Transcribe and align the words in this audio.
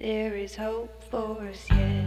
There 0.00 0.34
is 0.34 0.56
hope 0.56 1.04
for 1.10 1.38
us 1.48 1.66
yet. 1.70 2.04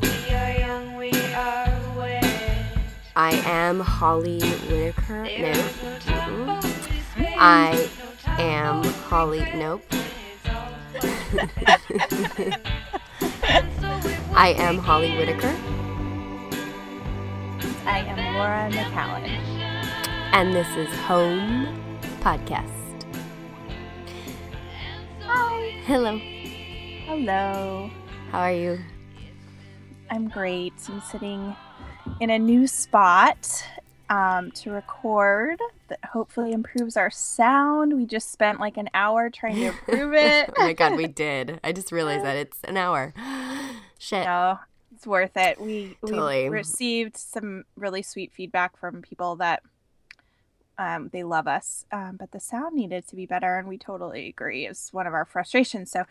We 0.00 0.34
are 0.34 0.52
young, 0.58 0.96
we 0.96 1.10
are 1.34 1.80
wet. 1.98 2.78
I 3.16 3.32
am 3.44 3.80
Holly 3.80 4.40
Whitaker. 4.40 5.24
There 5.24 5.52
No. 5.54 5.62
no 5.82 5.98
time 5.98 6.60
for 6.62 7.20
mm-hmm. 7.20 7.38
I 7.38 7.88
no 8.36 8.42
am 8.42 8.84
Holly. 9.10 9.40
Nope. 9.56 9.82
And 13.48 13.66
so 13.80 14.08
it 14.08 14.20
I 14.32 14.54
am 14.56 14.78
Holly 14.78 15.16
Whitaker, 15.16 15.54
I 17.86 17.98
am 18.06 18.34
Laura 18.36 18.70
McKowen. 18.70 19.28
and 20.32 20.54
this 20.54 20.68
is 20.76 20.88
Home 21.00 21.66
Podcast. 22.20 22.79
Hello. 25.86 26.18
Hello. 27.06 27.90
How 28.30 28.40
are 28.40 28.52
you? 28.52 28.78
I'm 30.10 30.28
great. 30.28 30.72
I'm 30.88 31.00
sitting 31.00 31.56
in 32.20 32.30
a 32.30 32.38
new 32.38 32.66
spot 32.66 33.64
um, 34.08 34.50
to 34.52 34.70
record 34.70 35.58
that 35.88 35.98
hopefully 36.04 36.52
improves 36.52 36.96
our 36.96 37.10
sound. 37.10 37.96
We 37.96 38.06
just 38.06 38.30
spent 38.30 38.60
like 38.60 38.76
an 38.76 38.88
hour 38.94 39.30
trying 39.30 39.56
to 39.56 39.66
improve 39.66 40.14
it. 40.14 40.50
oh 40.56 40.62
my 40.62 40.72
god, 40.72 40.96
we 40.96 41.06
did. 41.06 41.58
I 41.64 41.72
just 41.72 41.92
realized 41.92 42.24
that 42.24 42.36
it's 42.36 42.58
an 42.64 42.76
hour. 42.76 43.12
Shit. 43.98 44.24
no, 44.26 44.58
it's 44.94 45.06
worth 45.06 45.36
it. 45.36 45.60
We 45.60 45.96
Totally. 46.06 46.44
we 46.44 46.48
received 46.56 47.16
some 47.16 47.64
really 47.76 48.02
sweet 48.02 48.32
feedback 48.32 48.76
from 48.78 49.02
people 49.02 49.36
that 49.36 49.62
um, 50.80 51.10
they 51.12 51.22
love 51.22 51.46
us, 51.46 51.84
um, 51.92 52.16
but 52.18 52.32
the 52.32 52.40
sound 52.40 52.74
needed 52.74 53.06
to 53.08 53.14
be 53.14 53.26
better, 53.26 53.58
and 53.58 53.68
we 53.68 53.76
totally 53.76 54.28
agree. 54.28 54.66
It's 54.66 54.94
one 54.94 55.06
of 55.06 55.12
our 55.12 55.26
frustrations. 55.26 55.90
So, 55.90 56.04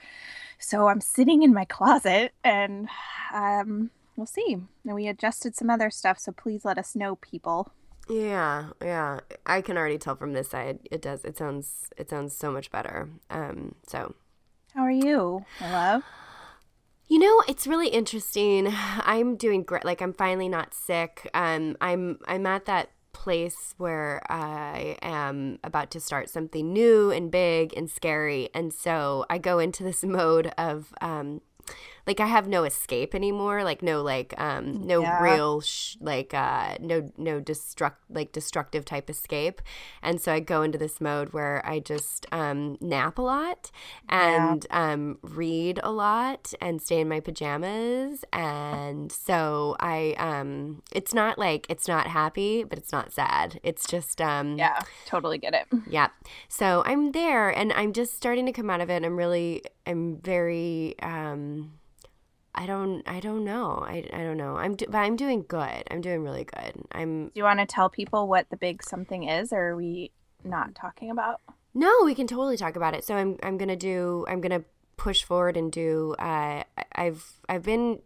so 0.59 0.89
I'm 0.89 1.01
sitting 1.01 1.41
in 1.41 1.55
my 1.55 1.65
closet, 1.65 2.33
and 2.43 2.87
um, 3.33 3.89
we'll 4.15 4.27
see. 4.27 4.57
And 4.85 4.95
we 4.95 5.07
adjusted 5.07 5.55
some 5.55 5.71
other 5.71 5.89
stuff, 5.89 6.19
so 6.19 6.31
please 6.31 6.65
let 6.65 6.77
us 6.77 6.95
know, 6.95 7.15
people. 7.15 7.71
Yeah, 8.07 8.69
yeah. 8.79 9.21
I 9.43 9.61
can 9.61 9.75
already 9.75 9.97
tell 9.97 10.15
from 10.15 10.33
this 10.33 10.49
side. 10.49 10.79
It 10.91 11.01
does. 11.01 11.25
It 11.25 11.37
sounds. 11.37 11.89
It 11.97 12.11
sounds 12.11 12.37
so 12.37 12.51
much 12.51 12.69
better. 12.69 13.09
Um. 13.31 13.73
So 13.87 14.13
How 14.75 14.81
are 14.81 14.91
you, 14.91 15.45
my 15.59 15.71
love? 15.71 16.03
You 17.07 17.17
know, 17.17 17.43
it's 17.47 17.65
really 17.65 17.89
interesting. 17.89 18.67
I'm 18.71 19.35
doing 19.35 19.63
great. 19.63 19.83
Like 19.83 19.99
I'm 20.01 20.13
finally 20.13 20.47
not 20.47 20.75
sick. 20.75 21.27
Um, 21.33 21.75
I'm 21.81 22.19
I'm 22.27 22.45
at 22.45 22.65
that 22.65 22.89
place 23.19 23.75
where 23.77 24.21
I 24.29 24.97
am 25.01 25.59
about 25.61 25.91
to 25.91 25.99
start 25.99 26.29
something 26.29 26.71
new 26.71 27.11
and 27.11 27.29
big 27.29 27.73
and 27.75 27.89
scary, 27.89 28.49
and 28.53 28.73
so 28.73 29.25
I 29.29 29.37
go 29.37 29.59
into 29.59 29.83
this 29.83 30.03
mode 30.19 30.53
of 30.57 30.93
um, 31.01 31.41
like 32.07 32.19
I 32.19 32.25
have 32.27 32.47
no 32.47 32.63
escape 32.63 33.13
anymore. 33.13 33.63
Like 33.63 33.81
no 33.83 34.01
like 34.01 34.33
um 34.39 34.85
no 34.87 35.01
Yeah. 35.01 35.21
real 35.21 35.61
sh- 35.61 35.95
like 36.01 36.33
uh 36.33 36.75
no 36.79 37.11
no 37.17 37.39
destruct 37.41 37.97
like 38.09 38.31
destructive 38.31 38.85
type 38.85 39.09
escape, 39.09 39.61
and 40.01 40.19
so 40.21 40.31
I 40.33 40.39
go 40.39 40.61
into 40.63 40.77
this 40.77 40.99
mode 41.01 41.33
where 41.33 41.61
I 41.65 41.79
just 41.79 42.25
um 42.31 42.77
nap 42.81 43.17
a 43.17 43.21
lot 43.21 43.71
Yeah. 44.11 44.51
and 44.51 44.65
um, 44.71 45.17
read 45.21 45.79
a 45.83 45.91
lot 45.91 46.53
and 46.61 46.81
stay 46.81 46.99
in 47.01 47.09
my 47.09 47.19
pajamas. 47.19 48.23
And 48.33 49.11
so 49.11 49.75
I, 49.79 50.15
um, 50.17 50.81
it's 50.91 51.13
not 51.13 51.37
like 51.37 51.65
it's 51.69 51.87
not 51.87 52.07
happy, 52.07 52.63
but 52.63 52.77
it's 52.77 52.91
not 52.91 53.11
sad. 53.11 53.59
It's 53.63 53.85
just, 53.87 54.19
um, 54.21 54.57
Yeah, 54.57 54.79
totally 55.05 55.37
get 55.37 55.53
it. 55.53 55.65
yeah. 55.87 56.09
So 56.47 56.83
I'm 56.85 57.11
there 57.11 57.49
and 57.49 57.71
I'm 57.73 57.93
just 57.93 58.15
starting 58.15 58.45
to 58.47 58.51
come 58.51 58.69
out 58.69 58.81
of 58.81 58.89
it. 58.89 58.95
And 58.97 59.05
I'm 59.05 59.17
really, 59.17 59.61
I'm 59.85 60.17
very, 60.17 60.95
um, 61.01 61.58
I 62.55 62.65
don't, 62.65 63.03
I 63.07 63.19
don't 63.19 63.43
know. 63.43 63.83
I, 63.87 64.03
I 64.11 64.17
don't 64.19 64.37
know. 64.37 64.57
I'm, 64.57 64.75
do- 64.75 64.87
but 64.89 64.97
I'm 64.97 65.15
doing 65.15 65.45
good. 65.47 65.83
I'm 65.91 66.01
doing 66.01 66.23
really 66.23 66.43
good. 66.45 66.73
I'm, 66.91 67.25
Do 67.27 67.31
you 67.35 67.43
want 67.43 67.59
to 67.59 67.65
tell 67.65 67.89
people 67.89 68.27
what 68.27 68.49
the 68.49 68.57
big 68.57 68.83
something 68.83 69.23
is, 69.23 69.53
or 69.53 69.69
are 69.69 69.75
we 69.75 70.11
not 70.43 70.73
talking 70.75 71.11
about? 71.11 71.41
No, 71.73 71.91
we 72.03 72.15
can 72.15 72.25
totally 72.27 72.57
talk 72.57 72.75
about 72.75 72.95
it. 72.95 73.03
So 73.03 73.15
I'm 73.15 73.37
I'm 73.43 73.57
gonna 73.57 73.75
do 73.75 74.25
I'm 74.27 74.41
gonna 74.41 74.63
push 74.97 75.23
forward 75.23 75.55
and 75.55 75.71
do. 75.71 76.15
Uh, 76.17 76.63
I've 76.95 77.23
I've 77.47 77.61
been 77.63 77.99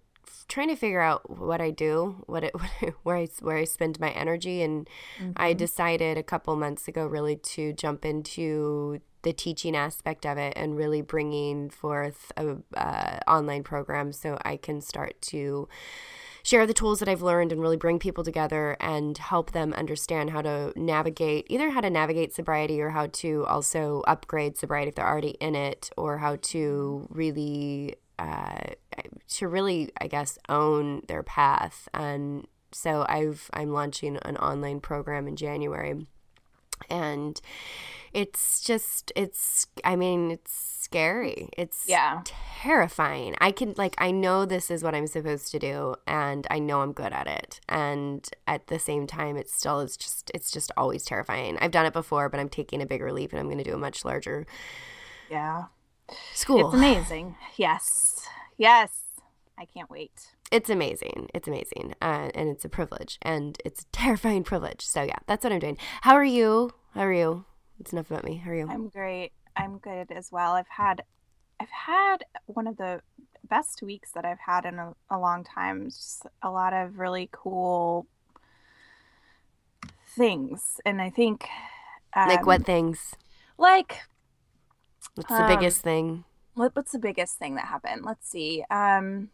trying 0.48 0.70
to 0.70 0.76
figure 0.76 1.02
out 1.02 1.38
what 1.38 1.62
I 1.62 1.72
do, 1.72 2.24
what 2.28 2.44
it 2.44 2.54
where 3.04 3.18
I 3.18 3.28
where 3.42 3.58
I 3.58 3.66
spend 3.66 4.00
my 4.00 4.12
energy, 4.12 4.62
and 4.62 4.90
I 5.36 5.54
decided 5.54 6.18
a 6.18 6.24
couple 6.24 6.56
months 6.56 6.88
ago 6.88 7.06
really 7.06 7.36
to 7.36 7.74
jump 7.74 8.06
into 8.06 9.00
the 9.24 9.34
teaching 9.34 9.76
aspect 9.76 10.26
of 10.26 10.38
it 10.38 10.54
and 10.56 10.76
really 10.76 11.02
bringing 11.02 11.70
forth 11.70 12.32
a 12.38 12.58
uh, 12.76 13.20
online 13.28 13.64
program 13.64 14.12
so 14.12 14.38
I 14.44 14.58
can 14.58 14.82
start 14.82 15.22
to 15.24 15.68
share 16.44 16.68
the 16.68 16.74
tools 16.74 17.00
that 17.00 17.08
I've 17.08 17.22
learned 17.22 17.54
and 17.54 17.62
really 17.62 17.78
bring 17.78 18.00
people 18.00 18.24
together 18.24 18.76
and 18.82 19.18
help 19.18 19.52
them 19.52 19.74
understand 19.74 20.30
how 20.30 20.42
to 20.42 20.74
navigate 20.76 21.48
either 21.50 21.70
how 21.70 21.80
to 21.80 21.90
navigate 21.90 22.36
sobriety 22.36 22.82
or 22.82 22.90
how 22.90 23.08
to 23.08 23.46
also 23.46 24.04
upgrade 24.08 24.58
sobriety 24.58 24.90
if 24.90 24.96
they're 24.96 25.08
already 25.08 25.38
in 25.40 25.56
it 25.56 25.90
or 25.96 26.18
how 26.18 26.36
to 26.42 27.08
really 27.10 27.96
uh, 28.20 28.74
to 29.30 29.48
really 29.48 29.92
I 30.00 30.08
guess 30.08 30.38
own 30.50 31.02
their 31.08 31.24
path. 31.24 31.88
And 31.94 32.48
so 32.72 33.06
I've 33.08 33.50
I'm 33.54 33.72
launching 33.72 34.18
an 34.18 34.38
online 34.38 34.80
program 34.80 35.28
in 35.28 35.36
January. 35.36 36.08
And 36.90 37.40
it's 38.14 38.62
just 38.62 39.12
it's 39.16 39.68
i 39.86 39.96
mean 39.96 40.32
it's 40.32 40.52
scary. 40.82 41.50
It's 41.58 41.86
Yeah. 41.88 42.22
terrifying. 42.26 43.36
I 43.40 43.52
can 43.52 43.74
like 43.78 43.96
i 44.00 44.12
know 44.12 44.46
this 44.46 44.70
is 44.70 44.84
what 44.84 44.94
i'm 44.94 45.08
supposed 45.08 45.52
to 45.52 45.60
do 45.60 45.96
and 46.06 46.46
i 46.52 46.60
know 46.60 46.82
i'm 46.82 46.92
good 46.92 47.14
at 47.14 47.28
it. 47.28 47.62
And 47.70 48.30
at 48.48 48.68
the 48.68 48.80
same 48.80 49.08
time 49.08 49.38
it's 49.38 49.54
still 49.56 49.80
it's 49.80 49.96
just 49.98 50.30
it's 50.34 50.52
just 50.52 50.72
always 50.76 51.04
terrifying. 51.06 51.58
I've 51.62 51.72
done 51.72 51.86
it 51.86 51.94
before 51.94 52.28
but 52.30 52.40
i'm 52.40 52.50
taking 52.50 52.82
a 52.82 52.86
bigger 52.86 53.12
leap 53.14 53.32
and 53.32 53.40
i'm 53.40 53.48
going 53.48 53.58
to 53.60 53.64
do 53.64 53.76
a 53.76 53.78
much 53.80 54.04
larger 54.04 54.46
Yeah. 55.30 55.66
School 56.34 56.68
It's 56.68 56.74
amazing. 56.76 57.36
Yes. 57.58 58.28
Yes. 58.58 58.92
I 59.58 59.66
can't 59.66 59.90
wait. 59.90 60.30
it's 60.52 60.70
amazing 60.70 61.30
it's 61.34 61.48
amazing 61.48 61.94
uh, 62.02 62.30
and 62.36 62.50
it's 62.50 62.66
a 62.66 62.70
privilege 62.70 63.18
and 63.22 63.58
it's 63.66 63.82
a 63.84 63.86
terrifying 63.92 64.44
privilege 64.44 64.82
so 64.82 65.02
yeah 65.04 65.20
that's 65.28 65.44
what 65.44 65.54
i'm 65.54 65.60
doing 65.60 65.78
how 66.02 66.14
are 66.16 66.24
you 66.40 66.72
how 66.96 67.02
are 67.02 67.14
you 67.14 67.46
it's 67.80 67.94
enough 67.94 68.10
about 68.12 68.24
me 68.24 68.36
how 68.38 68.50
are 68.52 68.56
you 68.56 68.68
I'm 68.70 68.90
great. 68.90 69.32
I'm 69.56 69.78
good 69.78 70.12
as 70.12 70.32
well. 70.32 70.54
I've 70.54 70.68
had 70.68 71.04
I've 71.60 71.70
had 71.70 72.18
one 72.48 72.66
of 72.68 72.78
the 72.78 73.02
best 73.48 73.82
weeks 73.84 74.12
that 74.14 74.26
I've 74.26 74.40
had 74.40 74.66
in 74.66 74.80
a, 74.80 74.94
a 75.10 75.18
long 75.20 75.44
time. 75.44 75.86
Just 75.86 76.26
a 76.42 76.50
lot 76.50 76.74
of 76.74 76.98
really 76.98 77.30
cool 77.32 78.08
things. 80.16 80.80
And 80.86 81.02
I 81.02 81.10
think 81.10 81.48
like 82.16 82.40
um, 82.40 82.46
what 82.46 82.66
things 82.66 83.16
like 83.58 84.02
what's 85.16 85.30
the 85.30 85.44
um, 85.44 85.48
biggest 85.48 85.82
thing 85.82 86.24
what, 86.56 86.76
what's 86.76 86.92
the 86.92 87.00
biggest 87.00 87.40
thing 87.40 87.56
that 87.56 87.66
happened? 87.66 88.04
Let's 88.06 88.30
see. 88.30 88.64
Um 88.70 89.30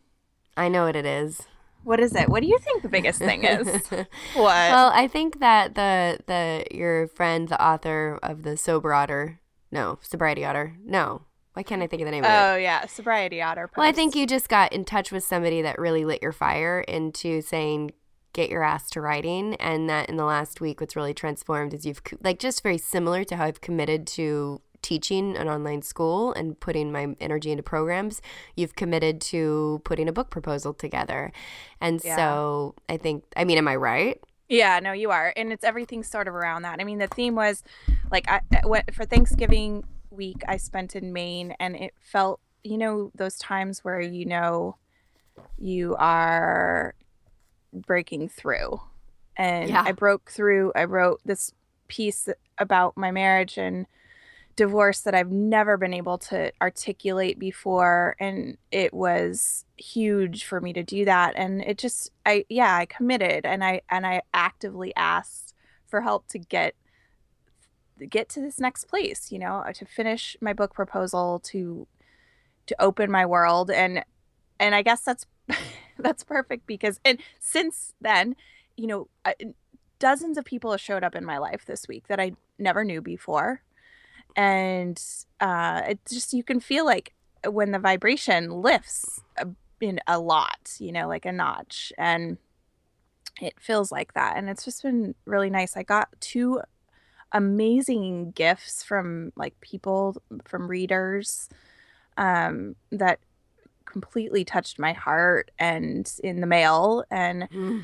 I 0.58 0.68
know 0.68 0.86
what 0.86 0.96
it 0.96 1.06
is. 1.06 1.44
what 1.84 2.00
is 2.00 2.16
it? 2.16 2.30
What 2.30 2.42
do 2.42 2.48
you 2.48 2.58
think 2.60 2.82
the 2.82 2.90
biggest 2.90 3.20
thing 3.20 3.44
is? 3.44 3.68
what? 3.90 4.08
well, 4.36 4.92
I 4.94 5.08
think 5.08 5.40
that 5.40 5.76
the 5.76 6.20
the 6.28 6.66
your 6.72 7.08
friend, 7.08 7.48
the 7.48 7.64
author 7.64 8.20
of 8.24 8.44
the 8.44 8.58
Sober 8.58 8.94
Otter, 8.94 9.40
no, 9.72 10.00
Sobriety 10.02 10.46
Otter, 10.46 10.76
no. 10.84 11.24
Why 11.54 11.64
can't 11.64 11.82
I 11.82 11.88
think 11.88 12.02
of 12.02 12.06
the 12.06 12.12
name 12.12 12.24
of 12.24 12.30
it? 12.30 12.34
oh 12.34 12.56
yeah, 12.56 12.86
sobriety 12.86 13.42
otter. 13.42 13.70
Well, 13.76 13.86
I 13.86 13.92
think 13.92 14.16
you 14.16 14.26
just 14.26 14.48
got 14.48 14.72
in 14.72 14.86
touch 14.86 15.12
with 15.12 15.26
somebody 15.26 15.62
that 15.62 15.78
really 15.78 16.06
lit 16.06 16.22
your 16.22 16.32
fire 16.32 16.82
into 16.82 17.42
saying, 17.42 17.92
get 18.34 18.50
your 18.50 18.64
ass 18.64 18.90
to 18.92 19.02
writing. 19.02 19.56
And 19.56 19.90
that 19.90 20.10
in 20.10 20.16
the 20.16 20.26
last 20.26 20.62
week, 20.62 20.80
what's 20.80 20.96
really 20.96 21.14
transformed 21.14 21.74
is 21.74 21.86
you've, 21.86 22.02
like, 22.24 22.40
just 22.40 22.64
very 22.64 22.78
similar 22.78 23.24
to 23.26 23.36
how 23.36 23.46
I've 23.46 23.62
committed 23.62 24.08
to 24.08 24.62
teaching 24.82 25.36
an 25.38 25.48
online 25.48 25.82
school 25.82 26.34
and 26.34 26.60
putting 26.60 26.92
my 26.92 27.16
energy 27.20 27.52
into 27.52 27.64
programs, 27.64 28.22
you've 28.56 28.76
committed 28.76 29.22
to 29.22 29.82
putting 29.84 30.08
a 30.08 30.12
book 30.14 30.30
proposal 30.30 30.74
together. 30.74 31.32
And 31.82 32.02
Yeah. 32.04 32.16
so 32.16 32.76
I 32.88 32.98
think, 32.98 33.24
I 33.36 33.44
mean, 33.44 33.58
am 33.58 33.68
I 33.68 33.76
right? 33.76 34.22
Yeah, 34.48 34.80
no, 34.80 34.94
you 34.94 35.12
are, 35.12 35.32
and 35.38 35.54
it's 35.54 35.64
everything 35.64 36.02
sort 36.04 36.28
of 36.28 36.34
around 36.34 36.64
that. 36.64 36.80
I 36.80 36.84
mean, 36.84 36.98
the 36.98 37.08
theme 37.08 37.36
was 37.36 37.64
like 38.12 38.28
I 38.28 38.42
went 38.66 38.94
for 38.96 39.06
Thanksgiving 39.06 39.84
week. 40.10 40.42
I 40.48 40.58
spent 40.58 40.96
in 40.96 41.14
Maine, 41.14 41.56
and 41.60 41.76
it 41.76 41.94
felt, 42.00 42.40
you 42.64 42.80
know, 42.80 43.12
those 43.14 43.38
times 43.38 43.84
where 43.84 44.02
you 44.02 44.26
know 44.26 44.76
you 45.60 45.96
are 46.00 46.96
breaking 47.72 48.30
through, 48.30 48.82
and 49.38 49.70
Yeah. 49.70 49.84
I 49.86 49.92
broke 49.92 50.32
through. 50.32 50.72
I 50.76 50.86
wrote 50.86 51.22
this 51.24 51.54
piece 51.88 52.28
about 52.58 52.98
my 52.98 53.12
marriage 53.12 53.56
and 53.58 53.86
divorce 54.60 55.00
that 55.00 55.16
I've 55.16 55.32
never 55.32 55.78
been 55.78 55.94
able 55.94 56.18
to 56.18 56.52
articulate 56.62 57.40
before 57.40 58.18
and 58.20 58.58
it 58.74 58.94
was 58.94 59.64
huge 59.78 60.44
for 60.44 60.60
me 60.60 60.74
to 60.74 60.84
do 60.84 61.06
that 61.06 61.34
and 61.38 61.62
it 61.62 61.78
just 61.78 62.12
I 62.26 62.44
yeah 62.50 62.76
I 62.76 62.86
committed 62.86 63.46
and 63.46 63.64
I 63.64 63.84
and 63.90 64.06
I 64.06 64.24
actively 64.34 64.94
asked 64.98 65.56
for 65.88 66.02
help 66.02 66.28
to 66.28 66.40
get 66.40 66.76
get 68.10 68.28
to 68.30 68.42
this 68.42 68.60
next 68.60 68.90
place, 68.90 69.32
you 69.32 69.40
know, 69.40 69.64
to 69.74 69.86
finish 69.86 70.36
my 70.42 70.52
book 70.52 70.74
proposal, 70.74 71.40
to 71.46 71.88
to 72.66 72.76
open 72.82 73.10
my 73.10 73.26
world 73.26 73.72
and 73.72 74.04
and 74.60 74.76
I 74.76 74.82
guess 74.82 75.00
that's 75.00 75.26
that's 75.98 76.26
perfect 76.26 76.68
because 76.68 77.00
and 77.06 77.18
since 77.40 77.94
then, 78.02 78.36
you 78.76 78.88
know, 78.88 79.08
dozens 80.00 80.38
of 80.38 80.44
people 80.44 80.72
have 80.72 80.82
showed 80.82 81.06
up 81.06 81.16
in 81.16 81.24
my 81.24 81.38
life 81.38 81.64
this 81.66 81.88
week 81.88 82.10
that 82.10 82.20
I 82.20 82.34
never 82.58 82.84
knew 82.84 83.02
before. 83.02 83.62
And 84.40 85.02
uh 85.42 85.82
it 85.90 86.00
just 86.10 86.34
you 86.34 86.44
can 86.44 86.62
feel 86.62 86.86
like 86.86 87.14
when 87.46 87.72
the 87.72 87.80
vibration 87.80 88.50
lifts 88.52 89.22
a, 89.38 89.48
in 89.82 90.00
a 90.08 90.18
lot, 90.18 90.76
you 90.80 90.92
know, 90.92 91.08
like 91.08 91.26
a 91.26 91.32
notch 91.32 91.92
and 91.98 92.38
it 93.42 93.54
feels 93.60 93.92
like 93.92 94.14
that 94.14 94.38
and 94.38 94.50
it's 94.50 94.66
just 94.66 94.84
been 94.84 95.16
really 95.26 95.50
nice. 95.50 95.76
I 95.76 95.84
got 95.84 96.10
two 96.20 96.62
amazing 97.32 98.32
gifts 98.32 98.84
from 98.84 99.32
like 99.36 99.60
people 99.62 100.22
from 100.46 100.68
readers 100.68 101.50
um, 102.18 102.76
that 102.92 103.20
completely 103.86 104.46
touched 104.46 104.80
my 104.80 104.94
heart 104.94 105.52
and 105.58 106.12
in 106.24 106.42
the 106.42 106.48
mail 106.48 107.04
and 107.10 107.50
mm. 107.50 107.84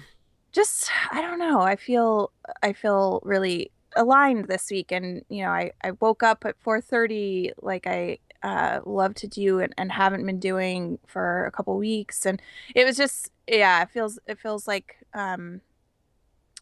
just 0.52 0.90
I 1.12 1.22
don't 1.22 1.40
know 1.40 1.62
I 1.62 1.76
feel 1.76 2.32
I 2.62 2.74
feel 2.74 3.22
really 3.24 3.72
aligned 3.96 4.48
this 4.48 4.70
week 4.70 4.92
and 4.92 5.24
you 5.30 5.44
know 5.44 5.50
I, 5.50 5.72
I 5.84 5.92
woke 5.92 6.24
up 6.24 6.46
at 6.46 6.56
4:30 6.64 7.52
like 7.62 7.88
I 7.88 8.20
uh, 8.44 8.80
love 8.86 9.16
to 9.16 9.28
do 9.28 9.60
and, 9.60 9.74
and 9.76 9.92
haven't 9.92 10.26
been 10.26 10.40
doing 10.40 11.00
for 11.08 11.46
a 11.48 11.52
couple 11.52 11.76
weeks 11.78 12.26
and 12.26 12.40
it 12.76 12.86
was 12.86 12.96
just 12.96 13.32
yeah 13.48 13.82
it 13.82 13.90
feels 13.90 14.20
it 14.28 14.40
feels 14.40 14.68
like 14.68 14.98
um 15.16 15.62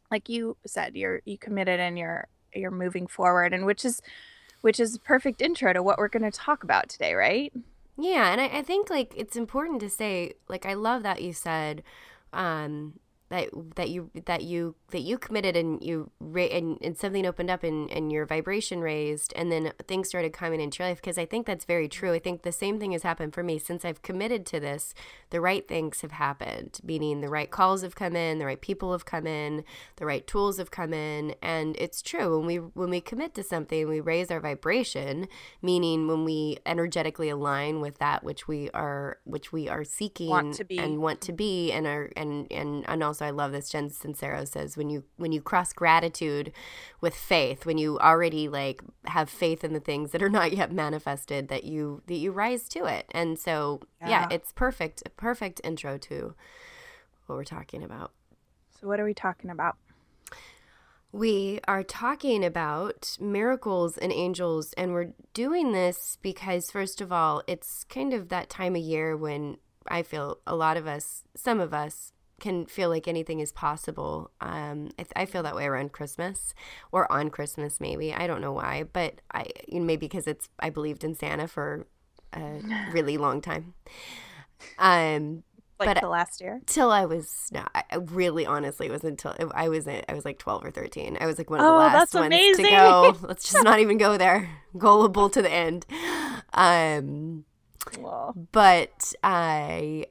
like 0.09 0.30
you 0.30 0.56
said 0.65 0.95
you're 0.95 1.21
you 1.25 1.38
committed 1.38 1.80
and 1.80 1.97
you're 1.97 2.27
you're 2.53 2.71
moving 2.71 3.06
forward 3.07 3.53
and 3.53 3.65
which 3.65 3.83
is 3.83 4.01
which 4.62 4.79
is 4.79 4.97
perfect 5.00 5.41
intro 5.41 5.74
to 5.74 5.83
what 5.83 5.97
we're 5.97 6.07
going 6.07 6.24
to 6.24 6.31
talk 6.31 6.63
about 6.63 6.88
today 6.88 7.13
right? 7.13 7.51
Yeah 7.97 8.31
and 8.31 8.39
I, 8.39 8.59
I 8.59 8.62
think 8.62 8.89
like 8.89 9.13
it's 9.18 9.36
important 9.36 9.81
to 9.81 9.89
say 9.89 10.33
like 10.47 10.65
i 10.65 10.74
love 10.74 11.03
that 11.03 11.21
you 11.21 11.33
said 11.33 11.83
um 12.31 12.94
that 13.33 13.50
that 13.75 13.89
you 13.89 14.12
that 14.25 14.44
you 14.44 14.75
that 14.91 15.01
you 15.01 15.18
committed 15.18 15.56
and 15.56 15.83
you 15.83 16.12
and, 16.21 16.77
and 16.81 16.95
something 16.95 17.25
opened 17.25 17.50
up 17.50 17.63
and, 17.63 17.89
and 17.89 18.12
your 18.12 18.27
vibration 18.27 18.80
raised 18.80 19.33
and 19.35 19.51
then 19.51 19.74
things 19.88 20.07
started 20.07 20.33
coming 20.33 20.62
into 20.62 20.83
your 20.83 20.89
life 20.89 21.01
because 21.01 21.18
I 21.18 21.25
think 21.25 21.47
that's 21.47 21.65
very 21.65 21.89
true. 21.89 22.13
I 22.13 22.19
think 22.19 22.44
the 22.44 22.51
same 22.51 22.80
thing 22.80 22.91
has 22.91 23.01
happened 23.01 23.33
for 23.33 23.41
me 23.41 23.57
since 23.57 23.83
I've 23.83 24.03
committed 24.03 24.45
to 24.47 24.59
this. 24.59 24.94
The 25.31 25.41
right 25.41 25.68
things 25.68 26.01
have 26.01 26.12
happened, 26.12 26.80
meaning 26.83 27.21
the 27.21 27.30
right 27.30 27.50
calls 27.50 27.81
have 27.81 27.95
come 27.95 28.15
in, 28.15 28.38
the 28.38 28.45
right 28.45 28.62
people 28.62 28.91
have 28.91 29.06
come 29.06 29.25
in, 29.25 29.63
the 29.95 30.06
right 30.06 30.27
tools 30.27 30.57
have 30.59 30.69
come 30.69 30.94
in, 30.94 31.33
and 31.41 31.75
it's 31.79 32.03
true 32.03 32.38
when 32.38 32.45
we 32.45 32.57
when 32.57 32.91
we 32.91 33.01
commit 33.01 33.33
to 33.33 33.44
something, 33.44 33.89
we 33.89 34.00
raise 34.00 34.29
our 34.29 34.39
vibration, 34.39 35.27
meaning 35.59 36.07
when 36.07 36.24
we 36.24 36.59
energetically 36.68 37.29
align 37.29 37.81
with 37.81 37.97
that 37.97 38.24
which 38.24 38.47
we 38.47 38.69
are 38.75 39.18
which 39.24 39.51
we 39.51 39.68
are 39.68 39.83
seeking 39.83 40.29
want 40.29 40.62
and 40.69 41.01
want 41.01 41.19
to 41.21 41.33
be 41.33 41.71
and 41.71 41.88
are 41.88 42.12
and 42.15 42.51
and 42.51 42.88
and 42.88 43.03
also 43.03 43.22
I 43.23 43.31
love 43.31 43.51
this. 43.51 43.69
Jen 43.69 43.89
Sincero 43.89 44.47
says 44.47 44.77
when 44.77 44.89
you 44.89 45.03
when 45.17 45.31
you 45.31 45.41
cross 45.41 45.73
gratitude 45.73 46.51
with 47.01 47.15
faith, 47.15 47.65
when 47.65 47.77
you 47.77 47.97
already 47.99 48.47
like 48.47 48.81
have 49.05 49.29
faith 49.29 49.63
in 49.63 49.73
the 49.73 49.79
things 49.79 50.11
that 50.11 50.21
are 50.21 50.29
not 50.29 50.53
yet 50.53 50.71
manifested, 50.71 51.47
that 51.47 51.63
you 51.63 52.01
that 52.07 52.15
you 52.15 52.31
rise 52.31 52.67
to 52.69 52.85
it. 52.85 53.05
And 53.11 53.39
so 53.39 53.81
yeah, 54.01 54.09
yeah 54.09 54.27
it's 54.31 54.51
perfect, 54.51 55.03
perfect 55.17 55.61
intro 55.63 55.97
to 55.99 56.35
what 57.25 57.35
we're 57.35 57.43
talking 57.43 57.83
about. 57.83 58.11
So 58.79 58.87
what 58.87 58.99
are 58.99 59.05
we 59.05 59.13
talking 59.13 59.49
about? 59.49 59.77
We 61.13 61.59
are 61.67 61.83
talking 61.83 62.43
about 62.43 63.17
miracles 63.21 63.99
and 63.99 64.11
angels, 64.11 64.73
and 64.73 64.93
we're 64.93 65.13
doing 65.35 65.71
this 65.71 66.17
because, 66.23 66.71
first 66.71 67.01
of 67.01 67.11
all, 67.11 67.43
it's 67.45 67.83
kind 67.83 68.15
of 68.15 68.29
that 68.29 68.49
time 68.49 68.75
of 68.75 68.81
year 68.81 69.15
when 69.15 69.57
I 69.87 70.01
feel 70.01 70.39
a 70.47 70.55
lot 70.55 70.75
of 70.75 70.87
us, 70.87 71.23
some 71.35 71.59
of 71.59 71.71
us, 71.71 72.12
can 72.43 72.65
feel 72.65 72.89
like 72.89 73.07
anything 73.07 73.39
is 73.39 73.53
possible. 73.53 74.29
Um, 74.41 74.89
I, 74.99 75.05
I, 75.21 75.25
feel 75.25 75.43
that 75.43 75.55
way 75.55 75.65
around 75.65 75.93
Christmas 75.93 76.53
or 76.91 77.09
on 77.09 77.29
Christmas, 77.29 77.79
maybe. 77.79 78.13
I 78.13 78.27
don't 78.27 78.41
know 78.41 78.51
why, 78.51 78.83
but 78.91 79.21
I 79.33 79.45
you 79.65 79.79
know, 79.79 79.85
maybe 79.85 80.07
because 80.07 80.27
it's 80.27 80.49
I 80.59 80.69
believed 80.69 81.05
in 81.05 81.15
Santa 81.15 81.47
for 81.47 81.87
a 82.33 82.59
really 82.91 83.17
long 83.17 83.39
time. 83.39 83.73
Um, 84.77 85.43
like 85.79 86.01
but 86.01 86.09
last 86.09 86.41
year 86.41 86.59
till 86.65 86.91
I 86.91 87.05
was 87.05 87.49
no, 87.53 87.63
I 87.73 87.83
really 87.95 88.45
honestly 88.45 88.87
it 88.87 88.91
was 88.91 89.05
until 89.05 89.35
I 89.55 89.69
was 89.69 89.87
I 89.87 90.03
was 90.13 90.25
like 90.25 90.37
twelve 90.37 90.65
or 90.65 90.71
thirteen. 90.71 91.17
I 91.21 91.25
was 91.25 91.37
like 91.37 91.49
one 91.49 91.61
of 91.61 91.65
the 91.65 91.71
oh, 91.71 91.77
last 91.77 92.13
ones 92.13 92.27
amazing. 92.27 92.65
to 92.65 92.71
go. 92.71 93.17
Let's 93.21 93.49
just 93.49 93.63
not 93.63 93.79
even 93.79 93.97
go 93.97 94.17
there. 94.17 94.49
Gullible 94.77 95.29
to 95.29 95.41
the 95.41 95.49
end. 95.49 95.85
Um, 96.53 97.45
but 98.51 99.13
I 99.23 100.07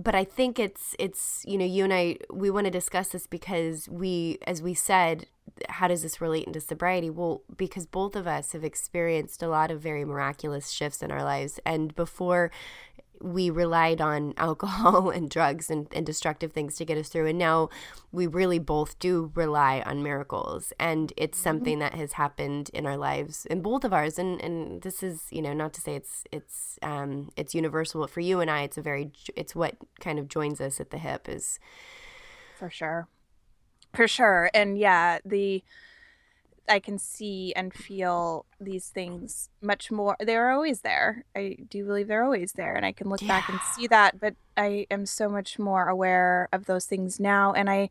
but 0.00 0.14
I 0.14 0.24
think 0.24 0.58
it's 0.58 0.94
it's 0.98 1.42
you 1.46 1.58
know 1.58 1.64
you 1.64 1.84
and 1.84 1.92
I 1.92 2.18
we 2.30 2.50
want 2.50 2.66
to 2.66 2.70
discuss 2.70 3.08
this 3.08 3.26
because 3.26 3.88
we 3.88 4.38
as 4.46 4.62
we 4.62 4.74
said 4.74 5.26
how 5.68 5.88
does 5.88 6.02
this 6.02 6.20
relate 6.20 6.46
into 6.46 6.60
sobriety? 6.60 7.10
Well 7.10 7.42
because 7.56 7.86
both 7.86 8.14
of 8.14 8.26
us 8.26 8.52
have 8.52 8.64
experienced 8.64 9.42
a 9.42 9.48
lot 9.48 9.70
of 9.70 9.80
very 9.80 10.04
miraculous 10.04 10.70
shifts 10.70 11.02
in 11.02 11.10
our 11.10 11.24
lives. 11.24 11.58
And 11.66 11.94
before 11.96 12.50
we 13.20 13.50
relied 13.50 14.00
on 14.00 14.34
alcohol 14.38 15.10
and 15.10 15.30
drugs 15.30 15.70
and, 15.70 15.86
and 15.92 16.04
destructive 16.04 16.52
things 16.52 16.76
to 16.76 16.84
get 16.84 16.98
us 16.98 17.08
through. 17.08 17.26
And 17.26 17.38
now 17.38 17.68
we 18.12 18.26
really 18.26 18.58
both 18.58 18.98
do 18.98 19.32
rely 19.34 19.82
on 19.84 20.02
miracles. 20.02 20.72
And 20.78 21.12
it's 21.16 21.38
mm-hmm. 21.38 21.44
something 21.44 21.78
that 21.80 21.94
has 21.94 22.14
happened 22.14 22.70
in 22.72 22.86
our 22.86 22.96
lives, 22.96 23.46
in 23.46 23.62
both 23.62 23.84
of 23.84 23.92
ours. 23.92 24.18
And, 24.18 24.40
and 24.40 24.82
this 24.82 25.02
is, 25.02 25.26
you 25.30 25.42
know, 25.42 25.52
not 25.52 25.72
to 25.74 25.80
say 25.80 25.94
it's, 25.94 26.24
it's, 26.32 26.78
um, 26.82 27.30
it's 27.36 27.54
universal, 27.54 28.00
but 28.00 28.10
for 28.10 28.20
you 28.20 28.40
and 28.40 28.50
I, 28.50 28.62
it's 28.62 28.78
a 28.78 28.82
very, 28.82 29.12
it's 29.36 29.54
what 29.54 29.76
kind 30.00 30.18
of 30.18 30.28
joins 30.28 30.60
us 30.60 30.80
at 30.80 30.90
the 30.90 30.98
hip 30.98 31.28
is. 31.28 31.58
For 32.58 32.70
sure. 32.70 33.08
For 33.94 34.08
sure. 34.08 34.50
And 34.52 34.78
yeah, 34.78 35.18
the, 35.24 35.62
I 36.68 36.80
can 36.80 36.98
see 36.98 37.52
and 37.54 37.72
feel 37.72 38.46
these 38.60 38.88
things 38.88 39.48
much 39.60 39.90
more. 39.90 40.16
They're 40.20 40.50
always 40.50 40.80
there. 40.82 41.24
I 41.34 41.56
do 41.68 41.84
believe 41.84 42.08
they're 42.08 42.24
always 42.24 42.52
there, 42.52 42.74
and 42.74 42.84
I 42.84 42.92
can 42.92 43.08
look 43.08 43.22
yeah. 43.22 43.28
back 43.28 43.48
and 43.48 43.60
see 43.74 43.86
that. 43.88 44.20
But 44.20 44.34
I 44.56 44.86
am 44.90 45.06
so 45.06 45.28
much 45.28 45.58
more 45.58 45.88
aware 45.88 46.48
of 46.52 46.66
those 46.66 46.86
things 46.86 47.18
now, 47.18 47.52
and 47.52 47.68
I 47.70 47.90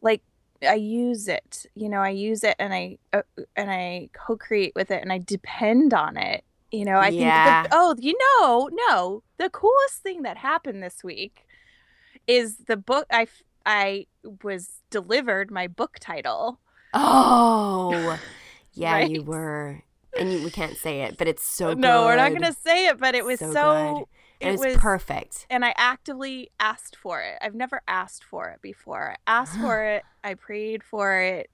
like 0.00 0.22
I 0.66 0.74
use 0.74 1.28
it. 1.28 1.66
You 1.74 1.88
know, 1.88 2.00
I 2.00 2.10
use 2.10 2.44
it, 2.44 2.56
and 2.58 2.72
I 2.72 2.98
uh, 3.12 3.22
and 3.56 3.70
I 3.70 4.10
co-create 4.12 4.72
with 4.74 4.90
it, 4.90 5.02
and 5.02 5.12
I 5.12 5.18
depend 5.18 5.94
on 5.94 6.16
it. 6.16 6.44
You 6.72 6.84
know, 6.84 6.96
I 6.98 7.08
yeah. 7.08 7.62
think. 7.62 7.70
The, 7.70 7.76
oh, 7.78 7.94
you 7.98 8.14
know, 8.40 8.70
no, 8.88 9.22
the 9.38 9.50
coolest 9.50 10.02
thing 10.02 10.22
that 10.22 10.38
happened 10.38 10.82
this 10.82 11.04
week 11.04 11.46
is 12.26 12.56
the 12.66 12.76
book. 12.76 13.06
I 13.10 13.26
I 13.64 14.06
was 14.42 14.82
delivered 14.90 15.50
my 15.50 15.66
book 15.66 15.98
title 16.00 16.60
Oh, 16.96 18.18
yeah, 18.74 18.92
right? 18.94 19.10
you 19.10 19.22
were. 19.22 19.82
And 20.18 20.32
you, 20.32 20.42
we 20.42 20.50
can't 20.50 20.76
say 20.76 21.02
it, 21.02 21.18
but 21.18 21.28
it's 21.28 21.42
so 21.44 21.74
No, 21.74 21.74
good. 21.74 22.04
we're 22.06 22.16
not 22.16 22.30
going 22.30 22.42
to 22.42 22.58
say 22.64 22.86
it, 22.88 22.98
but 22.98 23.14
it 23.14 23.24
was 23.24 23.38
so, 23.38 23.52
so 23.52 24.08
it, 24.40 24.48
it 24.48 24.58
was 24.58 24.76
perfect. 24.76 25.46
And 25.50 25.64
I 25.64 25.74
actively 25.76 26.50
asked 26.58 26.96
for 26.96 27.20
it. 27.20 27.38
I've 27.42 27.54
never 27.54 27.82
asked 27.86 28.24
for 28.24 28.48
it 28.48 28.62
before. 28.62 29.12
I 29.12 29.16
asked 29.30 29.56
for 29.60 29.84
it. 29.84 30.04
I 30.24 30.34
prayed 30.34 30.82
for 30.82 31.20
it. 31.20 31.50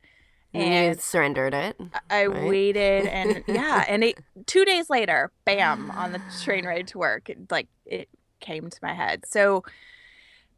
And 0.54 0.96
you 0.96 1.00
surrendered 1.00 1.54
it. 1.54 1.80
I 2.10 2.26
right? 2.26 2.44
waited 2.44 3.06
and 3.06 3.42
yeah, 3.48 3.86
and 3.88 4.04
it 4.04 4.18
two 4.46 4.64
days 4.64 4.90
later, 4.90 5.32
bam, 5.44 5.90
on 5.96 6.12
the 6.12 6.20
train 6.42 6.66
ride 6.66 6.86
to 6.88 6.98
work, 6.98 7.30
it, 7.30 7.50
like 7.50 7.68
it 7.86 8.08
came 8.40 8.68
to 8.68 8.78
my 8.82 8.92
head. 8.92 9.24
So 9.26 9.64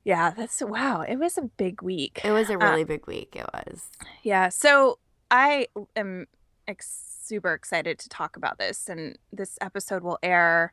yeah, 0.05 0.31
that's 0.31 0.61
wow. 0.63 1.01
It 1.01 1.17
was 1.17 1.39
a 1.39 1.43
big 1.43 1.83
week. 1.83 2.21
It 2.23 2.31
was 2.31 2.51
a 2.51 2.55
uh, 2.55 2.59
really 2.59 2.83
uh, 2.83 2.87
big 2.87 3.07
week. 3.07 3.35
It 3.35 3.47
was. 3.53 3.89
Yeah. 4.23 4.51
So 4.51 4.99
I 5.31 5.69
am 5.97 6.27
ex- 6.69 7.21
super 7.23 7.55
excited 7.55 7.99
to 8.01 8.09
talk 8.09 8.37
about 8.37 8.59
this, 8.59 8.89
and 8.89 9.19
this 9.33 9.59
episode 9.61 10.03
will 10.03 10.19
air 10.23 10.73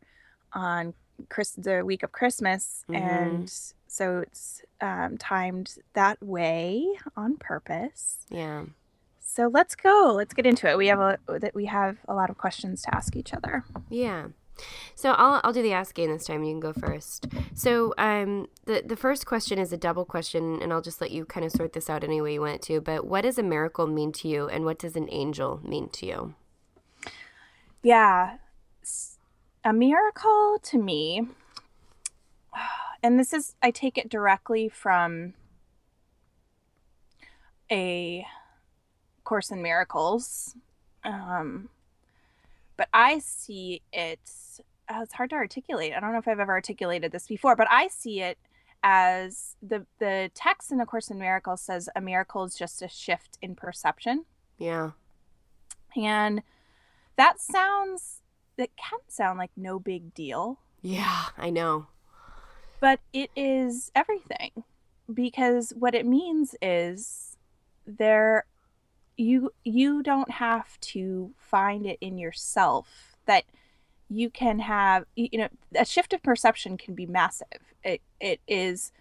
on 0.53 0.93
Chris 1.29 1.51
the 1.51 1.83
week 1.85 2.03
of 2.03 2.11
Christmas, 2.11 2.83
mm-hmm. 2.89 2.95
and 2.95 3.53
so 3.87 4.19
it's 4.19 4.61
um, 4.81 5.17
timed 5.17 5.75
that 5.93 6.21
way 6.21 6.85
on 7.15 7.37
purpose. 7.37 8.25
Yeah. 8.29 8.65
So 9.19 9.47
let's 9.47 9.75
go. 9.75 10.13
Let's 10.13 10.33
get 10.33 10.45
into 10.45 10.69
it. 10.69 10.77
We 10.77 10.87
have 10.87 10.99
a 10.99 11.17
that 11.39 11.55
we 11.55 11.65
have 11.67 11.97
a 12.07 12.13
lot 12.13 12.29
of 12.29 12.37
questions 12.37 12.81
to 12.81 12.93
ask 12.93 13.15
each 13.15 13.33
other. 13.33 13.63
Yeah. 13.89 14.27
So 14.95 15.11
I'll, 15.11 15.41
I'll 15.43 15.53
do 15.53 15.61
the 15.61 15.73
asking 15.73 16.11
this 16.11 16.25
time. 16.25 16.43
You 16.43 16.53
can 16.53 16.59
go 16.59 16.73
first. 16.73 17.27
So 17.53 17.93
um, 17.97 18.47
the 18.65 18.83
the 18.85 18.95
first 18.95 19.25
question 19.25 19.59
is 19.59 19.73
a 19.73 19.77
double 19.77 20.05
question, 20.05 20.61
and 20.61 20.71
I'll 20.71 20.81
just 20.81 21.01
let 21.01 21.11
you 21.11 21.25
kind 21.25 21.45
of 21.45 21.51
sort 21.51 21.73
this 21.73 21.89
out 21.89 22.03
any 22.03 22.21
way 22.21 22.33
you 22.33 22.41
want 22.41 22.55
it 22.55 22.61
to. 22.63 22.81
But 22.81 23.05
what 23.05 23.21
does 23.21 23.37
a 23.37 23.43
miracle 23.43 23.87
mean 23.87 24.11
to 24.13 24.27
you, 24.27 24.47
and 24.47 24.65
what 24.65 24.79
does 24.79 24.95
an 24.95 25.07
angel 25.11 25.59
mean 25.63 25.89
to 25.89 26.05
you? 26.05 26.35
Yeah, 27.83 28.37
a 29.63 29.73
miracle 29.73 30.59
to 30.63 30.77
me, 30.77 31.27
and 33.01 33.19
this 33.19 33.33
is 33.33 33.55
I 33.61 33.71
take 33.71 33.97
it 33.97 34.09
directly 34.09 34.69
from 34.69 35.33
a 37.71 38.25
Course 39.23 39.49
in 39.51 39.61
Miracles 39.61 40.55
Um, 41.03 41.69
but 42.77 42.87
I 42.93 43.19
see 43.19 43.81
it. 43.93 44.19
Oh, 44.89 45.01
it's 45.03 45.13
hard 45.13 45.29
to 45.29 45.35
articulate. 45.37 45.93
I 45.95 45.99
don't 45.99 46.11
know 46.11 46.17
if 46.19 46.27
I've 46.27 46.39
ever 46.39 46.51
articulated 46.51 47.11
this 47.11 47.27
before, 47.27 47.55
but 47.55 47.67
I 47.69 47.87
see 47.87 48.21
it 48.21 48.37
as 48.83 49.55
the 49.61 49.85
the 49.99 50.31
text 50.33 50.71
in 50.71 50.77
the 50.79 50.85
Course 50.85 51.09
in 51.09 51.19
Miracles 51.19 51.61
says 51.61 51.87
a 51.95 52.01
miracle 52.01 52.43
is 52.43 52.55
just 52.55 52.81
a 52.81 52.87
shift 52.87 53.37
in 53.41 53.55
perception, 53.55 54.25
Yeah. 54.57 54.91
and 55.95 56.41
that 57.15 57.39
sounds 57.39 58.21
that 58.57 58.69
can 58.75 58.99
sound 59.07 59.37
like 59.39 59.51
no 59.55 59.79
big 59.79 60.13
deal, 60.13 60.59
Yeah, 60.81 61.25
I 61.37 61.49
know. 61.51 61.87
but 62.79 62.99
it 63.13 63.29
is 63.35 63.91
everything 63.95 64.63
because 65.13 65.73
what 65.77 65.93
it 65.95 66.05
means 66.05 66.55
is 66.61 67.37
there 67.85 68.45
you 69.17 69.51
you 69.63 70.01
don't 70.03 70.31
have 70.31 70.79
to 70.79 71.33
find 71.37 71.85
it 71.85 71.97
in 72.01 72.17
yourself 72.17 73.15
that 73.25 73.43
you 74.09 74.29
can 74.29 74.59
have 74.59 75.05
you 75.15 75.37
know 75.37 75.47
a 75.75 75.85
shift 75.85 76.13
of 76.13 76.23
perception 76.23 76.77
can 76.77 76.95
be 76.95 77.05
massive 77.05 77.47
it 77.83 78.01
it 78.19 78.39
is 78.47 78.91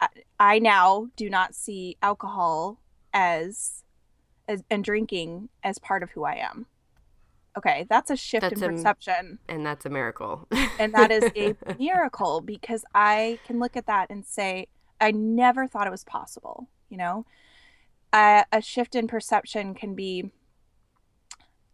I, 0.00 0.08
I 0.38 0.58
now 0.58 1.08
do 1.16 1.28
not 1.30 1.54
see 1.54 1.96
alcohol 2.02 2.78
as 3.12 3.84
as 4.48 4.62
and 4.70 4.82
drinking 4.84 5.48
as 5.62 5.78
part 5.78 6.02
of 6.02 6.10
who 6.10 6.24
I 6.24 6.34
am 6.36 6.66
okay 7.56 7.86
that's 7.88 8.10
a 8.10 8.16
shift 8.16 8.42
That's 8.42 8.60
in 8.62 8.68
a- 8.68 8.72
perception 8.72 9.38
And 9.48 9.64
that's 9.64 9.84
a 9.86 9.90
miracle. 9.90 10.48
and 10.78 10.92
that 10.94 11.10
is 11.10 11.24
a 11.36 11.54
miracle 11.78 12.40
because 12.40 12.84
I 12.94 13.38
can 13.46 13.58
look 13.58 13.76
at 13.76 13.86
that 13.86 14.10
and 14.10 14.24
say, 14.24 14.68
I 15.00 15.10
never 15.12 15.66
thought 15.66 15.86
it 15.86 15.90
was 15.90 16.04
possible. 16.04 16.68
You 16.90 16.98
know, 16.98 17.26
a, 18.12 18.44
a 18.52 18.60
shift 18.60 18.94
in 18.94 19.06
perception 19.06 19.74
can 19.74 19.94
be, 19.94 20.30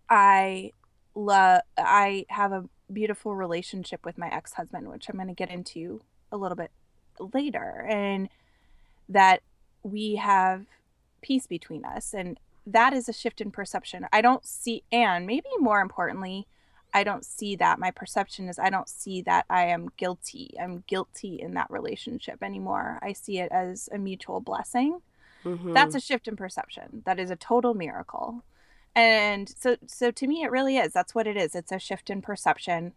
I 0.09 0.73
love, 1.15 1.63
I 1.79 2.27
have 2.29 2.53
a 2.53 2.69
beautiful 2.93 3.35
relationship 3.35 4.05
with 4.05 4.19
my 4.19 4.29
ex 4.29 4.55
husband, 4.55 4.89
which 4.89 5.09
I'm 5.09 5.17
going 5.17 5.29
to 5.29 5.35
get 5.35 5.51
into 5.51 6.03
a 6.33 6.37
little 6.37 6.57
bit 6.57 6.71
later, 7.33 7.87
and 7.89 8.29
that 9.09 9.43
we 9.83 10.17
have 10.17 10.67
peace 11.23 11.47
between 11.47 11.85
us. 11.85 12.15
And 12.15 12.39
that 12.67 12.93
is 12.93 13.09
a 13.09 13.13
shift 13.13 13.41
in 13.41 13.51
perception. 13.51 14.07
I 14.13 14.21
don't 14.21 14.45
see, 14.45 14.83
and 14.91 15.27
maybe 15.27 15.49
more 15.59 15.81
importantly, 15.81 16.47
I 16.93 17.03
don't 17.03 17.25
see 17.25 17.57
that. 17.57 17.81
My 17.81 17.91
perception 17.91 18.49
is 18.49 18.59
I 18.59 18.71
don't 18.71 18.89
see 18.89 19.21
that 19.23 19.47
I 19.51 19.67
am 19.67 19.91
guilty. 19.97 20.55
I'm 20.61 20.85
guilty 20.87 21.41
in 21.41 21.55
that 21.55 21.71
relationship 21.71 22.43
anymore. 22.43 23.01
I 23.03 23.13
see 23.13 23.41
it 23.41 23.51
as 23.51 23.89
a 23.93 23.99
mutual 23.99 24.41
blessing. 24.41 25.01
Mhm. 25.45 25.75
That's 25.75 25.95
a 25.95 26.01
shift 26.01 26.29
in 26.29 26.37
perception. 26.37 27.03
That 27.07 27.19
is 27.19 27.31
a 27.31 27.37
total 27.37 27.75
miracle. 27.75 28.43
And 28.95 29.49
so 29.49 29.77
so 29.87 30.11
to 30.13 30.27
me 30.27 30.43
it 30.43 30.51
really 30.51 30.77
is. 30.79 30.93
That's 30.93 31.15
what 31.15 31.27
it 31.27 31.37
is. 31.37 31.55
It's 31.55 31.73
a 31.73 31.79
shift 31.79 32.11
in 32.11 32.23
perception. 32.23 32.95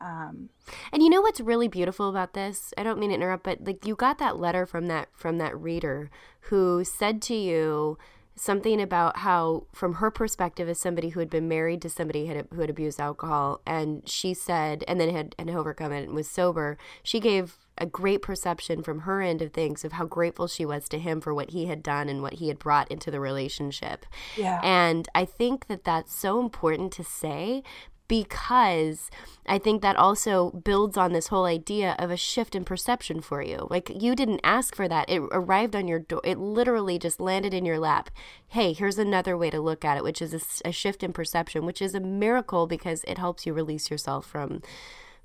Um 0.00 0.50
And 0.92 1.02
you 1.02 1.10
know 1.10 1.20
what's 1.22 1.40
really 1.40 1.68
beautiful 1.68 2.08
about 2.08 2.34
this? 2.34 2.72
I 2.78 2.82
don't 2.82 2.98
mean 2.98 3.10
to 3.10 3.16
interrupt, 3.16 3.44
but 3.44 3.64
like 3.64 3.86
you 3.86 3.94
got 3.96 4.18
that 4.18 4.38
letter 4.38 4.66
from 4.66 4.86
that 4.88 5.08
from 5.14 5.38
that 5.38 5.58
reader 5.58 6.10
who 6.42 6.84
said 6.84 7.22
to 7.22 7.34
you 7.34 7.98
something 8.38 8.80
about 8.82 9.18
how 9.18 9.64
from 9.72 9.94
her 9.94 10.10
perspective 10.10 10.68
as 10.68 10.78
somebody 10.78 11.10
who 11.10 11.20
had 11.20 11.30
been 11.30 11.48
married 11.48 11.80
to 11.82 11.88
somebody 11.88 12.26
had, 12.26 12.46
who 12.52 12.60
had 12.60 12.68
abused 12.70 13.00
alcohol 13.00 13.60
and 13.66 14.06
she 14.08 14.34
said 14.34 14.84
and 14.86 15.00
then 15.00 15.08
had, 15.10 15.34
had 15.38 15.48
overcome 15.50 15.90
it 15.90 16.04
and 16.04 16.14
was 16.14 16.28
sober 16.30 16.76
she 17.02 17.18
gave 17.18 17.56
a 17.78 17.86
great 17.86 18.22
perception 18.22 18.82
from 18.82 19.00
her 19.00 19.20
end 19.20 19.42
of 19.42 19.52
things 19.52 19.84
of 19.84 19.92
how 19.92 20.04
grateful 20.04 20.46
she 20.46 20.64
was 20.64 20.88
to 20.88 20.98
him 20.98 21.20
for 21.20 21.34
what 21.34 21.50
he 21.50 21.66
had 21.66 21.82
done 21.82 22.08
and 22.08 22.22
what 22.22 22.34
he 22.34 22.48
had 22.48 22.58
brought 22.58 22.90
into 22.90 23.10
the 23.10 23.20
relationship 23.20 24.06
yeah. 24.36 24.60
and 24.62 25.08
I 25.14 25.24
think 25.24 25.66
that 25.68 25.84
that's 25.84 26.14
so 26.14 26.40
important 26.40 26.92
to 26.94 27.04
say 27.04 27.62
because 28.08 29.10
I 29.46 29.58
think 29.58 29.82
that 29.82 29.96
also 29.96 30.50
builds 30.50 30.96
on 30.96 31.12
this 31.12 31.28
whole 31.28 31.44
idea 31.44 31.96
of 31.98 32.10
a 32.10 32.16
shift 32.16 32.54
in 32.54 32.64
perception 32.64 33.20
for 33.20 33.42
you. 33.42 33.66
Like 33.70 33.90
you 33.94 34.14
didn't 34.14 34.40
ask 34.44 34.74
for 34.74 34.88
that. 34.88 35.08
It 35.08 35.20
arrived 35.32 35.74
on 35.74 35.88
your 35.88 35.98
door. 35.98 36.20
It 36.24 36.38
literally 36.38 36.98
just 36.98 37.20
landed 37.20 37.52
in 37.52 37.64
your 37.64 37.78
lap. 37.78 38.10
Hey, 38.48 38.72
here's 38.72 38.98
another 38.98 39.36
way 39.36 39.50
to 39.50 39.60
look 39.60 39.84
at 39.84 39.96
it, 39.96 40.04
which 40.04 40.22
is 40.22 40.60
a 40.64 40.72
shift 40.72 41.02
in 41.02 41.12
perception, 41.12 41.66
which 41.66 41.82
is 41.82 41.94
a 41.94 42.00
miracle 42.00 42.66
because 42.66 43.04
it 43.04 43.18
helps 43.18 43.46
you 43.46 43.52
release 43.52 43.90
yourself 43.90 44.26
from 44.26 44.62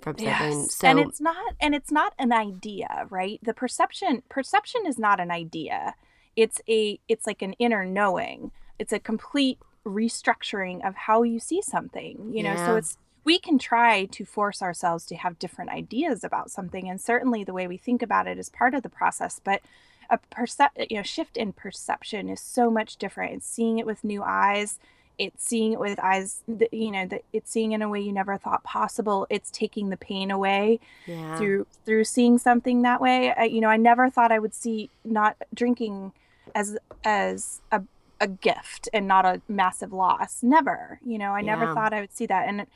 from 0.02 0.18
something. 0.18 0.60
Yes. 0.60 0.76
So 0.76 0.88
and 0.88 1.00
it's 1.00 1.22
not 1.22 1.54
and 1.60 1.76
it's 1.76 1.92
not 1.92 2.14
an 2.20 2.32
idea, 2.32 3.08
right? 3.10 3.40
The 3.44 3.54
perception 3.54 4.24
perception 4.30 4.82
is 4.86 4.98
not 4.98 5.20
an 5.20 5.32
idea. 5.32 5.96
It's 6.36 6.62
a 6.68 7.00
it's 7.08 7.28
like 7.28 7.42
an 7.42 7.54
inner 7.54 7.86
knowing. 7.86 8.52
It's 8.80 8.94
a 8.94 9.00
complete 9.00 9.60
restructuring 9.86 10.86
of 10.88 10.96
how 10.96 11.24
you 11.24 11.40
see 11.40 11.62
something, 11.62 12.32
you 12.34 12.44
know. 12.44 12.56
So 12.56 12.76
it's 12.76 12.98
we 13.24 13.38
can 13.38 13.60
try 13.60 14.06
to 14.06 14.26
force 14.26 14.62
ourselves 14.62 15.06
to 15.06 15.16
have 15.16 15.40
different 15.40 15.72
ideas 15.72 16.24
about 16.24 16.50
something 16.50 16.90
and 16.90 17.00
certainly 17.00 17.44
the 17.44 17.54
way 17.54 17.68
we 17.68 17.78
think 17.78 18.02
about 18.02 18.28
it 18.28 18.40
is 18.40 18.50
part 18.50 18.74
of 18.74 18.84
the 18.84 18.90
process, 18.90 19.40
but 19.44 19.62
a 20.10 20.20
percep- 20.32 20.90
you 20.90 20.98
know 20.98 21.04
shift 21.04 21.38
in 21.38 21.54
perception 21.54 22.30
is 22.30 22.42
so 22.42 22.70
much 22.70 22.98
different. 22.98 23.34
It's 23.34 23.48
seeing 23.48 23.80
it 23.80 23.86
with 23.86 24.04
new 24.04 24.22
eyes. 24.24 24.78
It's 25.18 25.44
seeing 25.48 25.74
it 25.74 25.80
with 25.80 26.00
eyes 26.00 26.42
that 26.48 26.74
you 26.74 26.92
know 26.92 27.06
that 27.08 27.24
it's 27.34 27.52
seeing 27.52 27.72
in 27.74 27.82
a 27.82 27.90
way 27.90 28.00
you 28.02 28.12
never 28.12 28.38
thought 28.38 28.64
possible. 28.64 29.28
It's 29.30 29.52
taking 29.52 29.90
the 29.90 29.98
pain 29.98 30.32
away 30.32 30.80
yeah. 31.06 31.38
through 31.38 31.68
through 31.86 32.04
seeing 32.06 32.38
something 32.38 32.82
that 32.82 33.02
way. 33.02 33.34
I, 33.34 33.44
you 33.44 33.62
know, 33.62 33.70
I 33.70 33.78
never 33.78 34.10
thought 34.10 34.32
I 34.32 34.40
would 34.40 34.54
see 34.54 34.90
not 35.04 35.36
drinking 35.54 36.12
as 36.56 36.78
as 37.04 37.62
a 37.72 37.84
a 38.20 38.28
gift 38.28 38.88
and 38.94 39.08
not 39.08 39.26
a 39.26 39.42
massive 39.48 39.92
loss. 39.94 40.44
Never. 40.44 41.00
You 41.06 41.18
know, 41.18 41.32
I 41.32 41.42
never 41.42 41.66
Yeah. 41.66 41.74
thought 41.74 41.94
I 41.94 42.02
would 42.02 42.14
see 42.14 42.28
that. 42.28 42.48
And 42.48 42.68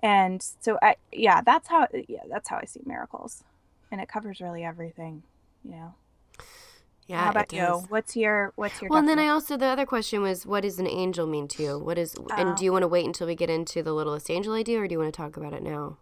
and 0.00 0.42
so 0.60 0.78
I 0.82 0.96
yeah, 1.12 1.40
that's 1.42 1.68
how 1.68 1.86
yeah, 2.08 2.22
that's 2.28 2.48
how 2.48 2.58
I 2.58 2.64
see 2.64 2.80
miracles. 2.84 3.44
And 3.90 4.00
it 4.00 4.08
covers 4.08 4.40
really 4.40 4.64
everything, 4.64 5.22
you 5.64 5.70
know. 5.72 5.94
Yeah, 7.08 7.24
how 7.24 7.30
about 7.30 7.52
you? 7.52 7.84
What's 7.88 8.14
your 8.16 8.52
what's 8.56 8.80
your 8.80 8.90
Well, 8.90 9.00
and 9.00 9.08
then 9.08 9.18
I 9.18 9.28
also 9.28 9.56
the 9.56 9.66
other 9.66 9.86
question 9.86 10.22
was, 10.22 10.46
what 10.46 10.62
does 10.62 10.78
an 10.78 10.86
angel 10.86 11.26
mean 11.26 11.48
to 11.48 11.62
you? 11.62 11.78
What 11.78 11.98
is, 11.98 12.14
and 12.36 12.50
Oh. 12.50 12.54
do 12.56 12.64
you 12.64 12.72
want 12.72 12.82
to 12.82 12.88
wait 12.88 13.06
until 13.06 13.26
we 13.26 13.34
get 13.34 13.50
into 13.50 13.82
the 13.82 13.92
littlest 13.92 14.30
angel 14.30 14.52
idea, 14.54 14.80
or 14.80 14.86
do 14.86 14.92
you 14.94 14.98
want 14.98 15.12
to 15.12 15.16
talk 15.16 15.36
about 15.36 15.52
it 15.54 15.62
now? 15.62 15.98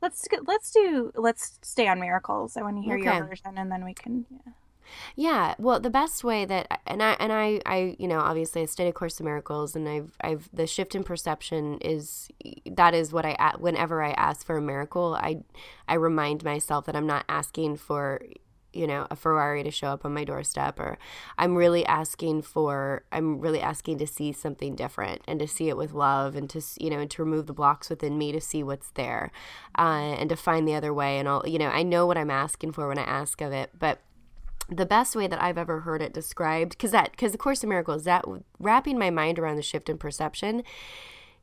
let's 0.00 0.26
let's 0.46 0.72
do 0.72 1.12
let's 1.14 1.58
stay 1.62 1.86
on 1.88 2.00
miracles. 2.00 2.56
I 2.56 2.62
want 2.62 2.76
to 2.76 2.82
hear 2.82 2.96
Okay. 2.96 3.16
your 3.16 3.26
version 3.26 3.56
and 3.56 3.70
then 3.70 3.84
we 3.84 3.94
can 3.94 4.26
yeah. 4.30 4.52
Yeah, 5.14 5.54
well, 5.58 5.78
the 5.80 5.90
best 5.90 6.24
way 6.24 6.44
that 6.44 6.80
and 6.86 7.02
I 7.02 7.12
and 7.20 7.32
I 7.32 7.60
I 7.64 7.96
you 7.98 8.08
know 8.08 8.18
obviously 8.18 8.62
I 8.62 8.64
studied 8.66 8.94
Course 8.94 9.20
of 9.20 9.24
Miracles 9.26 9.76
and 9.76 9.88
I've 9.88 10.16
I've 10.20 10.48
the 10.52 10.66
shift 10.66 10.94
in 10.94 11.04
perception 11.04 11.78
is 11.80 12.28
that 12.66 12.92
is 12.94 13.12
what 13.12 13.24
I 13.24 13.54
whenever 13.58 14.02
I 14.02 14.10
ask 14.12 14.44
for 14.44 14.56
a 14.56 14.62
miracle 14.62 15.14
I 15.14 15.38
I 15.88 15.94
remind 15.94 16.42
myself 16.44 16.84
that 16.86 16.96
I'm 16.96 17.06
not 17.06 17.24
asking 17.28 17.76
for 17.76 18.22
you 18.72 18.86
know 18.86 19.06
a 19.10 19.16
Ferrari 19.16 19.62
to 19.62 19.70
show 19.70 19.88
up 19.88 20.04
on 20.04 20.14
my 20.14 20.24
doorstep 20.24 20.78
or 20.78 20.98
I'm 21.38 21.56
really 21.56 21.84
asking 21.86 22.42
for 22.42 23.04
I'm 23.12 23.40
really 23.40 23.60
asking 23.60 23.98
to 23.98 24.06
see 24.06 24.32
something 24.32 24.74
different 24.74 25.22
and 25.26 25.38
to 25.40 25.46
see 25.46 25.68
it 25.68 25.76
with 25.76 25.92
love 25.92 26.36
and 26.36 26.48
to 26.50 26.62
you 26.78 26.90
know 26.90 27.04
to 27.06 27.24
remove 27.24 27.46
the 27.46 27.52
blocks 27.52 27.90
within 27.90 28.18
me 28.18 28.32
to 28.32 28.40
see 28.40 28.62
what's 28.62 28.90
there 28.90 29.30
uh, 29.78 30.14
and 30.18 30.28
to 30.28 30.36
find 30.36 30.66
the 30.66 30.74
other 30.74 30.92
way 30.92 31.18
and 31.18 31.28
all 31.28 31.42
you 31.46 31.58
know 31.58 31.68
I 31.68 31.82
know 31.82 32.06
what 32.06 32.18
I'm 32.18 32.30
asking 32.30 32.72
for 32.72 32.88
when 32.88 32.98
I 32.98 33.04
ask 33.04 33.40
of 33.40 33.52
it 33.52 33.70
but 33.78 34.00
the 34.68 34.86
best 34.86 35.14
way 35.16 35.26
that 35.26 35.42
I've 35.42 35.58
ever 35.58 35.80
heard 35.80 36.02
it 36.02 36.12
described, 36.12 36.70
because 36.70 36.92
that, 36.92 37.10
because 37.10 37.32
the 37.32 37.38
Course 37.38 37.62
in 37.62 37.68
Miracles, 37.68 38.04
that 38.04 38.24
wrapping 38.58 38.98
my 38.98 39.10
mind 39.10 39.38
around 39.38 39.56
the 39.56 39.62
shift 39.62 39.88
in 39.88 39.98
perception, 39.98 40.62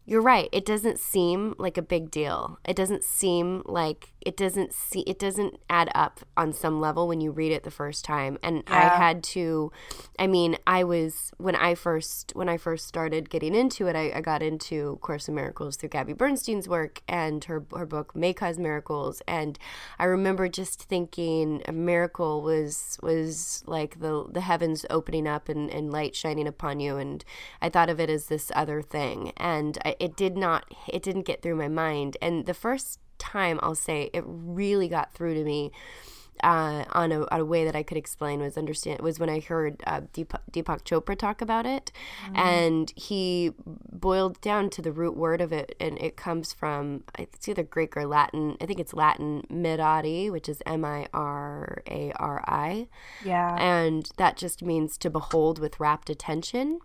you're 0.09 0.23
right. 0.23 0.49
It 0.51 0.65
doesn't 0.65 0.97
seem 0.97 1.53
like 1.59 1.77
a 1.77 1.83
big 1.83 2.09
deal. 2.09 2.57
It 2.65 2.75
doesn't 2.75 3.03
seem 3.03 3.61
like 3.65 4.11
it 4.21 4.35
doesn't 4.35 4.73
see 4.73 5.01
it 5.01 5.19
doesn't 5.19 5.59
add 5.69 5.89
up 5.93 6.21
on 6.35 6.51
some 6.51 6.81
level 6.81 7.07
when 7.07 7.21
you 7.21 7.29
read 7.29 7.51
it 7.51 7.61
the 7.61 7.69
first 7.69 8.03
time. 8.03 8.39
And 8.41 8.63
I 8.67 8.81
had 8.81 9.23
to, 9.35 9.71
I 10.17 10.25
mean, 10.25 10.57
I 10.65 10.83
was 10.83 11.31
when 11.37 11.55
I 11.55 11.75
first 11.75 12.31
when 12.33 12.49
I 12.49 12.57
first 12.57 12.87
started 12.87 13.29
getting 13.29 13.53
into 13.53 13.85
it, 13.85 13.95
I, 13.95 14.11
I 14.15 14.21
got 14.21 14.41
into 14.41 14.97
Course 15.01 15.27
in 15.27 15.35
Miracles 15.35 15.75
through 15.75 15.89
Gabby 15.89 16.13
Bernstein's 16.13 16.67
work 16.67 17.03
and 17.07 17.43
her 17.43 17.63
her 17.75 17.85
book 17.85 18.15
May 18.15 18.33
Cause 18.33 18.57
Miracles. 18.57 19.21
And 19.27 19.59
I 19.99 20.05
remember 20.05 20.49
just 20.49 20.81
thinking 20.81 21.61
a 21.67 21.71
miracle 21.71 22.41
was 22.41 22.97
was 23.03 23.63
like 23.67 23.99
the 23.99 24.25
the 24.27 24.41
heavens 24.41 24.87
opening 24.89 25.27
up 25.27 25.49
and, 25.49 25.69
and 25.69 25.91
light 25.91 26.15
shining 26.15 26.47
upon 26.47 26.79
you. 26.79 26.97
And 26.97 27.23
I 27.61 27.69
thought 27.69 27.91
of 27.91 27.99
it 27.99 28.09
as 28.09 28.25
this 28.25 28.51
other 28.55 28.81
thing. 28.81 29.33
And 29.37 29.77
I, 29.85 29.95
it 29.99 30.15
did 30.15 30.37
not 30.37 30.65
it 30.87 31.03
didn't 31.03 31.23
get 31.23 31.41
through 31.41 31.55
my 31.55 31.67
mind. 31.67 32.17
And 32.21 32.45
the 32.45 32.53
first 32.53 32.99
time 33.17 33.59
I'll 33.61 33.75
say 33.75 34.09
it 34.13 34.23
really 34.25 34.87
got 34.87 35.13
through 35.13 35.33
to 35.35 35.43
me 35.43 35.71
uh, 36.41 36.85
on, 36.93 37.11
a, 37.11 37.23
on 37.33 37.41
a 37.41 37.45
way 37.45 37.65
that 37.65 37.75
I 37.75 37.83
could 37.83 37.97
explain 37.97 38.39
was 38.39 38.57
understand 38.57 39.01
was 39.01 39.19
when 39.19 39.29
I 39.29 39.41
heard 39.41 39.83
uh, 39.85 39.99
Deepak, 40.13 40.39
Deepak 40.49 40.83
Chopra 40.85 41.17
talk 41.17 41.41
about 41.41 41.65
it, 41.65 41.91
and 42.33 42.93
he 42.95 43.51
boiled 43.91 44.39
down 44.39 44.69
to 44.69 44.81
the 44.81 44.93
root 44.93 45.17
word 45.17 45.41
of 45.41 45.51
it, 45.51 45.75
and 45.81 45.99
it 46.01 46.15
comes 46.15 46.53
from 46.53 47.03
it's 47.17 47.49
either 47.49 47.63
Greek 47.63 47.97
or 47.97 48.05
Latin. 48.05 48.55
I 48.61 48.65
think 48.67 48.79
it's 48.79 48.93
Latin 48.93 49.43
mirari, 49.51 50.31
which 50.31 50.47
is 50.47 50.61
M 50.65 50.85
I 50.85 51.07
R 51.13 51.81
A 51.89 52.13
R 52.15 52.41
I, 52.47 52.87
Yeah. 53.25 53.57
and 53.59 54.09
that 54.15 54.37
just 54.37 54.63
means 54.63 54.97
to 54.99 55.09
behold 55.09 55.59
with 55.59 55.77
rapt 55.77 56.09
attention. 56.09 56.79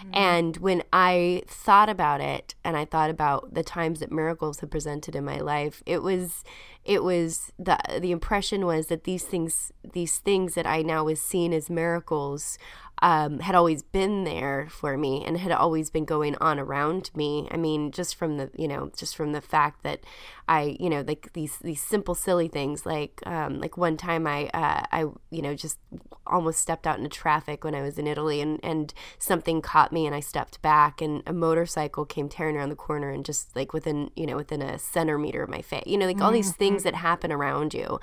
Mm-hmm. 0.00 0.10
And 0.14 0.56
when 0.58 0.82
I 0.92 1.42
thought 1.46 1.88
about 1.88 2.20
it 2.20 2.54
and 2.64 2.76
I 2.76 2.84
thought 2.84 3.10
about 3.10 3.54
the 3.54 3.62
times 3.62 4.00
that 4.00 4.12
miracles 4.12 4.60
had 4.60 4.70
presented 4.70 5.14
in 5.14 5.24
my 5.24 5.38
life, 5.38 5.82
it 5.86 6.02
was 6.02 6.44
it 6.84 7.02
was 7.04 7.52
the 7.58 7.78
the 8.00 8.10
impression 8.10 8.64
was 8.64 8.86
that 8.86 9.04
these 9.04 9.24
things 9.24 9.72
these 9.92 10.18
things 10.18 10.54
that 10.54 10.66
I 10.66 10.82
now 10.82 11.04
was 11.04 11.20
seen 11.20 11.52
as 11.52 11.68
miracles 11.68 12.58
um, 13.02 13.40
had 13.40 13.54
always 13.54 13.82
been 13.82 14.24
there 14.24 14.68
for 14.70 14.96
me 14.96 15.24
and 15.24 15.38
had 15.38 15.52
always 15.52 15.90
been 15.90 16.04
going 16.04 16.36
on 16.36 16.58
around 16.58 17.10
me. 17.14 17.48
I 17.50 17.56
mean, 17.56 17.92
just 17.92 18.14
from 18.14 18.36
the 18.36 18.50
you 18.54 18.68
know 18.68 18.90
just 18.96 19.16
from 19.16 19.32
the 19.32 19.40
fact 19.40 19.82
that 19.82 20.00
I 20.48 20.76
you 20.80 20.90
know 20.90 21.02
like 21.06 21.32
these 21.32 21.58
these 21.58 21.80
simple 21.80 22.14
silly 22.14 22.48
things 22.48 22.84
like 22.84 23.22
um, 23.24 23.60
like 23.60 23.76
one 23.76 23.96
time 23.96 24.26
I 24.26 24.50
uh, 24.52 24.84
I 24.92 25.00
you 25.30 25.42
know 25.42 25.54
just 25.54 25.78
almost 26.26 26.60
stepped 26.60 26.86
out 26.86 26.98
into 26.98 27.08
traffic 27.08 27.64
when 27.64 27.74
I 27.74 27.82
was 27.82 27.98
in 27.98 28.06
Italy 28.06 28.40
and 28.40 28.60
and 28.62 28.92
something 29.18 29.62
caught 29.62 29.92
me 29.92 30.06
and 30.06 30.14
I 30.14 30.20
stepped 30.20 30.60
back 30.60 31.00
and 31.00 31.22
a 31.26 31.32
motorcycle 31.32 32.04
came 32.04 32.28
tearing 32.28 32.56
around 32.56 32.68
the 32.68 32.76
corner 32.76 33.10
and 33.10 33.24
just 33.24 33.54
like 33.56 33.72
within 33.72 34.10
you 34.16 34.26
know 34.26 34.36
within 34.36 34.60
a 34.60 34.78
centimeter 34.78 35.42
of 35.42 35.48
my 35.48 35.62
face 35.62 35.84
you 35.86 35.96
know 35.96 36.06
like 36.06 36.20
all 36.20 36.32
these 36.32 36.52
things 36.52 36.82
that 36.82 36.94
happen 36.94 37.32
around 37.32 37.72
you 37.72 37.98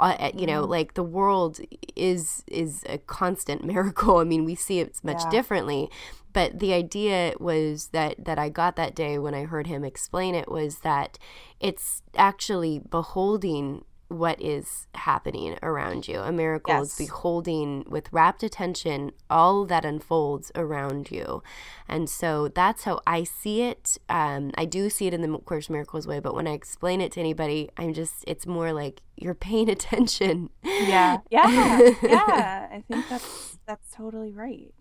uh, 0.00 0.30
you 0.34 0.46
know 0.46 0.64
like 0.64 0.94
the 0.94 1.02
world 1.02 1.60
is 1.96 2.44
is 2.46 2.84
a 2.88 2.98
constant 2.98 3.64
miracle 3.72 4.20
mean 4.28 4.44
we 4.44 4.54
see 4.54 4.78
it 4.80 4.98
much 5.02 5.22
Yeah. 5.24 5.30
differently 5.30 5.88
but 6.32 6.58
the 6.60 6.72
idea 6.72 7.34
was 7.40 7.88
that 7.88 8.24
that 8.24 8.38
I 8.38 8.48
got 8.48 8.76
that 8.76 8.94
day 8.94 9.18
when 9.18 9.34
I 9.34 9.44
heard 9.44 9.66
him 9.66 9.82
explain 9.84 10.34
it 10.34 10.50
was 10.50 10.80
that 10.80 11.18
it's 11.58 12.02
actually 12.16 12.78
beholding 12.78 13.84
what 14.08 14.40
is 14.40 14.86
happening 14.94 15.58
around 15.62 16.08
you. 16.08 16.20
A 16.20 16.32
miracle 16.32 16.82
is 16.82 16.96
beholding 16.96 17.84
with 17.88 18.12
rapt 18.12 18.42
attention 18.42 19.12
all 19.28 19.66
that 19.66 19.84
unfolds 19.84 20.50
around 20.54 21.10
you. 21.10 21.42
And 21.86 22.08
so 22.08 22.48
that's 22.48 22.84
how 22.84 23.00
I 23.06 23.24
see 23.24 23.62
it. 23.62 23.98
Um, 24.08 24.50
I 24.56 24.64
do 24.64 24.88
see 24.88 25.06
it 25.06 25.14
in 25.14 25.20
the 25.20 25.38
Course 25.38 25.68
Miracles 25.68 26.06
way, 26.06 26.20
but 26.20 26.34
when 26.34 26.46
I 26.46 26.52
explain 26.52 27.00
it 27.00 27.12
to 27.12 27.20
anybody, 27.20 27.70
I'm 27.76 27.92
just, 27.92 28.24
it's 28.26 28.46
more 28.46 28.72
like 28.72 29.02
you're 29.16 29.34
paying 29.34 29.68
attention. 29.76 30.50
Yeah. 30.62 31.18
Yeah. 31.30 31.90
Yeah. 32.02 32.68
I 32.70 32.82
think 32.88 33.08
that's 33.08 33.58
that's 33.66 33.90
totally 33.92 34.32
right. 34.32 34.72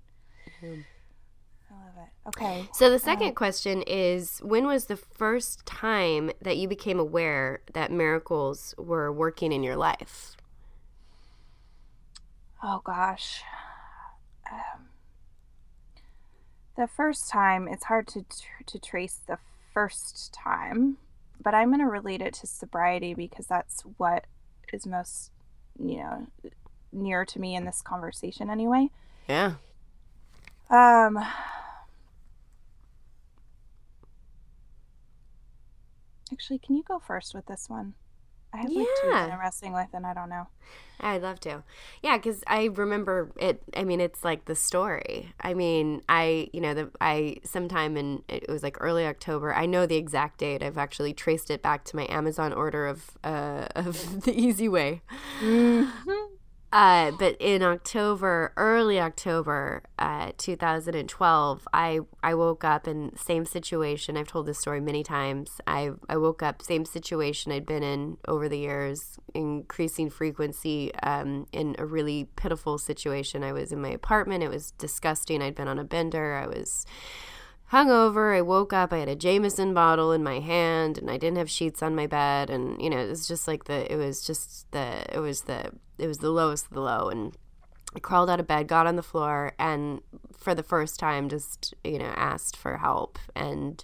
Love 0.62 0.80
it. 1.98 2.30
Okay. 2.30 2.68
So 2.74 2.90
the 2.90 3.00
second 3.00 3.36
question 3.36 3.82
is 3.84 4.40
when 4.40 4.66
was 4.66 4.86
the 4.86 4.98
first 4.98 5.66
time 5.66 6.32
that 6.42 6.58
you 6.58 6.68
became 6.68 7.00
aware 7.00 7.62
that 7.74 7.92
miracles 7.92 8.76
were 8.78 9.12
working 9.12 9.52
in 9.52 9.64
your 9.64 9.76
life? 9.76 10.36
Oh 12.64 12.82
gosh. 12.84 13.44
Um, 14.52 14.88
the 16.76 16.88
first 16.88 17.30
time, 17.30 17.68
it's 17.68 17.86
hard 17.86 18.08
to 18.10 18.22
tr- 18.24 18.64
to 18.66 18.80
trace 18.80 19.20
the 19.28 19.40
first 19.74 20.34
time, 20.34 20.98
but 21.42 21.54
I'm 21.54 21.70
going 21.70 21.80
to 21.80 21.86
relate 21.86 22.22
it 22.22 22.34
to 22.36 22.48
sobriety 22.48 23.14
because 23.14 23.48
that's 23.48 23.82
what 23.98 24.26
is 24.74 24.86
most, 24.86 25.32
you 25.80 25.98
know, 25.98 26.28
near 26.92 27.26
to 27.26 27.40
me 27.40 27.56
in 27.56 27.66
this 27.66 27.82
conversation 27.82 28.50
anyway. 28.50 28.90
Yeah. 29.28 29.54
Um 30.70 31.20
Actually, 36.32 36.60
can 36.60 36.76
you 36.76 36.84
go 36.84 37.00
first 37.00 37.34
with 37.34 37.46
this 37.46 37.70
one? 37.70 37.94
I 38.54 38.58
have 38.58 38.72
like 38.72 38.88
two 39.02 39.08
Yeah. 39.08 39.28
that 39.28 39.34
I'm 39.34 39.40
wrestling 39.40 39.74
with 39.74 39.88
and 39.94 40.06
I 40.06 40.14
don't 40.14 40.30
know. 40.30 40.48
I'd 41.00 41.22
love 41.22 41.40
to. 41.42 41.64
Yeah, 42.02 42.18
because 42.18 42.44
I 42.48 42.66
remember 42.66 43.30
it. 43.38 43.62
I 43.76 43.84
mean, 43.84 44.00
it's 44.02 44.24
like 44.24 44.46
the 44.46 44.56
story. 44.56 45.34
I 45.42 45.54
mean, 45.54 46.02
I, 46.10 46.50
you 46.54 46.62
know, 46.62 46.74
the 46.74 46.90
I 47.00 47.38
sometime 47.44 47.98
in 47.98 48.24
it 48.28 48.50
was 48.50 48.64
like 48.64 48.78
early 48.80 49.06
October. 49.06 49.54
I 49.54 49.66
know 49.66 49.86
the 49.86 49.98
exact 49.98 50.40
date. 50.40 50.64
I've 50.64 50.78
actually 50.78 51.14
traced 51.14 51.52
it 51.52 51.62
back 51.62 51.84
to 51.86 51.96
my 51.96 52.08
Amazon 52.10 52.52
order 52.54 52.88
of 52.88 53.18
uh 53.24 53.68
of 53.76 54.24
the 54.24 54.32
Easy 54.34 54.68
Way. 54.70 55.02
Uh, 56.70 57.12
but 57.12 57.38
in 57.40 57.64
October, 57.64 58.52
early 58.58 59.00
October, 59.00 59.84
uh, 59.98 60.32
2012, 60.38 61.68
I 61.74 62.00
I 62.22 62.34
woke 62.34 62.66
up 62.66 62.90
in 62.90 63.16
same 63.16 63.46
situation. 63.46 64.18
I've 64.18 64.28
told 64.28 64.48
this 64.48 64.60
story 64.60 64.82
many 64.82 65.02
times. 65.02 65.62
I 65.66 65.92
I 66.10 66.18
woke 66.18 66.44
up 66.44 66.62
same 66.62 66.84
situation 66.84 67.54
I'd 67.54 67.66
been 67.66 67.84
in 67.84 68.18
over 68.28 68.50
the 68.50 68.60
years, 68.60 69.18
increasing 69.34 70.10
frequency, 70.10 70.94
um, 70.96 71.48
in 71.54 71.78
a 71.80 71.86
really 71.86 72.26
pitiful 72.36 72.78
situation. 72.78 73.46
I 73.46 73.54
was 73.54 73.72
in 73.72 73.82
my 73.82 73.90
apartment. 73.90 74.44
It 74.44 74.50
was 74.50 74.72
disgusting. 74.72 75.42
I'd 75.42 75.56
been 75.56 75.70
on 75.70 75.80
a 75.80 75.86
bender. 75.86 76.36
I 76.36 76.48
was 76.48 76.86
hungover. 77.72 78.36
I 78.36 78.42
woke 78.42 78.74
up. 78.74 78.92
I 78.92 78.98
had 78.98 79.10
a 79.10 79.16
Jameson 79.16 79.74
bottle 79.74 80.12
in 80.12 80.24
my 80.24 80.40
hand, 80.40 80.98
and 80.98 81.10
I 81.10 81.18
didn't 81.18 81.38
have 81.38 81.50
sheets 81.50 81.82
on 81.82 81.96
my 81.96 82.08
bed. 82.08 82.50
And 82.50 82.82
you 82.82 82.90
know, 82.90 82.98
it 82.98 83.08
was 83.08 83.26
just 83.26 83.48
like 83.48 83.66
the. 83.66 83.92
It 83.92 83.96
was 83.96 84.22
just 84.22 84.70
the. 84.72 85.06
It 85.16 85.20
was 85.20 85.44
the. 85.44 85.72
It 85.98 86.08
was 86.08 86.20
the 86.20 86.32
lowest 86.32 86.68
of 86.68 86.74
the 86.74 86.82
low. 86.82 87.10
And 87.10 87.36
I 87.96 88.00
crawled 88.00 88.30
out 88.30 88.40
of 88.40 88.48
bed, 88.48 88.68
got 88.68 88.88
on 88.88 88.96
the 88.96 89.04
floor, 89.04 89.54
and 89.58 90.02
for 90.36 90.54
the 90.54 90.64
first 90.64 91.00
time, 91.00 91.30
just 91.30 91.74
you 91.84 91.98
know, 92.00 92.14
asked 92.16 92.56
for 92.56 92.78
help 92.78 93.18
and 93.36 93.84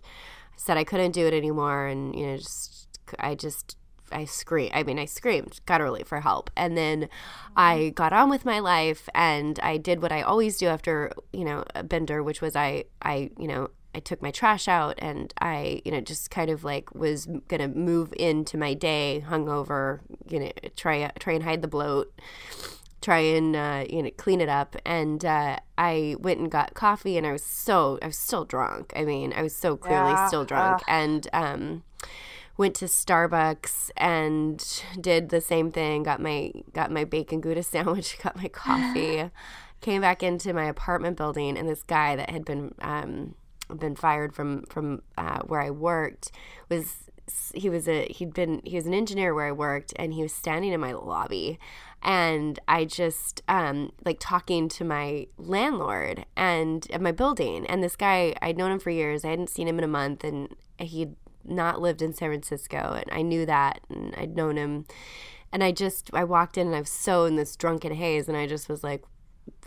said 0.56 0.78
I 0.78 0.84
couldn't 0.84 1.12
do 1.12 1.26
it 1.26 1.34
anymore. 1.34 1.88
And 1.88 2.15
you 2.15 2.28
know, 2.28 2.38
just 2.38 2.88
I 3.19 3.36
just. 3.36 3.78
I 4.12 4.26
screamed. 4.26 4.73
I 4.76 4.84
mean, 4.84 4.99
I 4.99 5.06
screamed 5.06 5.60
gutturally 5.65 6.06
for 6.06 6.21
help, 6.21 6.52
and 6.56 6.78
then 6.78 7.10
I 7.56 7.78
mm-hmm. 7.78 7.93
got 7.93 8.13
on 8.13 8.30
with 8.30 8.45
my 8.45 8.60
life, 8.60 9.10
and 9.15 9.60
I 9.63 9.78
did 9.78 10.04
what 10.04 10.12
I 10.12 10.21
always 10.21 10.60
do 10.60 10.67
after 10.67 11.12
you 11.32 11.43
know 11.43 11.63
a 11.73 11.82
bender, 11.82 12.21
which 12.21 12.39
was 12.39 12.56
I, 12.56 12.84
I, 13.02 13.32
you 13.39 13.47
know, 13.47 13.71
I 13.95 13.99
took 13.99 14.21
my 14.21 14.32
trash 14.32 14.67
out, 14.67 14.95
and 14.99 15.34
I, 15.39 15.82
you 15.86 15.91
know, 15.91 16.01
just 16.01 16.32
kind 16.32 16.49
of 16.49 16.63
like 16.63 16.93
was 16.93 17.27
gonna 17.47 17.67
move 17.67 18.13
into 18.17 18.58
my 18.58 18.73
day 18.73 19.23
hungover, 19.27 19.99
you 20.27 20.39
know, 20.39 20.51
try 20.75 21.12
try 21.19 21.34
and 21.34 21.43
hide 21.43 21.62
the 21.62 21.67
bloat, 21.67 22.13
try 23.01 23.19
and 23.19 23.56
uh, 23.56 23.86
you 23.89 24.03
know 24.03 24.12
clean 24.17 24.41
it 24.41 24.49
up, 24.49 24.75
and 24.86 25.23
uh, 25.23 25.58
I 25.77 26.15
went 26.19 26.39
and 26.39 26.51
got 26.51 26.73
coffee, 26.73 27.17
and 27.17 27.27
I 27.27 27.32
was 27.32 27.43
so 27.43 27.99
I 28.01 28.08
was 28.08 28.17
still 28.17 28.45
drunk. 28.45 28.93
I 28.95 29.03
mean, 29.06 29.34
I 29.34 29.41
was 29.43 29.56
so 29.56 29.77
clearly 29.77 30.13
Yeah, 30.13 30.27
still 30.27 30.45
drunk, 30.45 30.82
and 30.88 31.27
um 31.34 31.84
went 32.58 32.75
to 32.75 32.86
Starbucks 32.86 33.89
and 33.97 34.84
did 34.99 35.29
the 35.29 35.41
same 35.41 35.71
thing. 35.71 36.03
Got 36.03 36.21
my 36.21 36.51
got 36.73 36.91
my 36.91 37.03
bacon 37.03 37.41
gouda 37.41 37.63
sandwich. 37.73 38.17
Got 38.21 38.38
my 38.38 38.47
coffee. 38.47 39.29
came 39.82 40.01
back 40.01 40.23
into 40.23 40.53
my 40.53 40.65
apartment 40.65 41.17
building, 41.17 41.58
and 41.58 41.67
this 41.69 41.84
guy 41.84 42.15
that 42.15 42.29
had 42.29 42.45
been 42.45 42.73
um, 42.79 43.36
been 43.79 43.95
fired 43.95 44.33
from 44.33 44.63
from 44.63 45.01
uh, 45.17 45.39
where 45.41 45.62
I 45.62 45.69
worked 45.69 46.31
was 46.69 47.09
he 47.53 47.69
was 47.69 47.88
a 47.88 48.05
he'd 48.05 48.33
been 48.33 48.62
he 48.65 48.75
was 48.75 48.86
an 48.86 48.93
engineer 48.93 49.33
where 49.33 49.47
I 49.47 49.51
worked, 49.51 49.93
and 49.95 50.13
he 50.13 50.21
was 50.21 50.33
standing 50.33 50.71
in 50.71 50.79
my 50.79 50.93
lobby. 50.93 51.59
And 52.05 52.59
I 52.67 52.83
just 52.83 53.41
um, 53.47 53.93
like 54.03 54.17
talking 54.19 54.67
to 54.69 54.83
my 54.83 55.27
landlord 55.38 56.25
and 56.36 56.86
at 56.91 56.99
my 56.99 57.13
building. 57.13 57.65
And 57.67 57.81
this 57.81 57.95
guy, 57.95 58.36
I'd 58.41 58.57
known 58.57 58.73
him 58.73 58.79
for 58.79 58.89
years. 58.89 59.23
I 59.23 59.29
hadn't 59.29 59.49
seen 59.49 59.69
him 59.69 59.77
in 59.77 59.86
a 59.86 59.88
month, 59.88 60.25
and 60.25 60.53
he'd 60.77 61.15
not 61.45 61.81
lived 61.81 62.01
in 62.01 62.13
San 62.13 62.29
Francisco, 62.29 62.77
and 62.77 63.05
I 63.12 63.21
knew 63.21 63.45
that, 63.45 63.81
and 63.89 64.13
I'd 64.15 64.36
known 64.36 64.57
him. 64.57 64.86
And 65.51 65.63
I 65.63 65.71
just, 65.71 66.09
I 66.13 66.23
walked 66.23 66.57
in 66.57 66.67
and 66.67 66.75
I 66.75 66.79
was 66.79 66.91
so 66.91 67.25
in 67.25 67.36
this 67.36 67.55
drunken 67.55 67.93
haze, 67.93 68.27
and 68.27 68.36
I 68.36 68.47
just 68.47 68.67
was 68.67 68.83
like, 68.83 69.03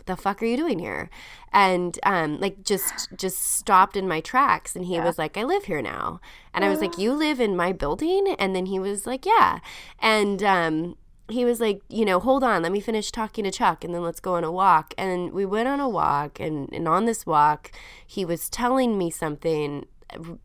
the 0.07 0.15
fuck 0.15 0.41
are 0.41 0.45
you 0.45 0.57
doing 0.57 0.79
here? 0.79 1.09
And 1.53 1.97
um, 2.03 2.39
like 2.39 2.63
just 2.63 3.09
just 3.15 3.41
stopped 3.41 3.95
in 3.95 4.07
my 4.07 4.21
tracks, 4.21 4.75
and 4.75 4.85
he 4.85 4.99
was 4.99 5.17
like, 5.17 5.37
I 5.37 5.43
live 5.43 5.65
here 5.65 5.81
now, 5.81 6.19
and 6.53 6.65
I 6.65 6.69
was 6.69 6.81
like, 6.81 6.97
you 6.97 7.13
live 7.13 7.39
in 7.39 7.55
my 7.55 7.71
building? 7.71 8.35
And 8.39 8.55
then 8.55 8.65
he 8.65 8.79
was 8.79 9.05
like, 9.05 9.25
yeah, 9.25 9.59
and 9.99 10.43
um, 10.43 10.97
he 11.29 11.45
was 11.45 11.59
like, 11.59 11.81
you 11.89 12.05
know, 12.05 12.19
hold 12.19 12.43
on, 12.43 12.63
let 12.63 12.71
me 12.71 12.79
finish 12.79 13.11
talking 13.11 13.43
to 13.43 13.51
Chuck, 13.51 13.83
and 13.83 13.93
then 13.93 14.03
let's 14.03 14.19
go 14.19 14.35
on 14.35 14.43
a 14.43 14.51
walk. 14.51 14.93
And 14.97 15.31
we 15.31 15.45
went 15.45 15.67
on 15.67 15.79
a 15.79 15.89
walk, 15.89 16.39
and 16.39 16.69
and 16.73 16.87
on 16.87 17.05
this 17.05 17.25
walk, 17.25 17.71
he 18.05 18.25
was 18.25 18.49
telling 18.49 18.97
me 18.97 19.09
something 19.09 19.85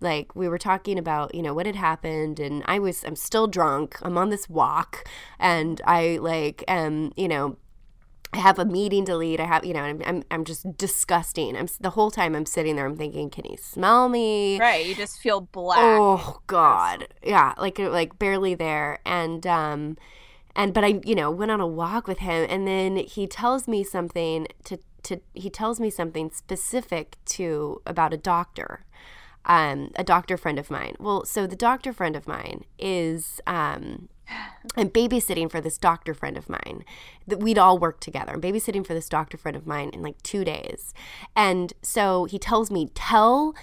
like 0.00 0.34
we 0.34 0.48
were 0.48 0.58
talking 0.58 0.98
about 0.98 1.34
you 1.34 1.42
know 1.42 1.54
what 1.54 1.66
had 1.66 1.76
happened 1.76 2.40
and 2.40 2.62
i 2.66 2.78
was 2.78 3.04
i'm 3.04 3.16
still 3.16 3.46
drunk 3.46 3.96
i'm 4.02 4.18
on 4.18 4.28
this 4.28 4.48
walk 4.48 5.08
and 5.38 5.80
i 5.86 6.18
like 6.20 6.64
am 6.66 7.12
you 7.16 7.28
know 7.28 7.56
I 8.34 8.38
have 8.38 8.58
a 8.58 8.64
meeting 8.64 9.04
to 9.06 9.16
lead. 9.16 9.40
I 9.40 9.44
have, 9.46 9.64
you 9.64 9.74
know, 9.74 9.82
I'm, 9.82 10.00
I'm, 10.06 10.22
I'm 10.30 10.44
just 10.44 10.78
disgusting. 10.78 11.54
I'm 11.54 11.68
the 11.80 11.90
whole 11.90 12.10
time 12.10 12.34
I'm 12.34 12.46
sitting 12.46 12.76
there. 12.76 12.86
I'm 12.86 12.96
thinking, 12.96 13.28
can 13.28 13.44
he 13.44 13.56
smell 13.56 14.08
me? 14.08 14.58
Right. 14.58 14.86
You 14.86 14.94
just 14.94 15.20
feel 15.20 15.42
black. 15.42 15.78
Oh 15.80 16.40
God, 16.46 17.08
yeah, 17.22 17.52
like 17.58 17.78
like 17.78 18.18
barely 18.18 18.54
there, 18.54 19.00
and 19.04 19.46
um, 19.46 19.98
and 20.56 20.72
but 20.72 20.82
I, 20.82 21.00
you 21.04 21.14
know, 21.14 21.30
went 21.30 21.50
on 21.50 21.60
a 21.60 21.66
walk 21.66 22.06
with 22.06 22.18
him, 22.20 22.46
and 22.48 22.66
then 22.66 22.96
he 22.96 23.26
tells 23.26 23.68
me 23.68 23.84
something 23.84 24.46
to 24.64 24.78
to 25.02 25.20
he 25.34 25.50
tells 25.50 25.78
me 25.78 25.90
something 25.90 26.30
specific 26.30 27.16
to 27.26 27.82
about 27.84 28.14
a 28.14 28.16
doctor, 28.16 28.86
um, 29.44 29.90
a 29.96 30.04
doctor 30.04 30.38
friend 30.38 30.58
of 30.58 30.70
mine. 30.70 30.96
Well, 30.98 31.26
so 31.26 31.46
the 31.46 31.56
doctor 31.56 31.92
friend 31.92 32.16
of 32.16 32.26
mine 32.26 32.64
is 32.78 33.42
um 33.46 34.08
I'm 34.76 34.88
babysitting 34.88 35.50
for 35.50 35.60
this 35.60 35.78
doctor 35.78 36.14
friend 36.14 36.36
of 36.36 36.48
mine 36.48 36.84
that 37.26 37.40
we'd 37.40 37.58
all 37.58 37.78
work 37.78 38.00
together. 38.00 38.32
I'm 38.32 38.40
babysitting 38.40 38.86
for 38.86 38.94
this 38.94 39.08
doctor 39.08 39.36
friend 39.36 39.56
of 39.56 39.66
mine 39.66 39.90
in 39.92 40.02
like 40.02 40.22
two 40.22 40.44
days. 40.44 40.94
And 41.36 41.72
so 41.82 42.24
he 42.24 42.38
tells 42.38 42.70
me, 42.70 42.90
tell, 42.94 43.54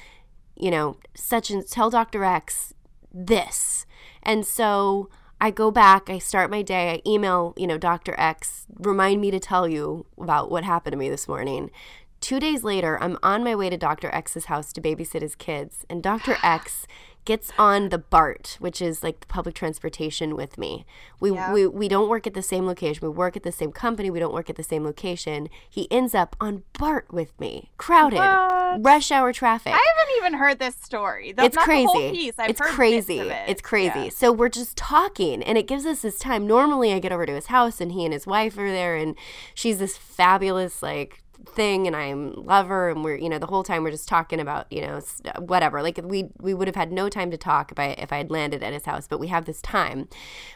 you 0.55 0.69
know, 0.69 0.97
such 1.15 1.49
and 1.49 1.65
tell 1.67 1.89
Dr. 1.89 2.23
X 2.23 2.73
this. 3.13 3.85
And 4.21 4.45
so 4.45 5.09
I 5.41 5.51
go 5.51 5.71
back, 5.71 6.09
I 6.09 6.19
start 6.19 6.51
my 6.51 6.61
day, 6.61 6.91
I 6.91 7.09
email, 7.09 7.53
you 7.57 7.65
know, 7.65 7.77
Dr. 7.77 8.13
X, 8.17 8.65
remind 8.75 9.21
me 9.21 9.31
to 9.31 9.39
tell 9.39 9.67
you 9.67 10.05
about 10.19 10.51
what 10.51 10.63
happened 10.63 10.93
to 10.93 10.97
me 10.97 11.09
this 11.09 11.27
morning. 11.27 11.71
Two 12.19 12.41
days 12.41 12.65
later, 12.65 13.01
I'm 13.01 13.17
on 13.23 13.45
my 13.45 13.55
way 13.55 13.69
to 13.69 13.77
Dr. 13.77 14.13
X's 14.13 14.45
house 14.45 14.73
to 14.73 14.81
babysit 14.81 15.21
his 15.21 15.35
kids, 15.35 15.85
and 15.89 16.03
Dr. 16.03 16.35
X 16.43 16.85
gets 17.29 17.51
on 17.59 17.89
the 17.89 17.99
BART, 17.99 18.57
which 18.59 18.81
is 18.81 19.03
like 19.03 19.19
the 19.19 19.27
public 19.27 19.53
transportation 19.53 20.35
with 20.35 20.57
me. 20.57 20.83
We, 21.19 21.31
Yeah. 21.31 21.53
we 21.53 21.67
we 21.67 21.87
don't 21.87 22.09
work 22.09 22.25
at 22.25 22.33
the 22.33 22.41
same 22.41 22.65
location. 22.65 23.07
We 23.07 23.13
work 23.13 23.37
at 23.37 23.43
the 23.43 23.51
same 23.51 23.71
company. 23.71 24.09
We 24.09 24.19
don't 24.19 24.33
work 24.33 24.49
at 24.49 24.55
the 24.55 24.63
same 24.63 24.83
location. 24.83 25.47
He 25.69 25.83
ends 25.91 26.15
up 26.15 26.35
on 26.41 26.63
BART 26.79 27.13
with 27.13 27.39
me, 27.39 27.69
crowded, 27.77 28.17
What? 28.17 28.83
rush 28.83 29.11
hour 29.11 29.31
traffic 29.31 29.73
I 29.73 29.85
haven't 29.97 30.15
even 30.17 30.33
heard 30.39 30.57
this 30.57 30.75
story. 30.75 31.31
That's 31.33 31.55
it's 31.55 31.63
crazy. 31.63 31.85
The 31.85 31.91
whole 31.91 32.11
piece. 32.11 32.33
I've 32.39 32.49
it's 32.49 32.61
crazy. 32.61 33.19
it. 33.19 33.43
It's 33.47 33.61
crazy. 33.61 34.05
Yeah. 34.05 34.09
So 34.09 34.31
we're 34.31 34.49
just 34.49 34.75
talking, 34.75 35.43
and 35.43 35.55
it 35.55 35.67
gives 35.67 35.85
us 35.85 36.01
this 36.01 36.17
time. 36.17 36.47
Normally, 36.47 36.91
I 36.93 36.99
get 36.99 37.11
over 37.11 37.27
to 37.27 37.33
his 37.33 37.47
house, 37.47 37.79
and 37.79 37.91
he 37.91 38.05
and 38.05 38.13
his 38.13 38.25
wife 38.25 38.57
are 38.57 38.71
there, 38.71 38.95
and 38.95 39.15
she's 39.53 39.77
this 39.77 39.95
fabulous 39.97 40.81
like 40.81 41.21
thing 41.49 41.87
and 41.87 41.95
I'm 41.95 42.33
lover 42.33 42.89
and 42.89 43.03
we're 43.03 43.17
you 43.17 43.29
know 43.29 43.39
the 43.39 43.47
whole 43.47 43.63
time 43.63 43.83
we're 43.83 43.91
just 43.91 44.07
talking 44.07 44.39
about 44.39 44.71
you 44.71 44.81
know 44.81 45.01
whatever. 45.39 45.81
Like 45.81 45.99
we 46.03 46.29
we 46.39 46.53
would 46.53 46.67
have 46.67 46.75
had 46.75 46.91
no 46.91 47.09
time 47.09 47.31
to 47.31 47.37
talk 47.37 47.71
if 47.71 47.79
I 47.79 47.89
if 47.97 48.13
I 48.13 48.17
had 48.17 48.31
landed 48.31 48.63
at 48.63 48.73
his 48.73 48.85
house 48.85 49.07
but 49.07 49.19
we 49.19 49.27
have 49.27 49.45
this 49.45 49.61
time. 49.61 50.07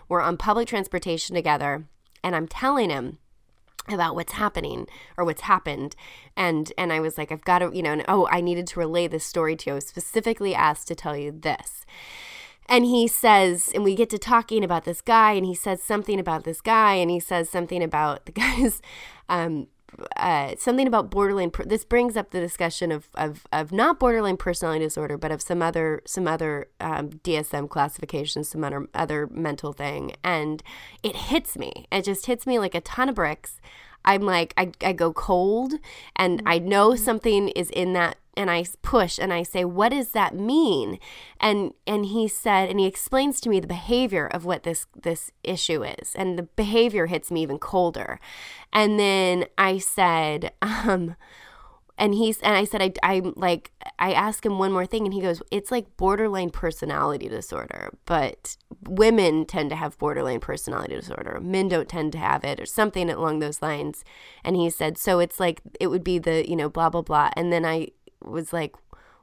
We're 0.07 0.21
on 0.21 0.37
public 0.37 0.67
transportation 0.67 1.35
together 1.35 1.85
and 2.23 2.35
I'm 2.35 2.47
telling 2.47 2.89
him 2.89 3.17
about 3.89 4.15
what's 4.15 4.33
happening 4.33 4.87
or 5.17 5.25
what's 5.25 5.41
happened. 5.41 5.95
And 6.37 6.71
and 6.77 6.93
I 6.93 6.99
was 6.99 7.17
like 7.17 7.31
I've 7.31 7.43
got 7.43 7.59
to 7.59 7.71
you 7.73 7.83
know 7.83 7.91
and, 7.91 8.05
oh 8.07 8.27
I 8.31 8.41
needed 8.41 8.67
to 8.67 8.79
relay 8.79 9.07
this 9.07 9.25
story 9.25 9.55
to 9.57 9.69
you. 9.69 9.73
I 9.73 9.75
was 9.75 9.87
specifically 9.87 10.55
asked 10.55 10.87
to 10.87 10.95
tell 10.95 11.17
you 11.17 11.31
this. 11.31 11.85
And 12.69 12.85
he 12.85 13.07
says 13.07 13.69
and 13.75 13.83
we 13.83 13.95
get 13.95 14.09
to 14.11 14.17
talking 14.17 14.63
about 14.63 14.85
this 14.85 15.01
guy 15.01 15.33
and 15.33 15.45
he 15.45 15.53
says 15.55 15.83
something 15.83 16.19
about 16.19 16.45
this 16.45 16.61
guy 16.61 16.93
and 16.95 17.11
he 17.11 17.19
says 17.19 17.49
something 17.49 17.83
about 17.83 18.25
the 18.25 18.31
guy's 18.43 18.81
um 19.27 19.67
uh, 20.17 20.55
something 20.57 20.87
about 20.87 21.09
borderline. 21.09 21.51
Per- 21.51 21.65
this 21.65 21.85
brings 21.85 22.17
up 22.17 22.31
the 22.31 22.39
discussion 22.39 22.91
of, 22.91 23.09
of 23.15 23.45
of 23.51 23.71
not 23.71 23.99
borderline 23.99 24.37
personality 24.37 24.85
disorder, 24.85 25.17
but 25.17 25.31
of 25.31 25.41
some 25.41 25.61
other 25.61 26.01
some 26.05 26.27
other 26.27 26.67
um, 26.79 27.09
DSM 27.09 27.69
classifications, 27.69 28.49
some 28.49 28.63
other 28.63 28.87
other 28.93 29.27
mental 29.27 29.73
thing, 29.73 30.13
and 30.23 30.63
it 31.01 31.15
hits 31.15 31.57
me. 31.57 31.87
It 31.91 32.03
just 32.03 32.25
hits 32.25 32.45
me 32.45 32.59
like 32.59 32.75
a 32.75 32.81
ton 32.81 33.09
of 33.09 33.15
bricks. 33.15 33.59
I'm 34.05 34.21
like 34.21 34.53
I, 34.57 34.71
I 34.81 34.93
go 34.93 35.13
cold, 35.13 35.73
and 36.15 36.41
I 36.45 36.59
know 36.59 36.95
something 36.95 37.49
is 37.49 37.69
in 37.69 37.93
that 37.93 38.17
and 38.35 38.49
I 38.49 38.65
push 38.81 39.19
and 39.19 39.31
I 39.31 39.43
say, 39.43 39.63
"What 39.63 39.89
does 39.89 40.09
that 40.09 40.35
mean?" 40.35 40.99
And 41.39 41.73
and 41.85 42.05
he 42.05 42.27
said, 42.27 42.69
and 42.69 42.79
he 42.79 42.87
explains 42.87 43.39
to 43.41 43.49
me 43.49 43.59
the 43.59 43.67
behavior 43.67 44.27
of 44.27 44.45
what 44.45 44.63
this 44.63 44.87
this 44.99 45.31
issue 45.43 45.83
is, 45.83 46.15
and 46.15 46.37
the 46.37 46.43
behavior 46.43 47.05
hits 47.07 47.31
me 47.31 47.43
even 47.43 47.59
colder. 47.59 48.19
And 48.71 48.99
then 48.99 49.45
I 49.57 49.77
said, 49.77 50.51
um, 50.61 51.15
and 51.97 52.13
he's 52.13 52.39
and 52.41 52.55
I 52.55 52.63
said, 52.65 52.81
I 52.81 52.93
I'm 53.03 53.33
like 53.35 53.71
I 53.99 54.13
asked 54.13 54.45
him 54.45 54.57
one 54.57 54.71
more 54.71 54.85
thing, 54.85 55.05
and 55.05 55.13
he 55.13 55.21
goes, 55.21 55.41
"It's 55.51 55.71
like 55.71 55.97
borderline 55.97 56.49
personality 56.49 57.29
disorder, 57.29 57.93
but 58.05 58.57
women 58.87 59.45
tend 59.45 59.69
to 59.69 59.75
have 59.75 59.97
borderline 59.97 60.39
personality 60.39 60.95
disorder. 60.95 61.39
Men 61.41 61.67
don't 61.67 61.89
tend 61.89 62.11
to 62.13 62.17
have 62.17 62.43
it, 62.43 62.59
or 62.59 62.65
something 62.65 63.09
along 63.09 63.39
those 63.39 63.61
lines." 63.61 64.03
And 64.43 64.55
he 64.55 64.69
said, 64.69 64.97
"So 64.97 65.19
it's 65.19 65.39
like 65.39 65.61
it 65.79 65.87
would 65.87 66.03
be 66.03 66.19
the 66.19 66.49
you 66.49 66.55
know 66.55 66.69
blah 66.69 66.89
blah 66.89 67.01
blah." 67.03 67.29
And 67.35 67.53
then 67.53 67.65
I 67.65 67.89
was 68.21 68.53
like, 68.53 68.75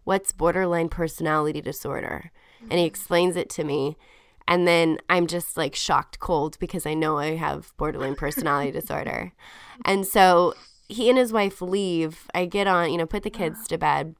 what's 0.05 0.33
borderline 0.33 0.89
personality 0.89 1.61
disorder? 1.61 2.31
And 2.69 2.79
he 2.79 2.85
explains 2.85 3.37
it 3.37 3.49
to 3.51 3.65
me. 3.65 3.97
And 4.49 4.67
then 4.67 4.99
I'm 5.09 5.27
just 5.27 5.57
like 5.57 5.75
shocked 5.75 6.19
cold 6.19 6.59
because 6.59 6.85
I 6.85 6.95
know 6.95 7.19
I 7.19 7.37
have 7.37 7.73
borderline 7.77 8.17
personality 8.17 8.73
disorder. 8.73 9.33
And 9.85 10.07
so 10.07 10.55
he 10.91 11.09
and 11.09 11.19
his 11.19 11.33
wife 11.33 11.63
leave. 11.63 12.27
I 12.35 12.45
get 12.47 12.67
on, 12.67 12.91
you 12.91 12.99
know, 12.99 13.07
put 13.07 13.23
the 13.23 13.31
kids 13.31 13.67
to 13.69 13.79
bed. 13.79 14.17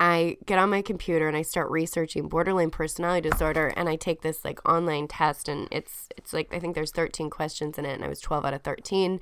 I 0.00 0.36
get 0.46 0.58
on 0.58 0.70
my 0.70 0.82
computer 0.82 1.26
and 1.26 1.36
I 1.36 1.42
start 1.42 1.70
researching 1.70 2.28
borderline 2.28 2.70
personality 2.70 3.28
disorder 3.28 3.72
and 3.76 3.88
I 3.88 3.96
take 3.96 4.22
this 4.22 4.44
like 4.44 4.66
online 4.68 5.08
test 5.08 5.48
and 5.48 5.66
it's 5.72 6.08
it's 6.16 6.32
like 6.32 6.54
I 6.54 6.60
think 6.60 6.74
there's 6.74 6.92
13 6.92 7.30
questions 7.30 7.78
in 7.78 7.84
it 7.84 7.94
and 7.94 8.04
I 8.04 8.08
was 8.08 8.20
12 8.20 8.44
out 8.44 8.54
of 8.54 8.62
13 8.62 9.20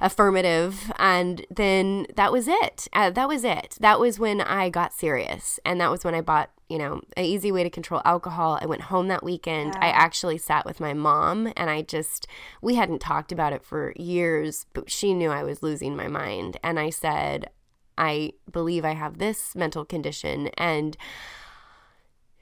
affirmative 0.00 0.92
and 0.98 1.44
then 1.50 2.06
that 2.14 2.30
was 2.30 2.46
it. 2.46 2.86
Uh, 2.92 3.10
that 3.10 3.28
was 3.28 3.42
it. 3.42 3.76
That 3.80 3.98
was 3.98 4.18
when 4.20 4.40
I 4.40 4.68
got 4.68 4.92
serious 4.92 5.58
and 5.64 5.80
that 5.80 5.90
was 5.90 6.04
when 6.04 6.14
I 6.14 6.20
bought 6.20 6.50
you 6.68 6.78
know, 6.78 7.02
an 7.16 7.24
easy 7.24 7.52
way 7.52 7.62
to 7.62 7.68
control 7.68 8.00
alcohol. 8.04 8.58
I 8.60 8.66
went 8.66 8.82
home 8.82 9.08
that 9.08 9.22
weekend. 9.22 9.76
I 9.76 9.88
actually 9.88 10.38
sat 10.38 10.64
with 10.64 10.80
my 10.80 10.94
mom 10.94 11.52
and 11.56 11.68
I 11.68 11.82
just, 11.82 12.26
we 12.62 12.74
hadn't 12.74 13.00
talked 13.00 13.32
about 13.32 13.52
it 13.52 13.62
for 13.62 13.92
years, 13.96 14.64
but 14.72 14.90
she 14.90 15.12
knew 15.12 15.30
I 15.30 15.42
was 15.42 15.62
losing 15.62 15.94
my 15.94 16.08
mind. 16.08 16.56
And 16.64 16.80
I 16.80 16.88
said, 16.88 17.50
I 17.96 18.32
believe 18.50 18.84
I 18.84 18.92
have 18.92 19.18
this 19.18 19.54
mental 19.54 19.84
condition 19.84 20.48
and 20.58 20.96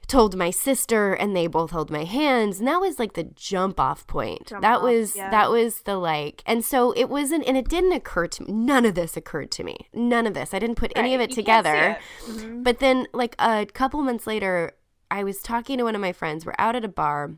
told 0.07 0.35
my 0.35 0.51
sister 0.51 1.13
and 1.13 1.35
they 1.35 1.47
both 1.47 1.71
held 1.71 1.89
my 1.89 2.03
hands 2.03 2.59
and 2.59 2.67
that 2.67 2.81
was 2.81 2.99
like 2.99 3.13
the 3.13 3.23
jump 3.23 3.79
off 3.79 4.05
point 4.05 4.47
Jump 4.47 4.61
that 4.61 4.77
off, 4.77 4.83
was 4.83 5.15
yeah. 5.15 5.29
that 5.29 5.49
was 5.49 5.81
the 5.83 5.95
like 5.95 6.43
and 6.45 6.63
so 6.63 6.91
it 6.91 7.05
wasn't 7.09 7.47
and 7.47 7.55
it 7.55 7.69
didn't 7.69 7.93
occur 7.93 8.27
to 8.27 8.43
me 8.43 8.51
none 8.51 8.85
of 8.85 8.95
this 8.95 9.15
occurred 9.15 9.49
to 9.51 9.63
me 9.63 9.87
none 9.93 10.27
of 10.27 10.33
this 10.33 10.53
i 10.53 10.59
didn't 10.59 10.75
put 10.75 10.91
any 10.95 11.15
of 11.15 11.21
it 11.21 11.29
you 11.29 11.35
together 11.37 11.73
it. 11.73 11.97
Mhm. 12.29 12.63
but 12.63 12.79
then, 12.79 13.07
like 13.13 13.33
a 13.39 13.65
couple 13.65 14.01
months 14.01 14.27
later, 14.27 14.73
I 15.09 15.23
was 15.23 15.41
talking 15.41 15.77
to 15.77 15.83
one 15.85 15.95
of 15.95 16.01
my 16.01 16.11
friends. 16.11 16.45
We're 16.45 16.55
out 16.59 16.75
at 16.75 16.83
a 16.83 16.89
bar, 16.89 17.31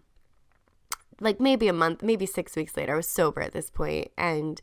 like 1.19 1.39
maybe 1.39 1.67
a 1.67 1.73
month, 1.73 2.01
maybe 2.01 2.25
six 2.25 2.55
weeks 2.55 2.75
later. 2.77 2.93
I 2.93 2.97
was 2.97 3.07
sober 3.07 3.41
at 3.41 3.51
this 3.51 3.69
point, 3.69 4.11
and 4.17 4.61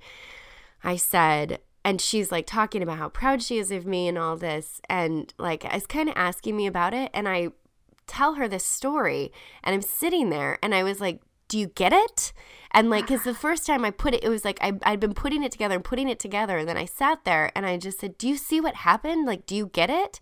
I 0.82 0.96
said, 0.96 1.60
and 1.84 2.00
she's 2.00 2.30
like 2.30 2.46
talking 2.46 2.82
about 2.82 2.98
how 2.98 3.08
proud 3.08 3.42
she 3.42 3.58
is 3.58 3.70
of 3.70 3.86
me 3.86 4.08
and 4.08 4.18
all 4.18 4.36
this, 4.36 4.80
and 4.88 5.32
like 5.38 5.64
is 5.74 5.86
kind 5.86 6.08
of 6.08 6.14
asking 6.16 6.56
me 6.56 6.66
about 6.66 6.94
it, 6.94 7.10
and 7.12 7.28
I 7.28 7.48
tell 8.06 8.34
her 8.34 8.48
this 8.48 8.64
story, 8.66 9.32
and 9.62 9.74
I'm 9.74 9.82
sitting 9.82 10.30
there, 10.30 10.58
and 10.62 10.74
I 10.74 10.82
was 10.82 11.00
like. 11.00 11.20
Do 11.48 11.58
you 11.58 11.66
get 11.66 11.92
it? 11.92 12.32
And 12.70 12.88
like, 12.88 13.06
because 13.06 13.24
the 13.24 13.34
first 13.46 13.66
time 13.66 13.84
I 13.84 13.90
put 13.90 14.14
it, 14.14 14.24
it 14.24 14.30
was 14.30 14.42
like 14.42 14.56
I, 14.62 14.72
I'd 14.84 15.00
been 15.00 15.12
putting 15.12 15.42
it 15.42 15.52
together 15.52 15.74
and 15.74 15.84
putting 15.84 16.08
it 16.08 16.18
together. 16.18 16.56
And 16.56 16.66
then 16.66 16.78
I 16.78 16.86
sat 16.86 17.26
there 17.26 17.52
and 17.54 17.66
I 17.66 17.76
just 17.76 18.00
said, 18.00 18.16
Do 18.16 18.26
you 18.26 18.38
see 18.38 18.58
what 18.58 18.74
happened? 18.74 19.26
Like, 19.26 19.44
do 19.44 19.54
you 19.54 19.66
get 19.66 19.90
it? 19.90 20.18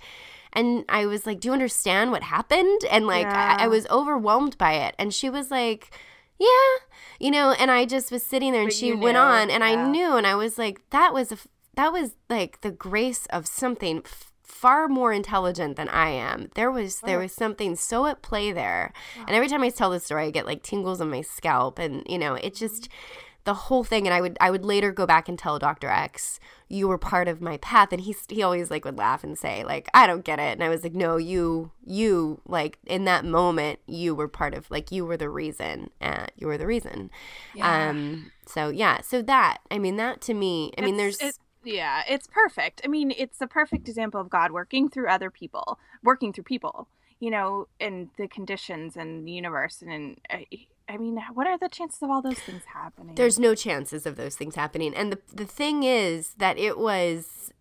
And 0.52 0.84
I 0.88 1.06
was 1.06 1.26
like, 1.26 1.38
Do 1.38 1.46
you 1.46 1.52
understand 1.52 2.10
what 2.10 2.24
happened? 2.24 2.80
And 2.90 3.06
like, 3.06 3.28
I, 3.28 3.58
I 3.60 3.68
was 3.68 3.86
overwhelmed 3.90 4.58
by 4.58 4.72
it. 4.72 4.96
And 4.98 5.14
she 5.14 5.30
was 5.30 5.52
like, 5.52 5.92
Yeah, 6.40 6.96
you 7.20 7.30
know, 7.30 7.52
and 7.52 7.70
I 7.70 7.84
just 7.84 8.10
was 8.10 8.22
sitting 8.22 8.52
there 8.52 8.62
and 8.62 8.68
But 8.68 8.74
she 8.74 8.92
went 8.92 9.16
knew, 9.16 9.20
on 9.20 9.50
and 9.50 9.62
I 9.62 9.74
knew. 9.74 10.16
And 10.16 10.26
I 10.26 10.34
was 10.34 10.56
like, 10.56 10.80
That 10.88 11.12
was 11.12 11.30
a, 11.30 11.34
f- 11.34 11.46
that 11.74 11.92
was 11.92 12.16
like 12.30 12.62
the 12.62 12.70
grace 12.70 13.26
of 13.26 13.46
something 13.46 13.98
f- 14.04 14.32
far 14.42 14.88
more 14.88 15.12
intelligent 15.12 15.76
than 15.76 15.88
I 15.90 16.08
am. 16.08 16.48
There 16.54 16.70
was 16.70 17.00
there 17.00 17.18
was 17.18 17.32
something 17.32 17.76
so 17.76 18.06
at 18.06 18.22
play 18.22 18.52
there. 18.52 18.94
And 19.18 19.36
every 19.36 19.48
time 19.48 19.62
I 19.62 19.68
tell 19.68 19.90
this 19.90 20.04
story, 20.04 20.26
I 20.26 20.30
get 20.30 20.46
like 20.46 20.62
tingles 20.62 21.02
on 21.02 21.10
my 21.10 21.20
scalp 21.20 21.78
and 21.78 22.04
you 22.08 22.18
know, 22.18 22.34
it 22.34 22.54
just 22.54 22.84
mm-hmm. 22.84 23.29
The 23.44 23.54
whole 23.54 23.84
thing 23.84 24.06
and 24.06 24.14
I 24.14 24.20
would 24.20 24.36
I 24.40 24.50
would 24.50 24.64
later 24.64 24.92
go 24.92 25.06
back 25.06 25.28
and 25.28 25.38
tell 25.38 25.58
Dr. 25.58 25.88
X, 25.88 26.38
you 26.68 26.88
were 26.88 26.98
part 26.98 27.26
of 27.28 27.40
my 27.40 27.56
path 27.58 27.92
and 27.92 28.00
he 28.02 28.14
he 28.28 28.42
always 28.42 28.70
like 28.70 28.84
would 28.84 28.98
laugh 28.98 29.24
and 29.24 29.38
say 29.38 29.64
like 29.64 29.88
I 29.94 30.06
don't 30.06 30.24
get 30.24 30.38
it. 30.38 30.52
And 30.52 30.62
I 30.62 30.68
was 30.68 30.82
like, 30.82 30.94
"No, 30.94 31.16
you 31.16 31.72
you 31.84 32.40
like 32.46 32.78
in 32.86 33.04
that 33.04 33.24
moment 33.24 33.80
you 33.86 34.14
were 34.14 34.28
part 34.28 34.54
of 34.54 34.70
like 34.70 34.92
you 34.92 35.04
were 35.04 35.16
the 35.16 35.30
reason. 35.30 35.90
Uh, 36.00 36.26
you 36.36 36.46
were 36.46 36.58
the 36.58 36.66
reason." 36.66 37.10
Yeah. 37.54 37.90
Um 37.90 38.32
so 38.46 38.68
yeah, 38.68 39.00
so 39.00 39.22
that 39.22 39.58
I 39.70 39.78
mean 39.78 39.96
that 39.96 40.20
to 40.22 40.34
me, 40.34 40.72
I 40.76 40.82
mean 40.82 40.96
there's 40.96 41.20
it- 41.20 41.38
yeah, 41.64 42.02
it's 42.08 42.26
perfect. 42.26 42.80
I 42.84 42.88
mean, 42.88 43.12
it's 43.16 43.38
the 43.38 43.46
perfect 43.46 43.88
example 43.88 44.20
of 44.20 44.30
God 44.30 44.50
working 44.50 44.88
through 44.88 45.08
other 45.08 45.30
people, 45.30 45.78
working 46.02 46.32
through 46.32 46.44
people, 46.44 46.88
you 47.18 47.30
know, 47.30 47.68
in 47.78 48.10
the 48.16 48.28
conditions 48.28 48.96
and 48.96 49.26
the 49.26 49.32
universe. 49.32 49.82
And, 49.82 50.18
and 50.30 50.46
I, 50.90 50.96
mean, 50.96 51.22
what 51.34 51.46
are 51.46 51.56
the 51.56 51.68
chances 51.68 52.02
of 52.02 52.10
all 52.10 52.22
those 52.22 52.38
things 52.38 52.62
happening? 52.74 53.14
There's 53.14 53.38
no 53.38 53.54
chances 53.54 54.06
of 54.06 54.16
those 54.16 54.34
things 54.34 54.54
happening. 54.54 54.94
And 54.94 55.12
the 55.12 55.18
the 55.32 55.44
thing 55.44 55.82
is 55.84 56.34
that 56.38 56.58
it 56.58 56.78
was 56.78 57.52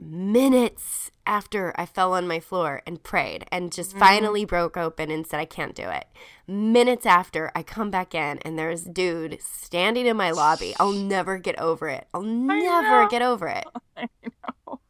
minutes 0.00 1.10
after 1.26 1.72
I 1.76 1.86
fell 1.86 2.12
on 2.12 2.26
my 2.26 2.40
floor 2.40 2.82
and 2.86 3.02
prayed 3.02 3.46
and 3.50 3.72
just 3.72 3.90
mm-hmm. 3.90 4.00
finally 4.00 4.44
broke 4.44 4.76
open 4.76 5.10
and 5.10 5.26
said 5.26 5.40
I 5.40 5.44
can't 5.44 5.74
do 5.74 5.88
it. 5.88 6.06
Minutes 6.46 7.06
after 7.06 7.50
I 7.54 7.62
come 7.62 7.90
back 7.90 8.14
in 8.14 8.38
and 8.38 8.58
there's 8.58 8.84
dude 8.84 9.38
standing 9.40 10.06
in 10.06 10.16
my 10.16 10.30
lobby. 10.30 10.74
I'll 10.78 10.92
never 10.92 11.38
get 11.38 11.58
over 11.58 11.88
it. 11.88 12.06
I'll 12.12 12.22
never 12.22 13.02
know. 13.02 13.08
get 13.08 13.22
over 13.22 13.48
it. 13.48 13.64
I 13.96 14.08
know. 14.22 14.80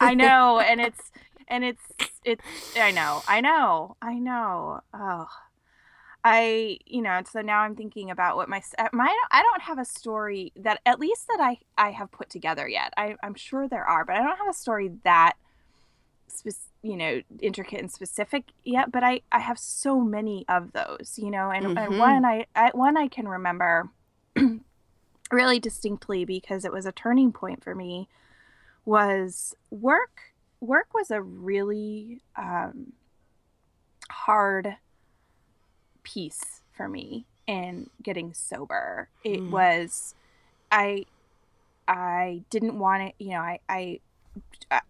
I 0.00 0.14
know, 0.14 0.60
and 0.60 0.80
it's 0.80 1.12
and 1.48 1.64
it's 1.64 1.82
it's. 2.24 2.44
I 2.76 2.90
know, 2.90 3.22
I 3.28 3.40
know, 3.40 3.96
I 4.00 4.18
know. 4.18 4.80
Oh, 4.94 5.26
I, 6.24 6.78
you 6.86 7.02
know, 7.02 7.20
so 7.28 7.40
now 7.40 7.60
I'm 7.60 7.74
thinking 7.74 8.10
about 8.10 8.36
what 8.36 8.48
my 8.48 8.62
uh, 8.78 8.88
my 8.92 9.12
I 9.30 9.42
don't 9.42 9.62
have 9.62 9.78
a 9.78 9.84
story 9.84 10.52
that 10.56 10.80
at 10.86 11.00
least 11.00 11.26
that 11.28 11.40
I 11.40 11.58
I 11.76 11.90
have 11.90 12.12
put 12.12 12.30
together 12.30 12.68
yet. 12.68 12.92
I 12.96 13.16
I'm 13.22 13.34
sure 13.34 13.68
there 13.68 13.84
are, 13.84 14.04
but 14.04 14.16
I 14.16 14.22
don't 14.22 14.38
have 14.38 14.48
a 14.48 14.54
story 14.54 14.92
that 15.04 15.34
you 16.82 16.96
know 16.96 17.22
intricate 17.40 17.80
and 17.80 17.92
specific 17.92 18.44
yet 18.64 18.90
but 18.90 19.04
i 19.04 19.20
i 19.30 19.38
have 19.38 19.58
so 19.58 20.00
many 20.00 20.44
of 20.48 20.72
those 20.72 21.14
you 21.16 21.30
know 21.30 21.50
and, 21.50 21.66
mm-hmm. 21.66 21.78
and 21.78 21.98
one 21.98 22.24
I, 22.24 22.46
I 22.56 22.70
one 22.72 22.96
i 22.96 23.06
can 23.06 23.28
remember 23.28 23.90
really 25.30 25.60
distinctly 25.60 26.24
because 26.24 26.64
it 26.64 26.72
was 26.72 26.86
a 26.86 26.92
turning 26.92 27.32
point 27.32 27.62
for 27.62 27.74
me 27.74 28.08
was 28.84 29.54
work 29.70 30.32
work 30.60 30.94
was 30.94 31.10
a 31.10 31.20
really 31.20 32.22
um, 32.36 32.92
hard 34.10 34.76
piece 36.02 36.62
for 36.72 36.88
me 36.88 37.26
in 37.46 37.90
getting 38.02 38.32
sober. 38.32 39.08
It 39.24 39.40
mm. 39.40 39.50
was 39.50 40.14
I 40.70 41.06
I 41.88 42.42
didn't 42.50 42.78
want 42.78 43.02
it, 43.02 43.14
you 43.18 43.30
know, 43.30 43.40
I 43.40 43.60
I 43.68 44.00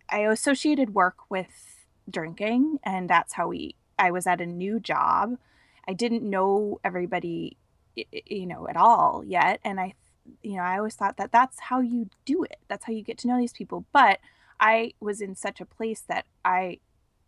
I 0.08 0.20
associated 0.20 0.94
work 0.94 1.16
with 1.30 1.86
drinking 2.10 2.78
and 2.84 3.08
that's 3.08 3.34
how 3.34 3.48
we 3.48 3.74
I 3.98 4.10
was 4.10 4.26
at 4.26 4.40
a 4.40 4.46
new 4.46 4.80
job. 4.80 5.38
I 5.86 5.92
didn't 5.94 6.22
know 6.22 6.80
everybody 6.84 7.56
you 7.94 8.46
know 8.46 8.68
at 8.68 8.76
all 8.76 9.22
yet 9.26 9.60
and 9.64 9.80
I 9.80 9.94
you 10.42 10.56
know, 10.56 10.62
I 10.62 10.78
always 10.78 10.94
thought 10.94 11.16
that 11.16 11.32
that's 11.32 11.58
how 11.60 11.80
you 11.80 12.08
do 12.24 12.44
it. 12.44 12.58
That's 12.68 12.84
how 12.84 12.92
you 12.92 13.02
get 13.02 13.18
to 13.18 13.28
know 13.28 13.38
these 13.38 13.52
people. 13.52 13.84
But 13.92 14.20
I 14.60 14.92
was 15.00 15.20
in 15.20 15.34
such 15.34 15.60
a 15.60 15.66
place 15.66 16.00
that 16.02 16.26
I 16.44 16.78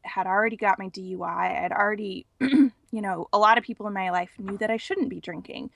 had 0.04 0.26
already 0.26 0.56
got 0.56 0.78
my 0.78 0.88
DUI. 0.88 1.26
I 1.26 1.60
had 1.60 1.72
already, 1.72 2.26
you 2.40 2.72
know, 2.92 3.28
a 3.32 3.38
lot 3.38 3.58
of 3.58 3.64
people 3.64 3.86
in 3.86 3.92
my 3.92 4.10
life 4.10 4.30
knew 4.38 4.56
that 4.58 4.70
I 4.70 4.76
shouldn't 4.76 5.08
be 5.08 5.20
drinking. 5.20 5.70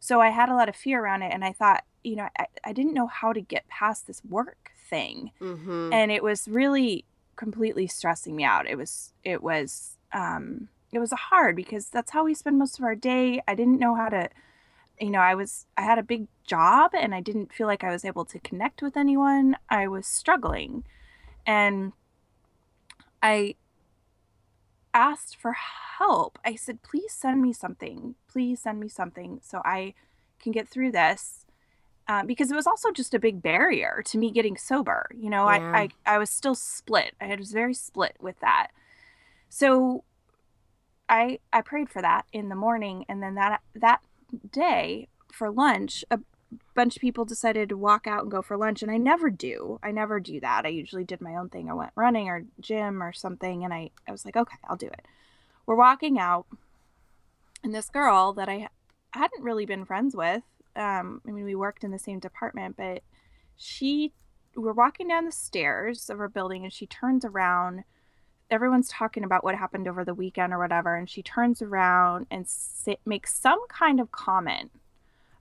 So 0.00 0.20
I 0.20 0.30
had 0.30 0.48
a 0.48 0.54
lot 0.54 0.68
of 0.68 0.76
fear 0.76 1.02
around 1.02 1.22
it. 1.22 1.32
And 1.32 1.44
I 1.44 1.52
thought, 1.52 1.84
you 2.02 2.16
know, 2.16 2.28
I, 2.38 2.46
I 2.64 2.72
didn't 2.72 2.94
know 2.94 3.06
how 3.06 3.32
to 3.32 3.40
get 3.40 3.68
past 3.68 4.06
this 4.06 4.22
work 4.24 4.72
thing. 4.88 5.30
Mm-hmm. 5.40 5.92
And 5.92 6.10
it 6.10 6.22
was 6.22 6.48
really 6.48 7.04
completely 7.36 7.86
stressing 7.86 8.36
me 8.36 8.44
out. 8.44 8.68
It 8.68 8.76
was, 8.76 9.12
it 9.24 9.42
was, 9.42 9.96
um, 10.12 10.68
it 10.92 10.98
was 10.98 11.12
hard 11.12 11.56
because 11.56 11.88
that's 11.88 12.12
how 12.12 12.24
we 12.24 12.34
spend 12.34 12.58
most 12.58 12.78
of 12.78 12.84
our 12.84 12.94
day. 12.94 13.42
I 13.48 13.54
didn't 13.54 13.80
know 13.80 13.94
how 13.94 14.08
to, 14.10 14.28
you 15.00 15.10
know, 15.10 15.20
I 15.20 15.34
was, 15.34 15.66
I 15.76 15.82
had 15.82 15.98
a 15.98 16.04
big 16.04 16.28
job 16.46 16.92
and 16.94 17.14
I 17.14 17.20
didn't 17.20 17.52
feel 17.52 17.66
like 17.66 17.82
I 17.82 17.90
was 17.90 18.04
able 18.04 18.24
to 18.26 18.38
connect 18.38 18.82
with 18.82 18.96
anyone. 18.96 19.56
I 19.68 19.88
was 19.88 20.06
struggling. 20.06 20.84
And 21.46 21.92
I 23.22 23.56
asked 24.94 25.36
for 25.36 25.52
help. 25.98 26.38
I 26.44 26.54
said, 26.54 26.82
please 26.82 27.12
send 27.12 27.42
me 27.42 27.52
something. 27.52 28.14
Please 28.28 28.60
send 28.60 28.80
me 28.80 28.88
something 28.88 29.40
so 29.42 29.60
I 29.64 29.94
can 30.40 30.52
get 30.52 30.68
through 30.68 30.92
this. 30.92 31.44
Uh, 32.06 32.22
because 32.22 32.50
it 32.50 32.54
was 32.54 32.66
also 32.66 32.90
just 32.90 33.14
a 33.14 33.18
big 33.18 33.42
barrier 33.42 34.02
to 34.04 34.18
me 34.18 34.30
getting 34.30 34.58
sober. 34.58 35.06
You 35.16 35.30
know, 35.30 35.48
yeah. 35.48 35.72
I, 35.74 35.88
I, 36.06 36.14
I 36.14 36.18
was 36.18 36.28
still 36.28 36.54
split. 36.54 37.14
I 37.20 37.34
was 37.34 37.50
very 37.50 37.72
split 37.72 38.16
with 38.20 38.38
that. 38.40 38.68
So 39.48 40.04
I 41.08 41.38
I 41.52 41.60
prayed 41.60 41.88
for 41.88 42.02
that 42.02 42.26
in 42.32 42.48
the 42.48 42.54
morning 42.54 43.04
and 43.08 43.22
then 43.22 43.34
that 43.36 43.60
that 43.74 44.00
day 44.50 45.08
for 45.32 45.50
lunch 45.50 46.04
a 46.10 46.18
bunch 46.74 46.96
of 46.96 47.00
people 47.00 47.24
decided 47.24 47.68
to 47.68 47.76
walk 47.76 48.06
out 48.06 48.22
and 48.22 48.30
go 48.30 48.42
for 48.42 48.56
lunch 48.56 48.82
and 48.82 48.90
I 48.90 48.96
never 48.96 49.30
do. 49.30 49.78
I 49.82 49.90
never 49.90 50.20
do 50.20 50.40
that. 50.40 50.64
I 50.64 50.68
usually 50.68 51.04
did 51.04 51.20
my 51.20 51.36
own 51.36 51.48
thing. 51.48 51.70
I 51.70 51.74
went 51.74 51.92
running 51.94 52.28
or 52.28 52.44
gym 52.60 53.02
or 53.02 53.12
something 53.12 53.64
and 53.64 53.72
I, 53.72 53.90
I 54.08 54.12
was 54.12 54.24
like, 54.24 54.36
okay, 54.36 54.56
I'll 54.68 54.76
do 54.76 54.86
it. 54.86 55.06
We're 55.66 55.76
walking 55.76 56.18
out 56.18 56.46
and 57.62 57.74
this 57.74 57.88
girl 57.88 58.32
that 58.34 58.48
I 58.48 58.68
hadn't 59.12 59.42
really 59.42 59.64
been 59.64 59.84
friends 59.84 60.14
with, 60.14 60.42
um, 60.76 61.20
I 61.26 61.30
mean, 61.30 61.44
we 61.44 61.54
worked 61.54 61.84
in 61.84 61.90
the 61.90 61.98
same 61.98 62.18
department, 62.18 62.76
but 62.76 63.02
she, 63.56 64.12
we're 64.56 64.72
walking 64.72 65.08
down 65.08 65.24
the 65.24 65.32
stairs 65.32 66.10
of 66.10 66.20
our 66.20 66.28
building 66.28 66.64
and 66.64 66.72
she 66.72 66.86
turns 66.86 67.24
around. 67.24 67.84
Everyone's 68.50 68.88
talking 68.88 69.24
about 69.24 69.44
what 69.44 69.54
happened 69.54 69.88
over 69.88 70.04
the 70.04 70.14
weekend 70.14 70.52
or 70.52 70.58
whatever. 70.58 70.96
And 70.96 71.08
she 71.08 71.22
turns 71.22 71.62
around 71.62 72.26
and 72.30 72.46
sit, 72.46 73.00
makes 73.06 73.34
some 73.34 73.66
kind 73.68 74.00
of 74.00 74.12
comment 74.12 74.70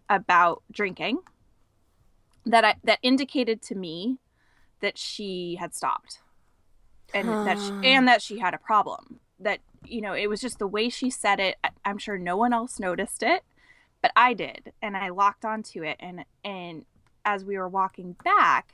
about 0.10 0.63
drinking 0.72 1.20
that 2.46 2.66
I 2.66 2.76
that 2.84 3.00
indicated 3.02 3.62
to 3.63 3.76
me 3.76 4.18
that 4.82 4.98
she 4.98 5.58
had 5.60 5.74
stopped 5.74 6.20
and 7.13 7.38
that 7.44 7.60
she, 7.60 7.72
and 7.82 8.08
that 8.08 8.22
she 8.22 8.39
had 8.39 8.54
a 8.54 8.58
problem 8.58 9.20
that 9.39 9.60
you 9.86 10.02
know 10.02 10.13
it 10.13 10.28
was 10.28 10.42
just 10.42 10.60
the 10.60 10.68
way 10.68 10.89
she 10.89 11.10
said 11.10 11.39
it. 11.39 11.58
I'm 11.86 11.98
sure 11.98 12.18
no 12.18 12.38
one 12.38 12.54
else 12.54 12.80
noticed 12.80 13.24
it 13.24 13.44
but 14.02 14.12
i 14.18 14.34
did 14.34 14.74
and 14.82 14.98
i 14.98 15.08
locked 15.08 15.46
onto 15.46 15.82
it 15.82 15.96
and 16.02 16.26
and 16.44 16.84
as 17.24 17.46
we 17.46 17.58
were 17.58 17.70
walking 17.70 18.18
back 18.26 18.74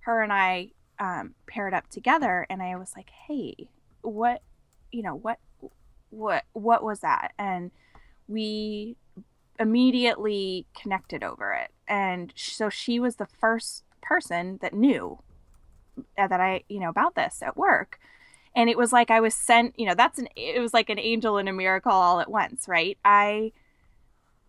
her 0.00 0.22
and 0.22 0.32
i 0.32 0.70
um, 0.98 1.34
paired 1.46 1.74
up 1.74 1.90
together 1.90 2.46
and 2.48 2.62
i 2.62 2.74
was 2.74 2.94
like 2.96 3.10
hey 3.10 3.54
what 4.00 4.40
you 4.92 5.02
know 5.02 5.14
what 5.14 5.38
what 6.12 6.44
what 6.52 6.84
was 6.84 7.00
that? 7.00 7.32
And 7.38 7.70
we 8.28 8.96
immediately 9.58 10.66
connected 10.80 11.22
over 11.22 11.52
it. 11.52 11.70
And 11.88 12.32
so 12.36 12.68
she 12.68 12.98
was 12.98 13.16
the 13.16 13.26
first 13.26 13.84
person 14.00 14.58
that 14.62 14.74
knew 14.74 15.20
that 16.16 16.32
I, 16.32 16.64
you 16.68 16.80
know, 16.80 16.88
about 16.88 17.14
this 17.14 17.42
at 17.42 17.56
work. 17.56 17.98
And 18.54 18.68
it 18.68 18.76
was 18.76 18.92
like 18.92 19.10
I 19.10 19.20
was 19.20 19.34
sent, 19.34 19.78
you 19.78 19.86
know, 19.86 19.94
that's 19.94 20.18
an, 20.18 20.28
it 20.36 20.60
was 20.60 20.74
like 20.74 20.90
an 20.90 20.98
angel 20.98 21.38
and 21.38 21.48
a 21.48 21.52
miracle 21.52 21.92
all 21.92 22.20
at 22.20 22.30
once, 22.30 22.66
right? 22.68 22.98
I 23.04 23.52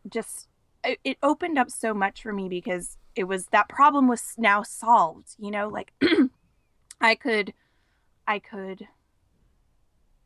just, 0.10 0.48
it 0.84 1.18
opened 1.24 1.58
up 1.58 1.72
so 1.72 1.94
much 1.94 2.22
for 2.22 2.34
me 2.34 2.50
because 2.50 2.98
it 3.16 3.26
was 3.26 3.46
that 3.48 3.70
problem 3.70 4.08
was 4.08 4.34
now 4.38 4.64
solved, 4.64 5.36
you 5.38 5.52
know, 5.52 5.70
like 5.70 5.94
I 7.02 7.16
could, 7.16 7.54
I 8.28 8.40
could 8.40 8.88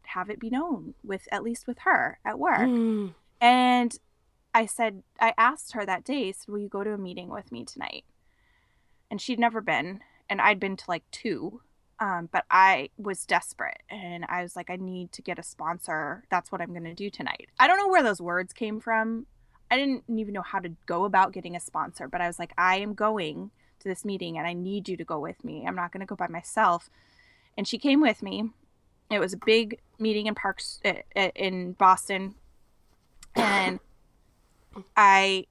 have 0.04 0.30
it 0.30 0.40
be 0.40 0.50
known 0.50 0.96
with 1.04 1.28
at 1.32 1.44
least 1.44 1.68
with 1.68 1.80
her 1.80 2.20
at 2.26 2.40
work. 2.40 2.62
Mm. 2.62 3.14
And 3.40 3.98
I 4.58 4.66
said, 4.66 5.04
I 5.20 5.36
asked 5.38 5.74
her 5.74 5.86
that 5.86 6.04
day, 6.04 6.32
said, 6.32 6.52
Will 6.52 6.58
you 6.58 6.68
go 6.68 6.84
to 6.84 6.94
a 6.94 6.98
meeting 6.98 7.30
with 7.30 7.52
me 7.52 7.64
tonight? 7.64 8.06
And 9.12 9.22
she'd 9.22 9.38
never 9.38 9.62
been, 9.62 10.02
and 10.28 10.42
I'd 10.42 10.60
been 10.60 10.76
to 10.78 10.86
like 10.88 11.04
two. 11.12 11.62
Um, 12.00 12.28
but 12.32 12.44
I 12.50 12.90
was 12.98 13.26
desperate 13.26 13.82
and 13.90 14.26
I 14.30 14.42
was 14.44 14.56
like, 14.56 14.70
I 14.70 14.76
need 14.76 15.12
to 15.14 15.22
get 15.22 15.40
a 15.40 15.44
sponsor. 15.44 16.24
That's 16.30 16.52
what 16.52 16.62
I'm 16.62 16.70
going 16.70 16.84
to 16.84 16.94
do 16.94 17.10
tonight. 17.12 17.50
I 17.60 17.68
don't 17.68 17.78
know 17.78 17.88
where 17.88 18.04
those 18.04 18.22
words 18.22 18.52
came 18.52 18.80
from. 18.80 19.28
I 19.70 19.78
didn't 19.78 20.04
even 20.08 20.34
know 20.34 20.44
how 20.44 20.60
to 20.60 20.74
go 20.86 21.06
about 21.06 21.34
getting 21.34 21.56
a 21.56 21.60
sponsor, 21.60 22.08
but 22.08 22.22
I 22.22 22.28
was 22.28 22.40
like, 22.40 22.54
I 22.58 22.78
am 22.78 22.94
going 22.94 23.52
to 23.80 23.88
this 23.88 24.06
meeting 24.06 24.38
and 24.38 24.48
I 24.48 24.54
need 24.54 24.90
you 24.90 24.98
to 24.98 25.04
go 25.04 25.20
with 25.20 25.44
me. 25.44 25.66
I'm 25.68 25.76
not 25.76 25.92
going 25.92 26.02
to 26.02 26.08
go 26.08 26.16
by 26.16 26.28
myself. 26.28 26.90
And 27.58 27.68
she 27.68 27.78
came 27.78 28.02
with 28.02 28.24
me. 28.24 28.52
It 29.12 29.20
was 29.20 29.34
a 29.34 29.38
big 29.38 29.80
meeting 30.00 30.28
in 30.28 30.36
Parks 30.36 30.80
eh, 30.84 31.02
eh, 31.16 31.32
in 31.36 31.74
Boston. 31.74 32.36
And 33.36 33.80
I 34.96 35.46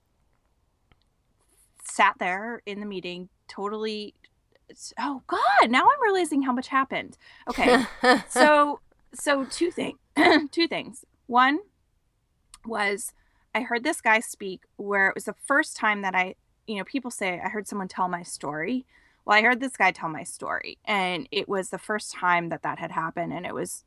sat 1.85 2.17
there 2.19 2.63
in 2.67 2.81
the 2.81 2.87
meeting 2.87 3.29
totally 3.49 4.13
oh 4.99 5.23
god 5.27 5.71
now 5.71 5.83
i'm 5.85 6.03
realizing 6.03 6.43
how 6.43 6.53
much 6.53 6.69
happened. 6.69 7.17
Okay 7.49 7.85
so 8.29 8.81
so 9.15 9.45
two 9.45 9.71
things 9.71 9.99
two 10.51 10.69
things. 10.69 11.05
One 11.27 11.59
was 12.65 13.13
i 13.55 13.61
heard 13.61 13.85
this 13.85 14.01
guy 14.01 14.21
speak 14.21 14.63
where 14.77 15.09
it 15.09 15.15
was 15.15 15.25
the 15.25 15.35
first 15.47 15.77
time 15.77 16.03
that 16.03 16.15
i 16.15 16.35
you 16.67 16.77
know 16.77 16.85
people 16.85 17.11
say 17.11 17.41
i 17.45 17.49
heard 17.49 17.69
someone 17.69 17.89
tell 17.89 18.09
my 18.09 18.23
story. 18.23 18.85
Well 19.25 19.39
i 19.39 19.43
heard 19.43 19.61
this 19.61 19.77
guy 19.77 19.93
tell 19.93 20.09
my 20.09 20.25
story 20.25 20.79
and 20.85 21.29
it 21.31 21.49
was 21.49 21.71
the 21.71 21.79
first 21.79 22.13
time 22.13 22.49
that 22.49 22.63
that 22.63 22.79
had 22.79 22.91
happened 22.93 23.33
and 23.33 23.47
it 23.47 23.55
was 23.55 23.85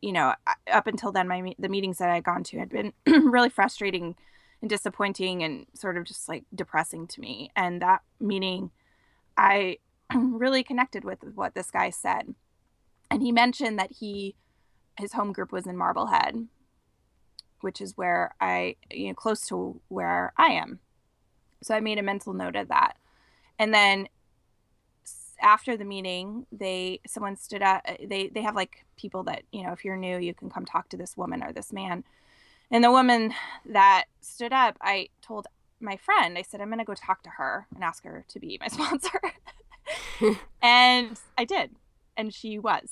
you 0.00 0.12
know 0.12 0.34
up 0.70 0.86
until 0.86 1.10
then 1.10 1.26
my 1.26 1.54
the 1.58 1.68
meetings 1.68 1.98
that 1.98 2.08
i 2.08 2.14
had 2.14 2.24
gone 2.24 2.44
to 2.44 2.58
had 2.58 2.68
been 2.68 2.92
really 3.06 3.48
frustrating 3.48 4.14
and 4.62 4.70
disappointing 4.70 5.42
and 5.42 5.66
sort 5.74 5.98
of 5.98 6.04
just 6.04 6.28
like 6.28 6.44
depressing 6.54 7.06
to 7.08 7.20
me. 7.20 7.50
And 7.54 7.82
that 7.82 8.00
meaning 8.20 8.70
I 9.36 9.78
really 10.14 10.62
connected 10.62 11.04
with 11.04 11.18
what 11.34 11.54
this 11.54 11.70
guy 11.70 11.90
said. 11.90 12.34
And 13.10 13.20
he 13.20 13.32
mentioned 13.32 13.78
that 13.78 13.92
he 13.92 14.36
his 14.98 15.12
home 15.12 15.32
group 15.32 15.52
was 15.52 15.66
in 15.66 15.76
Marblehead, 15.76 16.46
which 17.60 17.80
is 17.80 17.96
where 17.96 18.34
I 18.40 18.76
you 18.90 19.08
know 19.08 19.14
close 19.14 19.46
to 19.48 19.80
where 19.88 20.32
I 20.38 20.52
am. 20.52 20.78
So 21.62 21.74
I 21.74 21.80
made 21.80 21.98
a 21.98 22.02
mental 22.02 22.32
note 22.32 22.56
of 22.56 22.68
that. 22.68 22.96
And 23.58 23.74
then 23.74 24.08
after 25.40 25.76
the 25.76 25.84
meeting, 25.84 26.46
they 26.52 27.00
someone 27.06 27.36
stood 27.36 27.62
up. 27.62 27.82
Uh, 27.86 27.94
they 28.06 28.28
they 28.28 28.42
have 28.42 28.54
like 28.54 28.84
people 28.96 29.24
that 29.24 29.42
you 29.50 29.64
know 29.64 29.72
if 29.72 29.84
you're 29.84 29.96
new, 29.96 30.18
you 30.18 30.34
can 30.34 30.48
come 30.48 30.64
talk 30.64 30.88
to 30.90 30.96
this 30.96 31.16
woman 31.16 31.42
or 31.42 31.52
this 31.52 31.72
man. 31.72 32.04
And 32.72 32.82
the 32.82 32.90
woman 32.90 33.32
that 33.66 34.06
stood 34.20 34.52
up, 34.52 34.76
I 34.80 35.08
told 35.20 35.46
my 35.78 35.96
friend, 35.96 36.36
I 36.36 36.42
said, 36.42 36.60
I'm 36.60 36.68
going 36.68 36.78
to 36.78 36.84
go 36.84 36.94
talk 36.94 37.22
to 37.22 37.30
her 37.30 37.66
and 37.74 37.84
ask 37.84 38.02
her 38.04 38.24
to 38.28 38.40
be 38.40 38.58
my 38.60 38.68
sponsor. 38.68 39.20
and 40.62 41.20
I 41.38 41.44
did. 41.44 41.70
And 42.16 42.34
she 42.34 42.58
was. 42.58 42.90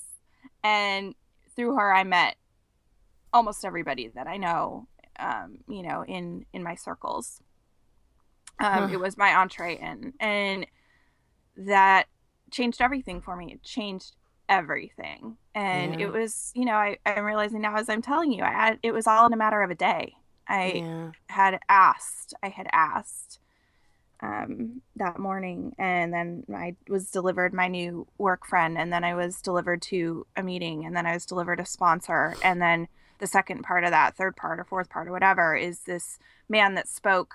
And 0.62 1.14
through 1.56 1.74
her, 1.76 1.92
I 1.92 2.04
met 2.04 2.36
almost 3.32 3.64
everybody 3.64 4.08
that 4.14 4.26
I 4.26 4.36
know 4.36 4.86
um, 5.20 5.58
you 5.68 5.82
know, 5.82 6.04
in 6.04 6.46
in 6.52 6.62
my 6.62 6.74
circles. 6.74 7.40
Um, 8.58 8.88
huh. 8.88 8.88
It 8.92 9.00
was 9.00 9.16
my 9.16 9.34
entree 9.34 9.78
in, 9.78 10.14
and 10.18 10.66
that 11.56 12.06
changed 12.50 12.80
everything 12.80 13.20
for 13.20 13.36
me. 13.36 13.52
It 13.52 13.62
changed 13.62 14.16
everything, 14.50 15.38
and 15.54 15.98
yeah. 15.98 16.06
it 16.06 16.12
was, 16.12 16.52
you 16.54 16.66
know, 16.66 16.74
I, 16.74 16.98
I'm 17.06 17.24
realizing 17.24 17.62
now 17.62 17.76
as 17.76 17.88
I'm 17.88 18.02
telling 18.02 18.32
you, 18.32 18.42
I 18.42 18.50
had 18.50 18.78
it 18.82 18.92
was 18.92 19.06
all 19.06 19.24
in 19.24 19.32
a 19.32 19.36
matter 19.36 19.62
of 19.62 19.70
a 19.70 19.74
day. 19.74 20.16
I 20.46 20.72
yeah. 20.72 21.12
had 21.28 21.60
asked, 21.68 22.34
I 22.42 22.48
had 22.48 22.66
asked 22.72 23.38
um, 24.20 24.82
that 24.96 25.18
morning, 25.18 25.74
and 25.78 26.12
then 26.12 26.44
I 26.54 26.74
was 26.88 27.10
delivered 27.10 27.54
my 27.54 27.68
new 27.68 28.06
work 28.18 28.46
friend, 28.46 28.76
and 28.76 28.92
then 28.92 29.04
I 29.04 29.14
was 29.14 29.40
delivered 29.40 29.80
to 29.82 30.26
a 30.36 30.42
meeting, 30.42 30.84
and 30.84 30.94
then 30.94 31.06
I 31.06 31.14
was 31.14 31.24
delivered 31.24 31.60
a 31.60 31.64
sponsor, 31.64 32.34
and 32.42 32.60
then 32.60 32.88
the 33.18 33.26
second 33.26 33.62
part 33.62 33.84
of 33.84 33.90
that, 33.90 34.16
third 34.16 34.36
part 34.36 34.58
or 34.58 34.64
fourth 34.64 34.90
part 34.90 35.06
or 35.08 35.12
whatever, 35.12 35.54
is 35.54 35.80
this 35.80 36.18
man 36.48 36.74
that 36.74 36.88
spoke. 36.88 37.34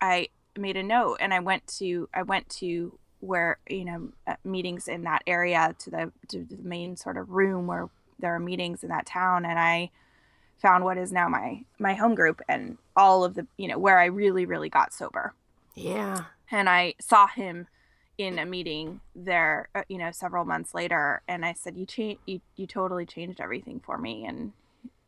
I 0.00 0.28
made 0.56 0.76
a 0.76 0.82
note, 0.82 1.16
and 1.20 1.32
I 1.32 1.40
went 1.40 1.66
to 1.78 2.08
I 2.12 2.22
went 2.22 2.48
to 2.60 2.98
where 3.20 3.58
you 3.68 3.84
know 3.84 4.08
uh, 4.26 4.36
meetings 4.44 4.88
in 4.88 5.04
that 5.04 5.22
area 5.26 5.74
to 5.78 5.90
the 5.90 6.12
to 6.28 6.44
the 6.44 6.56
main 6.62 6.96
sort 6.96 7.16
of 7.16 7.30
room 7.30 7.66
where 7.66 7.88
there 8.18 8.34
are 8.34 8.40
meetings 8.40 8.82
in 8.82 8.90
that 8.90 9.06
town, 9.06 9.44
and 9.44 9.58
I 9.58 9.90
found 10.58 10.84
what 10.84 10.98
is 10.98 11.12
now 11.12 11.28
my 11.28 11.64
my 11.78 11.94
home 11.94 12.14
group 12.14 12.42
and 12.48 12.76
all 12.96 13.24
of 13.24 13.34
the 13.34 13.46
you 13.56 13.68
know 13.68 13.78
where 13.78 13.98
I 13.98 14.06
really 14.06 14.44
really 14.44 14.68
got 14.68 14.92
sober 14.92 15.34
yeah. 15.74 16.24
And 16.50 16.68
I 16.68 16.94
saw 17.00 17.26
him 17.26 17.68
in 18.18 18.38
a 18.38 18.44
meeting 18.44 19.00
there, 19.14 19.68
uh, 19.74 19.82
you 19.88 19.98
know, 19.98 20.10
several 20.10 20.44
months 20.44 20.74
later, 20.74 21.22
and 21.26 21.44
I 21.44 21.54
said, 21.54 21.76
"You 21.76 21.86
change, 21.86 22.18
you, 22.26 22.40
you 22.56 22.66
totally 22.66 23.06
changed 23.06 23.40
everything 23.40 23.80
for 23.80 23.96
me." 23.96 24.26
And 24.26 24.52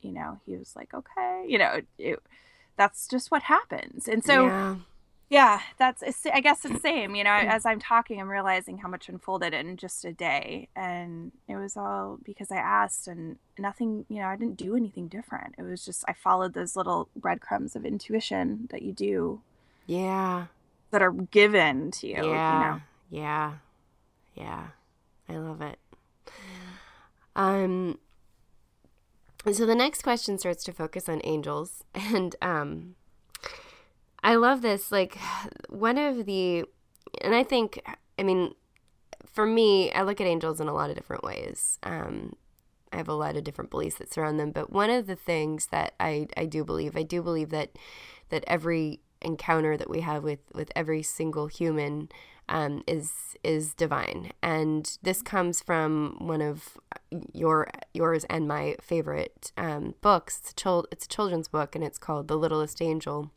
you 0.01 0.13
know, 0.13 0.41
he 0.47 0.57
was 0.57 0.75
like, 0.77 0.95
"Okay," 0.95 1.45
you 1.47 1.59
know, 1.59 1.81
it, 1.99 2.21
that's 2.77 3.07
just 3.09 3.31
what 3.31 3.43
happens. 3.43 4.09
And 4.09 4.25
so, 4.25 4.47
yeah, 4.47 4.77
yeah 5.33 5.61
that's 5.79 6.03
I 6.33 6.41
guess 6.41 6.65
it's 6.65 6.75
the 6.75 6.81
same. 6.91 7.15
You 7.15 7.25
know, 7.25 7.31
as 7.31 7.67
I'm 7.67 7.81
talking, 7.81 8.21
I'm 8.21 8.29
realizing 8.29 8.79
how 8.79 8.89
much 8.89 9.09
unfolded 9.09 9.55
in 9.55 9.77
just 9.77 10.05
a 10.05 10.13
day, 10.13 10.69
and 10.77 11.33
it 11.49 11.57
was 11.57 11.77
all 11.77 12.19
because 12.25 12.51
I 12.51 12.57
asked, 12.57 13.09
and 13.09 13.39
nothing. 13.59 14.05
You 14.09 14.21
know, 14.21 14.29
I 14.29 14.37
didn't 14.37 14.57
do 14.57 14.77
anything 14.77 15.09
different. 15.09 15.55
It 15.59 15.63
was 15.63 15.85
just 15.85 16.05
I 16.07 16.13
followed 16.13 16.55
those 16.55 16.77
little 16.77 17.09
breadcrumbs 17.17 17.75
of 17.75 17.85
intuition 17.85 18.69
that 18.71 18.83
you 18.83 18.93
do 18.93 19.41
yeah. 19.87 20.47
That 20.91 21.03
are 21.03 21.13
given 21.13 21.91
to 21.93 22.07
you. 22.07 22.17
Yeah. 22.17 22.23
You 22.23 22.31
know? 22.31 22.81
Yeah. 23.11 23.53
Yeah. 24.35 24.67
I 25.29 25.37
love 25.37 25.63
it. 25.63 25.79
Um 27.35 27.99
so 29.51 29.67
the 29.67 29.75
next 29.75 30.03
question 30.03 30.39
starts 30.39 30.63
to 30.65 30.73
focus 30.73 31.09
on 31.09 31.21
angels 31.25 31.83
and 31.95 32.37
um 32.43 32.95
I 34.23 34.37
love 34.37 34.63
this 34.63 34.93
like 34.93 35.19
one 35.69 35.99
of 35.99 36.27
the 36.27 36.65
and 37.21 37.35
I 37.35 37.43
think 37.43 37.83
I 38.19 38.23
mean 38.23 38.55
for 39.27 39.47
me 39.47 39.93
I 39.93 40.03
look 40.03 40.21
at 40.21 40.27
angels 40.27 40.61
in 40.61 40.69
a 40.69 40.75
lot 40.75 40.91
of 40.91 40.97
different 40.97 41.25
ways. 41.25 41.79
Um 41.83 42.37
I 42.93 42.97
have 42.99 43.09
a 43.09 43.15
lot 43.15 43.37
of 43.37 43.45
different 43.45 43.71
beliefs 43.71 43.97
that 43.97 44.13
surround 44.13 44.39
them, 44.39 44.51
but 44.53 44.71
one 44.71 44.91
of 44.91 45.07
the 45.07 45.17
things 45.17 45.69
that 45.69 45.95
I 45.99 46.29
I 46.37 46.47
do 46.47 46.65
believe, 46.65 46.97
I 46.97 47.03
do 47.03 47.23
believe 47.23 47.51
that 47.51 47.71
that 48.29 48.45
every 48.47 49.01
encounter 49.21 49.77
that 49.77 49.91
we 49.91 50.01
have 50.01 50.23
with 50.23 50.41
with 50.55 50.71
every 50.77 51.03
single 51.03 51.47
human 51.47 52.09
um, 52.49 52.83
is 52.87 53.13
is 53.43 53.75
divine, 53.75 54.33
and 54.43 54.99
this 55.03 55.23
comes 55.23 55.63
from 55.63 56.17
one 56.19 56.43
of 56.43 56.77
your 57.33 57.69
yours 57.95 58.25
and 58.25 58.47
my 58.47 58.77
favorite 58.81 59.53
um, 59.57 59.95
books. 60.01 60.39
It's 60.41 60.51
a, 60.51 60.55
chil- 60.55 60.87
it's 60.93 61.05
a 61.07 61.09
children's 61.09 61.49
book, 61.49 61.75
and 61.75 61.85
it's 61.85 61.99
called 61.99 62.29
The 62.29 62.37
Littlest 62.37 62.83
Angel. 62.83 63.31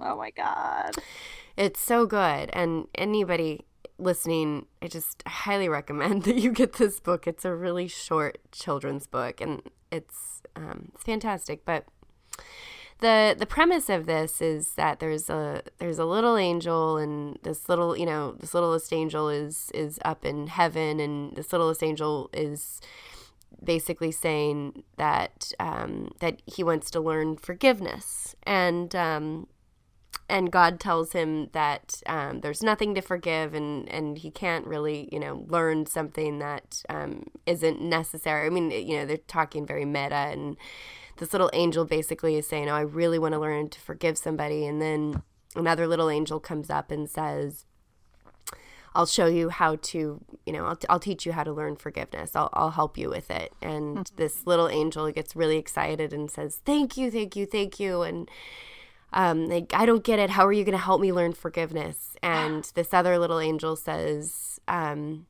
Oh 0.00 0.16
my 0.16 0.30
god, 0.30 0.96
it's 1.56 1.80
so 1.80 2.06
good, 2.06 2.50
and 2.52 2.86
anybody 2.94 3.66
listening, 3.98 4.66
I 4.80 4.88
just 4.88 5.22
highly 5.26 5.68
recommend 5.68 6.22
that 6.24 6.36
you 6.36 6.52
get 6.52 6.74
this 6.74 7.00
book. 7.00 7.26
It's 7.26 7.44
a 7.44 7.54
really 7.54 7.88
short 7.88 8.38
children's 8.52 9.06
book, 9.06 9.40
and 9.40 9.62
it's 9.90 10.42
um, 10.56 10.92
fantastic, 10.98 11.64
but 11.64 11.86
the 13.00 13.34
the 13.38 13.46
premise 13.46 13.88
of 13.88 14.06
this 14.06 14.42
is 14.42 14.72
that 14.72 15.00
there's 15.00 15.30
a 15.30 15.62
there's 15.78 15.98
a 15.98 16.04
little 16.04 16.36
angel 16.36 16.98
and 16.98 17.38
this 17.42 17.68
little 17.68 17.96
you 17.96 18.04
know 18.04 18.32
this 18.38 18.52
littlest 18.52 18.92
angel 18.92 19.30
is 19.30 19.70
is 19.72 19.98
up 20.04 20.24
in 20.24 20.48
heaven 20.48 21.00
and 21.00 21.34
this 21.34 21.50
littlest 21.50 21.82
angel 21.82 22.28
is 22.34 22.80
basically 23.62 24.10
saying 24.10 24.84
that 24.96 25.52
um, 25.58 26.10
that 26.20 26.40
he 26.46 26.62
wants 26.62 26.90
to 26.92 27.00
learn 27.00 27.36
forgiveness. 27.36 28.34
And 28.44 28.94
um, 28.94 29.46
and 30.30 30.50
God 30.50 30.80
tells 30.80 31.12
him 31.12 31.48
that 31.52 32.02
um, 32.06 32.40
there's 32.40 32.62
nothing 32.62 32.94
to 32.94 33.00
forgive 33.00 33.54
and 33.54 33.88
and 33.88 34.18
he 34.18 34.30
can't 34.30 34.66
really 34.66 35.08
you 35.12 35.20
know 35.20 35.44
learn 35.48 35.86
something 35.86 36.38
that 36.38 36.82
um, 36.88 37.24
not 37.46 37.80
necessary. 37.80 38.46
I 38.46 38.50
mean 38.50 38.70
you 38.70 38.96
know 38.96 39.06
they're 39.06 39.18
talking 39.18 39.66
very 39.66 39.84
meta 39.84 40.14
and 40.14 40.56
this 41.20 41.32
little 41.32 41.50
angel 41.52 41.84
basically 41.84 42.36
is 42.36 42.48
saying, 42.48 42.68
Oh, 42.68 42.74
I 42.74 42.80
really 42.80 43.18
want 43.18 43.34
to 43.34 43.38
learn 43.38 43.68
to 43.68 43.80
forgive 43.80 44.18
somebody. 44.18 44.66
And 44.66 44.82
then 44.82 45.22
another 45.54 45.86
little 45.86 46.10
angel 46.10 46.40
comes 46.40 46.70
up 46.70 46.90
and 46.90 47.08
says, 47.08 47.66
I'll 48.92 49.06
show 49.06 49.26
you 49.26 49.50
how 49.50 49.76
to, 49.76 50.20
you 50.46 50.52
know, 50.52 50.66
I'll, 50.66 50.78
I'll 50.88 50.98
teach 50.98 51.24
you 51.24 51.32
how 51.32 51.44
to 51.44 51.52
learn 51.52 51.76
forgiveness. 51.76 52.34
I'll, 52.34 52.48
I'll 52.54 52.70
help 52.70 52.98
you 52.98 53.08
with 53.08 53.30
it. 53.30 53.52
And 53.62 53.98
mm-hmm. 53.98 54.16
this 54.16 54.46
little 54.46 54.68
angel 54.68 55.12
gets 55.12 55.36
really 55.36 55.58
excited 55.58 56.12
and 56.12 56.28
says, 56.28 56.60
Thank 56.64 56.96
you, 56.96 57.10
thank 57.10 57.36
you, 57.36 57.46
thank 57.46 57.78
you. 57.78 58.02
And 58.02 58.28
um, 59.12 59.48
like, 59.48 59.72
I 59.74 59.86
don't 59.86 60.04
get 60.04 60.18
it. 60.18 60.30
How 60.30 60.46
are 60.46 60.52
you 60.52 60.64
going 60.64 60.76
to 60.76 60.84
help 60.84 61.00
me 61.00 61.12
learn 61.12 61.32
forgiveness? 61.32 62.16
And 62.22 62.70
this 62.74 62.92
other 62.94 63.18
little 63.18 63.40
angel 63.40 63.74
says, 63.74 64.60
um, 64.68 65.26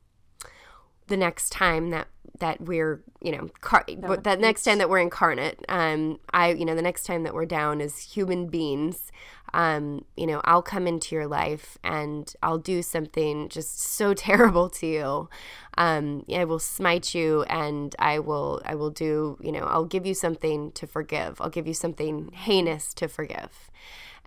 the 1.07 1.17
next 1.17 1.49
time 1.49 1.89
that 1.89 2.07
that 2.39 2.61
we're 2.61 3.03
you 3.21 3.31
know 3.31 3.49
car- 3.59 3.85
but 3.97 4.23
that 4.23 4.39
next 4.39 4.63
time 4.63 4.77
that 4.77 4.89
we're 4.89 4.97
incarnate 4.99 5.59
um 5.69 6.19
i 6.33 6.51
you 6.51 6.65
know 6.65 6.73
the 6.73 6.81
next 6.81 7.05
time 7.05 7.23
that 7.23 7.33
we're 7.33 7.45
down 7.45 7.81
as 7.81 7.99
human 7.99 8.47
beings 8.47 9.11
um 9.53 10.05
you 10.15 10.25
know 10.25 10.41
i'll 10.45 10.61
come 10.61 10.87
into 10.87 11.15
your 11.15 11.27
life 11.27 11.77
and 11.83 12.33
i'll 12.41 12.57
do 12.57 12.81
something 12.81 13.49
just 13.49 13.79
so 13.81 14.13
terrible 14.27 14.69
to 14.69 14.87
you. 14.87 15.29
Um 15.77 16.25
i 16.33 16.43
will 16.45 16.59
smite 16.59 17.13
you 17.13 17.43
and 17.43 17.95
i 17.99 18.19
will 18.19 18.61
i 18.65 18.75
will 18.75 18.89
do 18.89 19.37
you 19.41 19.51
know 19.51 19.63
i'll 19.65 19.85
give 19.85 20.05
you 20.05 20.13
something 20.13 20.71
to 20.73 20.87
forgive. 20.87 21.39
I'll 21.41 21.49
give 21.49 21.67
you 21.67 21.73
something 21.73 22.31
heinous 22.33 22.93
to 22.95 23.07
forgive. 23.07 23.69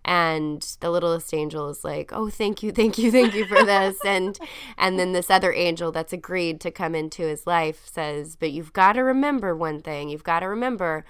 And 0.07 0.61
the 0.81 0.91
littlest 0.91 1.33
angel 1.33 1.71
is 1.71 1.83
like 1.83 2.13
oh 2.13 2.29
thank 2.29 2.63
you 2.63 2.73
thank 2.73 2.99
you 2.99 3.11
thank 3.11 3.35
you 3.35 3.47
for 3.47 3.65
this. 3.65 3.97
And 4.05 4.39
and 4.77 4.99
then 4.99 5.13
this 5.13 5.31
other 5.31 5.53
angel 5.53 5.93
that's 5.93 6.13
agreed 6.13 6.61
to 6.61 6.71
come 6.71 6.95
into 6.95 7.23
his 7.23 7.47
life 7.47 7.87
says 7.87 8.37
but 8.37 8.53
you've 8.53 8.73
got 8.75 8.95
to 8.95 9.03
remember 9.03 9.57
one 9.57 9.81
thing. 9.81 10.11
You've 10.11 10.25
got 10.25 10.41
to 10.41 10.49
remember 10.49 11.05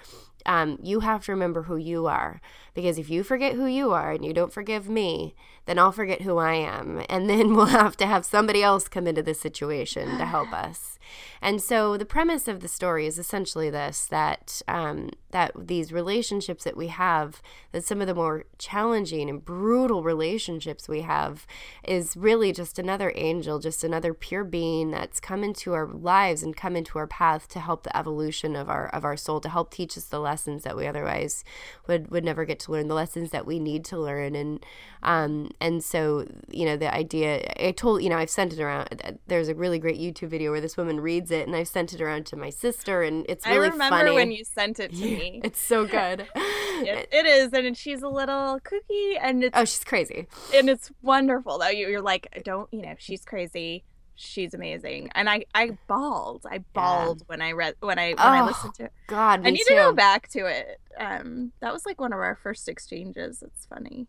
um, 0.46 0.78
you 0.82 1.00
have 1.00 1.24
to 1.24 1.32
remember 1.32 1.62
who 1.62 1.76
you 1.76 2.06
are 2.06 2.40
because 2.74 2.98
if 2.98 3.08
you 3.08 3.22
forget 3.22 3.54
who 3.54 3.66
you 3.66 3.92
are 3.92 4.12
and 4.12 4.24
you 4.24 4.32
don't 4.32 4.52
forgive 4.52 4.88
me 4.88 5.34
then 5.66 5.78
i'll 5.78 5.92
forget 5.92 6.22
who 6.22 6.38
i 6.38 6.54
am. 6.54 7.02
And 7.08 7.28
then 7.28 7.54
we'll 7.54 7.66
have 7.66 7.96
to 7.98 8.06
have 8.06 8.24
somebody 8.24 8.62
else 8.62 8.88
come 8.88 9.06
into 9.06 9.22
the 9.22 9.34
situation 9.34 10.18
to 10.18 10.26
help 10.26 10.52
us. 10.52 10.98
And 11.42 11.60
so 11.60 11.98
the 11.98 12.06
premise 12.06 12.48
of 12.48 12.60
the 12.60 12.68
story 12.68 13.06
is 13.06 13.18
essentially 13.18 13.68
this 13.68 14.06
that 14.06 14.62
um, 14.66 15.10
that 15.30 15.52
these 15.54 15.92
relationships 15.92 16.64
that 16.64 16.76
we 16.76 16.88
have, 16.88 17.42
that 17.72 17.84
some 17.84 18.00
of 18.00 18.06
the 18.06 18.14
more 18.14 18.44
challenging 18.58 19.28
and 19.28 19.44
brutal 19.44 20.02
relationships 20.02 20.88
we 20.88 21.02
have, 21.02 21.46
is 21.86 22.16
really 22.16 22.52
just 22.52 22.78
another 22.78 23.12
angel, 23.14 23.58
just 23.58 23.84
another 23.84 24.14
pure 24.14 24.44
being 24.44 24.90
that's 24.92 25.20
come 25.20 25.44
into 25.44 25.74
our 25.74 25.86
lives 25.86 26.42
and 26.42 26.56
come 26.56 26.76
into 26.76 26.98
our 26.98 27.06
path 27.06 27.48
to 27.48 27.60
help 27.60 27.82
the 27.82 27.96
evolution 27.96 28.56
of 28.56 28.70
our 28.70 28.88
of 28.88 29.04
our 29.04 29.16
soul, 29.16 29.40
to 29.40 29.50
help 29.50 29.70
teach 29.70 29.98
us 29.98 30.04
the 30.04 30.20
lessons 30.20 30.62
that 30.62 30.76
we 30.76 30.86
otherwise 30.86 31.44
would 31.86 32.10
would 32.10 32.24
never 32.24 32.46
get 32.46 32.58
to 32.60 32.63
learn, 32.72 32.88
the 32.88 32.94
lessons 32.94 33.30
that 33.30 33.46
we 33.46 33.58
need 33.58 33.84
to 33.86 33.98
learn, 33.98 34.34
and 34.34 34.64
um, 35.02 35.50
and 35.60 35.82
so 35.82 36.26
you 36.50 36.64
know 36.64 36.76
the 36.76 36.92
idea 36.92 37.52
I 37.58 37.72
told 37.72 38.02
you 38.02 38.08
know 38.08 38.16
I've 38.16 38.30
sent 38.30 38.52
it 38.52 38.60
around. 38.60 39.18
There's 39.26 39.48
a 39.48 39.54
really 39.54 39.78
great 39.78 39.98
YouTube 39.98 40.28
video 40.28 40.50
where 40.50 40.60
this 40.60 40.76
woman 40.76 41.00
reads 41.00 41.30
it, 41.30 41.46
and 41.46 41.56
I've 41.56 41.68
sent 41.68 41.92
it 41.92 42.00
around 42.00 42.26
to 42.26 42.36
my 42.36 42.50
sister, 42.50 43.02
and 43.02 43.24
it's 43.28 43.46
really 43.46 43.68
funny. 43.68 43.68
I 43.68 43.72
remember 43.72 43.96
funny. 43.96 44.14
when 44.14 44.32
you 44.32 44.44
sent 44.44 44.80
it 44.80 44.92
to 44.92 44.96
me. 45.04 45.40
it's 45.44 45.60
so 45.60 45.86
good. 45.86 46.26
it, 46.34 47.08
it 47.12 47.26
is, 47.26 47.52
and 47.52 47.76
she's 47.76 48.02
a 48.02 48.08
little 48.08 48.60
kooky, 48.60 49.18
and 49.20 49.44
it's 49.44 49.56
oh, 49.56 49.64
she's 49.64 49.84
crazy, 49.84 50.26
and 50.54 50.68
it's 50.68 50.90
wonderful 51.02 51.58
though. 51.58 51.68
You, 51.68 51.88
you're 51.88 52.02
like, 52.02 52.42
don't 52.44 52.68
you 52.72 52.82
know, 52.82 52.94
she's 52.98 53.24
crazy. 53.24 53.84
She's 54.14 54.54
amazing. 54.54 55.10
And 55.14 55.28
I 55.28 55.44
I 55.54 55.76
bawled. 55.86 56.46
I 56.50 56.58
bawled 56.72 57.20
yeah. 57.20 57.24
when 57.26 57.42
I 57.42 57.52
read 57.52 57.74
when 57.80 57.98
I 57.98 58.08
when 58.08 58.18
oh, 58.18 58.22
I 58.22 58.42
listened 58.46 58.74
to 58.74 58.84
it. 58.84 58.92
God, 59.06 59.46
I 59.46 59.50
need 59.50 59.64
too. 59.66 59.74
to 59.74 59.80
go 59.80 59.92
back 59.92 60.28
to 60.28 60.46
it. 60.46 60.80
Um, 60.98 61.52
that 61.60 61.72
was 61.72 61.84
like 61.84 62.00
one 62.00 62.12
of 62.12 62.20
our 62.20 62.36
first 62.36 62.68
exchanges. 62.68 63.42
It's 63.42 63.66
funny. 63.66 64.06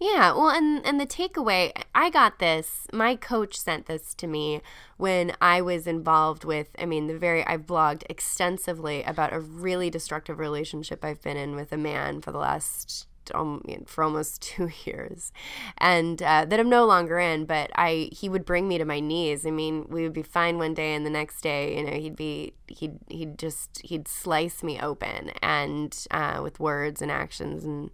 Yeah. 0.00 0.32
Well, 0.32 0.50
and 0.50 0.84
and 0.86 1.00
the 1.00 1.06
takeaway, 1.06 1.72
I 1.94 2.10
got 2.10 2.38
this. 2.38 2.86
My 2.92 3.16
coach 3.16 3.58
sent 3.58 3.86
this 3.86 4.14
to 4.14 4.26
me 4.26 4.60
when 4.96 5.32
I 5.40 5.60
was 5.60 5.86
involved 5.86 6.44
with. 6.44 6.68
I 6.78 6.86
mean, 6.86 7.06
the 7.06 7.18
very 7.18 7.44
I've 7.46 7.66
blogged 7.66 8.04
extensively 8.08 9.02
about 9.02 9.32
a 9.32 9.40
really 9.40 9.90
destructive 9.90 10.38
relationship 10.38 11.04
I've 11.04 11.22
been 11.22 11.36
in 11.36 11.56
with 11.56 11.72
a 11.72 11.76
man 11.76 12.20
for 12.20 12.32
the 12.32 12.38
last 12.38 13.06
for 13.86 14.04
almost 14.04 14.42
two 14.50 14.70
years, 14.84 15.32
and 15.78 16.22
uh, 16.22 16.44
that 16.46 16.60
I'm 16.60 16.68
no 16.68 16.84
longer 16.84 17.18
in. 17.18 17.44
But 17.44 17.70
I 17.74 18.10
he 18.12 18.28
would 18.28 18.44
bring 18.44 18.68
me 18.68 18.78
to 18.78 18.84
my 18.84 19.00
knees. 19.00 19.46
I 19.46 19.50
mean, 19.50 19.86
we 19.88 20.02
would 20.02 20.12
be 20.12 20.22
fine 20.22 20.58
one 20.58 20.74
day, 20.74 20.94
and 20.94 21.04
the 21.04 21.10
next 21.10 21.40
day, 21.42 21.76
you 21.76 21.84
know, 21.84 21.96
he'd 21.96 22.16
be 22.16 22.54
he'd 22.66 22.98
he'd 23.08 23.38
just 23.38 23.80
he'd 23.84 24.08
slice 24.08 24.62
me 24.62 24.80
open 24.80 25.30
and 25.42 26.06
uh, 26.10 26.40
with 26.42 26.60
words 26.60 27.02
and 27.02 27.10
actions 27.10 27.64
and 27.64 27.90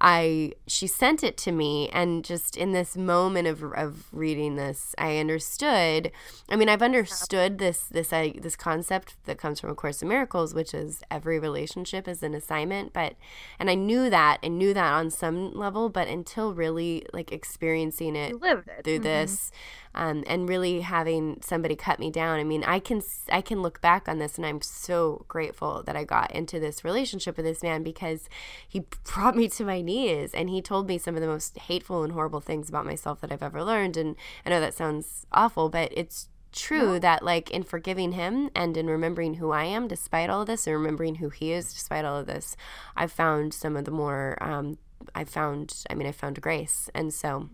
I 0.00 0.52
she 0.66 0.86
sent 0.86 1.24
it 1.24 1.36
to 1.38 1.52
me 1.52 1.88
and 1.90 2.24
just 2.24 2.56
in 2.56 2.72
this 2.72 2.96
moment 2.96 3.48
of 3.48 3.62
of 3.74 4.06
reading 4.12 4.56
this 4.56 4.94
I 4.98 5.18
understood 5.18 6.12
I 6.48 6.56
mean 6.56 6.68
I've 6.68 6.82
understood 6.82 7.58
this 7.58 7.84
this 7.84 8.12
uh, 8.12 8.30
this 8.38 8.56
concept 8.56 9.16
that 9.24 9.38
comes 9.38 9.60
from 9.60 9.70
a 9.70 9.74
course 9.74 10.02
in 10.02 10.08
miracles 10.08 10.54
which 10.54 10.72
is 10.72 11.02
every 11.10 11.38
relationship 11.38 12.06
is 12.06 12.22
an 12.22 12.34
assignment 12.34 12.92
but 12.92 13.14
and 13.58 13.68
I 13.70 13.74
knew 13.74 14.08
that 14.10 14.38
and 14.42 14.58
knew 14.58 14.72
that 14.74 14.92
on 14.92 15.10
some 15.10 15.52
level 15.52 15.88
but 15.88 16.08
until 16.08 16.54
really 16.54 17.04
like 17.12 17.32
experiencing 17.32 18.14
it, 18.14 18.34
it. 18.34 18.84
through 18.84 18.94
mm-hmm. 18.94 19.02
this 19.02 19.50
um, 19.94 20.24
and 20.26 20.48
really 20.48 20.80
having 20.80 21.40
somebody 21.42 21.76
cut 21.76 21.98
me 21.98 22.10
down. 22.10 22.38
I 22.38 22.44
mean, 22.44 22.64
I 22.64 22.78
can 22.78 23.02
I 23.30 23.40
can 23.40 23.62
look 23.62 23.80
back 23.80 24.08
on 24.08 24.18
this, 24.18 24.36
and 24.36 24.46
I'm 24.46 24.60
so 24.60 25.24
grateful 25.28 25.82
that 25.84 25.96
I 25.96 26.04
got 26.04 26.30
into 26.32 26.60
this 26.60 26.84
relationship 26.84 27.36
with 27.36 27.46
this 27.46 27.62
man 27.62 27.82
because 27.82 28.28
he 28.66 28.80
brought 29.04 29.36
me 29.36 29.48
to 29.48 29.64
my 29.64 29.80
knees, 29.80 30.34
and 30.34 30.50
he 30.50 30.62
told 30.62 30.88
me 30.88 30.98
some 30.98 31.14
of 31.14 31.20
the 31.20 31.26
most 31.26 31.58
hateful 31.58 32.02
and 32.02 32.12
horrible 32.12 32.40
things 32.40 32.68
about 32.68 32.86
myself 32.86 33.20
that 33.20 33.32
I've 33.32 33.42
ever 33.42 33.64
learned. 33.64 33.96
And 33.96 34.16
I 34.44 34.50
know 34.50 34.60
that 34.60 34.74
sounds 34.74 35.26
awful, 35.32 35.68
but 35.68 35.92
it's 35.96 36.28
true 36.50 36.92
no. 36.94 36.98
that 36.98 37.22
like 37.22 37.50
in 37.50 37.62
forgiving 37.62 38.12
him 38.12 38.50
and 38.54 38.76
in 38.76 38.86
remembering 38.86 39.34
who 39.34 39.50
I 39.50 39.64
am 39.64 39.86
despite 39.86 40.30
all 40.30 40.40
of 40.40 40.46
this 40.46 40.66
and 40.66 40.74
remembering 40.74 41.16
who 41.16 41.28
he 41.28 41.52
is 41.52 41.72
despite 41.72 42.04
all 42.04 42.18
of 42.18 42.26
this, 42.26 42.56
I've 42.96 43.12
found 43.12 43.54
some 43.54 43.76
of 43.76 43.84
the 43.84 43.90
more 43.90 44.36
um, 44.40 44.78
I 45.14 45.24
found 45.24 45.84
I 45.90 45.94
mean 45.94 46.08
I 46.08 46.12
found 46.12 46.40
grace 46.40 46.90
and 46.94 47.12
so 47.12 47.48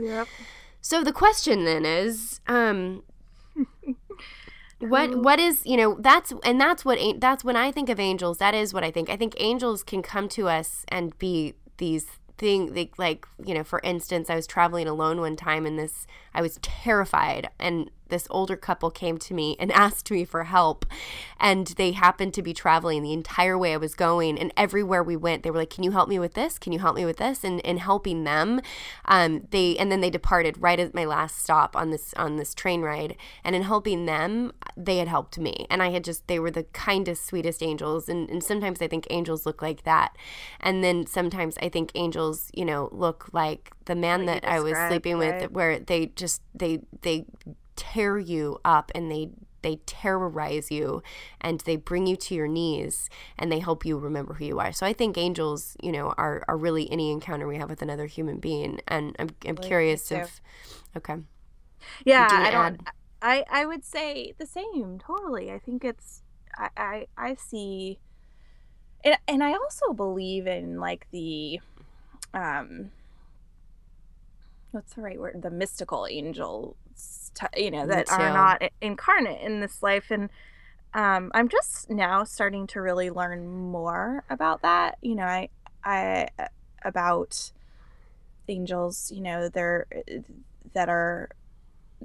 Yep. 0.00 0.28
So 0.86 1.02
the 1.02 1.12
question 1.12 1.64
then 1.64 1.84
is, 1.84 2.40
um, 2.46 3.02
what 4.78 5.16
what 5.24 5.40
is 5.40 5.66
you 5.66 5.76
know 5.76 5.96
that's 5.98 6.32
and 6.44 6.60
that's 6.60 6.84
what 6.84 7.00
that's 7.18 7.42
when 7.42 7.56
I 7.56 7.72
think 7.72 7.88
of 7.88 7.98
angels. 7.98 8.38
That 8.38 8.54
is 8.54 8.72
what 8.72 8.84
I 8.84 8.92
think. 8.92 9.10
I 9.10 9.16
think 9.16 9.34
angels 9.38 9.82
can 9.82 10.00
come 10.00 10.28
to 10.28 10.48
us 10.48 10.84
and 10.86 11.18
be 11.18 11.54
these 11.78 12.06
thing 12.38 12.74
they, 12.74 12.90
like 12.98 13.26
you 13.44 13.54
know 13.54 13.64
for 13.64 13.80
instance 13.82 14.28
i 14.28 14.34
was 14.34 14.46
traveling 14.46 14.86
alone 14.86 15.18
one 15.20 15.36
time 15.36 15.64
and 15.64 15.78
this 15.78 16.06
i 16.34 16.42
was 16.42 16.58
terrified 16.60 17.48
and 17.58 17.90
this 18.08 18.26
older 18.30 18.56
couple 18.56 18.90
came 18.90 19.18
to 19.18 19.34
me 19.34 19.56
and 19.60 19.70
asked 19.86 20.10
me 20.10 20.24
for 20.24 20.44
help 20.44 20.84
and 21.38 21.68
they 21.76 21.92
happened 21.92 22.34
to 22.34 22.42
be 22.42 22.52
traveling 22.52 23.02
the 23.02 23.12
entire 23.12 23.56
way 23.56 23.72
i 23.72 23.76
was 23.76 23.94
going 23.94 24.38
and 24.38 24.52
everywhere 24.56 25.02
we 25.02 25.16
went 25.16 25.42
they 25.42 25.50
were 25.50 25.58
like 25.58 25.70
can 25.76 25.84
you 25.84 25.90
help 25.90 26.08
me 26.08 26.18
with 26.18 26.32
this? 26.32 26.58
Can 26.58 26.72
you 26.72 26.78
help 26.78 26.96
me 26.96 27.04
with 27.04 27.18
this? 27.18 27.44
And 27.44 27.60
in 27.60 27.76
helping 27.76 28.24
them 28.24 28.62
um, 29.04 29.46
they 29.50 29.76
and 29.76 29.92
then 29.92 30.00
they 30.00 30.08
departed 30.08 30.56
right 30.58 30.80
at 30.80 30.94
my 30.94 31.04
last 31.04 31.38
stop 31.38 31.76
on 31.76 31.90
this 31.90 32.14
on 32.14 32.36
this 32.36 32.54
train 32.54 32.80
ride. 32.80 33.16
And 33.44 33.54
in 33.54 33.62
helping 33.62 34.06
them 34.06 34.52
they 34.74 34.96
had 34.96 35.08
helped 35.08 35.38
me 35.38 35.66
and 35.70 35.82
i 35.82 35.90
had 35.90 36.04
just 36.04 36.26
they 36.28 36.38
were 36.38 36.50
the 36.50 36.64
kindest 36.64 37.26
sweetest 37.26 37.62
angels 37.62 38.08
and, 38.08 38.28
and 38.30 38.42
sometimes 38.42 38.82
i 38.82 38.88
think 38.88 39.06
angels 39.10 39.44
look 39.44 39.60
like 39.60 39.84
that. 39.84 40.16
And 40.60 40.82
then 40.82 41.06
sometimes 41.06 41.58
i 41.60 41.68
think 41.68 41.92
angels 41.94 42.50
you 42.54 42.64
know 42.64 42.88
look 42.92 43.28
like 43.32 43.72
the 43.84 43.94
man 43.94 44.24
that 44.26 44.46
i 44.46 44.60
was 44.60 44.76
sleeping 44.88 45.18
right? 45.18 45.42
with 45.42 45.50
where 45.52 45.78
they 45.78 46.06
just 46.06 46.40
they 46.54 46.80
they 47.02 47.26
tear 47.76 48.18
you 48.18 48.58
up 48.64 48.90
and 48.94 49.10
they 49.10 49.30
they 49.62 49.76
terrorize 49.84 50.70
you 50.70 51.02
and 51.40 51.60
they 51.60 51.74
bring 51.74 52.06
you 52.06 52.14
to 52.14 52.34
your 52.36 52.46
knees 52.46 53.10
and 53.36 53.50
they 53.50 53.58
help 53.58 53.84
you 53.84 53.98
remember 53.98 54.34
who 54.34 54.44
you 54.44 54.60
are. 54.60 54.70
So 54.70 54.86
I 54.86 54.92
think 54.92 55.18
angels, 55.18 55.76
you 55.82 55.90
know, 55.90 56.14
are, 56.16 56.44
are 56.46 56.56
really 56.56 56.88
any 56.88 57.10
encounter 57.10 57.48
we 57.48 57.56
have 57.56 57.68
with 57.68 57.82
another 57.82 58.06
human 58.06 58.38
being. 58.38 58.80
And 58.86 59.16
I'm, 59.18 59.30
I'm 59.44 59.56
curious 59.56 60.12
if, 60.12 60.40
okay. 60.96 61.16
Yeah, 62.04 62.28
I 62.30 62.50
don't, 62.52 62.80
I, 63.20 63.44
I 63.50 63.66
would 63.66 63.84
say 63.84 64.34
the 64.38 64.46
same. 64.46 65.00
Totally. 65.04 65.50
I 65.50 65.58
think 65.58 65.84
it's, 65.84 66.22
I, 66.56 66.68
I, 66.76 67.06
I 67.16 67.34
see, 67.34 67.98
and, 69.02 69.18
and 69.26 69.42
I 69.42 69.52
also 69.52 69.92
believe 69.92 70.46
in 70.46 70.78
like 70.78 71.08
the, 71.10 71.58
um, 72.34 72.92
what's 74.70 74.94
the 74.94 75.02
right 75.02 75.18
word? 75.18 75.42
The 75.42 75.50
mystical 75.50 76.06
angel 76.08 76.76
t- 77.34 77.64
you 77.64 77.70
know 77.70 77.86
that 77.86 78.10
are 78.10 78.32
not 78.32 78.62
incarnate 78.80 79.40
in 79.42 79.60
this 79.60 79.82
life 79.82 80.10
and 80.10 80.30
um, 80.94 81.30
i'm 81.34 81.48
just 81.48 81.90
now 81.90 82.24
starting 82.24 82.66
to 82.66 82.80
really 82.80 83.10
learn 83.10 83.46
more 83.46 84.24
about 84.30 84.62
that 84.62 84.96
you 85.02 85.14
know 85.14 85.24
i 85.24 85.48
i 85.84 86.28
about 86.84 87.52
angels 88.48 89.12
you 89.14 89.20
know 89.20 89.48
they're 89.48 89.86
that 90.72 90.88
are 90.88 91.28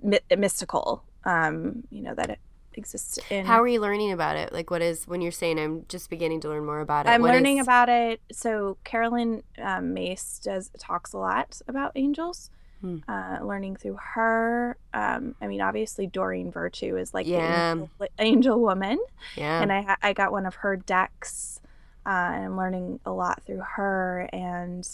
my- 0.04 0.22
mystical 0.38 1.04
um 1.26 1.84
you 1.90 2.02
know 2.02 2.16
that 2.16 2.30
it 2.30 2.40
exists 2.74 3.20
in. 3.30 3.46
How 3.46 3.62
are 3.62 3.68
you 3.68 3.82
learning 3.82 4.12
about 4.14 4.38
it? 4.38 4.54
Like 4.54 4.72
what 4.72 4.82
is 4.82 5.08
when 5.08 5.22
you're 5.22 5.32
saying 5.32 5.60
i'm 5.60 5.86
just 5.90 6.10
beginning 6.10 6.40
to 6.42 6.50
learn 6.50 6.66
more 6.66 6.80
about 6.80 7.06
it 7.06 7.10
i'm 7.10 7.22
learning 7.22 7.58
is... 7.58 7.66
about 7.66 7.90
it. 7.90 8.22
So 8.32 8.78
Caroline 8.84 9.44
um, 9.62 9.94
Myss 9.94 10.40
does 10.40 10.72
talks 10.80 11.14
a 11.14 11.18
lot 11.18 11.62
about 11.68 11.92
angels 11.96 12.50
Hmm. 12.82 12.98
Uh, 13.08 13.38
learning 13.44 13.76
through 13.76 14.00
her. 14.02 14.76
Um, 14.92 15.36
I 15.40 15.46
mean, 15.46 15.62
obviously 15.62 16.08
Doreen 16.08 16.52
Virtue 16.52 16.98
is 16.98 17.14
like 17.14 17.28
yeah. 17.28 17.76
the 17.76 17.82
angel, 17.82 18.08
angel, 18.18 18.60
woman. 18.60 19.00
Yeah. 19.36 19.62
And 19.62 19.72
I 19.72 19.96
I 20.02 20.14
got 20.14 20.32
one 20.32 20.48
of 20.48 20.56
her 20.56 20.78
decks, 20.78 21.62
uh, 22.08 22.10
and 22.10 22.46
I'm 22.46 22.58
learning 22.58 23.00
a 23.06 23.12
lot 23.12 23.44
through 23.44 23.62
her. 23.76 24.28
And 24.34 24.88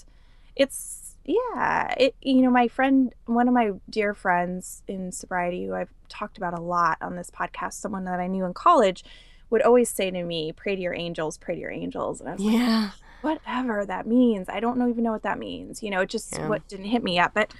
it's 0.57 1.15
yeah, 1.23 1.93
it 1.97 2.15
you 2.21 2.41
know 2.41 2.49
my 2.49 2.67
friend, 2.67 3.13
one 3.25 3.47
of 3.47 3.53
my 3.53 3.71
dear 3.89 4.13
friends 4.13 4.83
in 4.87 5.13
sobriety 5.13 5.65
who 5.65 5.73
I've 5.73 5.93
talked 6.09 6.37
about 6.37 6.57
a 6.57 6.61
lot 6.61 6.97
on 7.01 7.15
this 7.15 7.31
podcast, 7.31 7.73
someone 7.73 8.03
that 8.03 8.19
I 8.19 8.27
knew 8.27 8.43
in 8.43 8.53
college, 8.53 9.05
would 9.49 9.61
always 9.61 9.89
say 9.89 10.11
to 10.11 10.23
me, 10.23 10.51
"Pray 10.51 10.75
to 10.75 10.81
your 10.81 10.93
angels, 10.93 11.37
pray 11.37 11.55
to 11.55 11.61
your 11.61 11.71
angels," 11.71 12.19
and 12.19 12.29
I 12.29 12.33
was 12.33 12.41
yeah. 12.41 12.81
like 12.81 12.91
whatever 13.21 13.85
that 13.85 14.07
means. 14.07 14.49
I 14.49 14.59
don't 14.59 14.77
know 14.77 14.87
even 14.87 15.03
know 15.03 15.11
what 15.11 15.23
that 15.23 15.39
means. 15.39 15.81
You 15.83 15.89
know, 15.89 16.01
it 16.01 16.09
just 16.09 16.33
yeah. 16.33 16.47
what 16.47 16.67
didn't 16.67 16.85
hit 16.85 17.03
me 17.03 17.15
yet, 17.15 17.33
but 17.33 17.53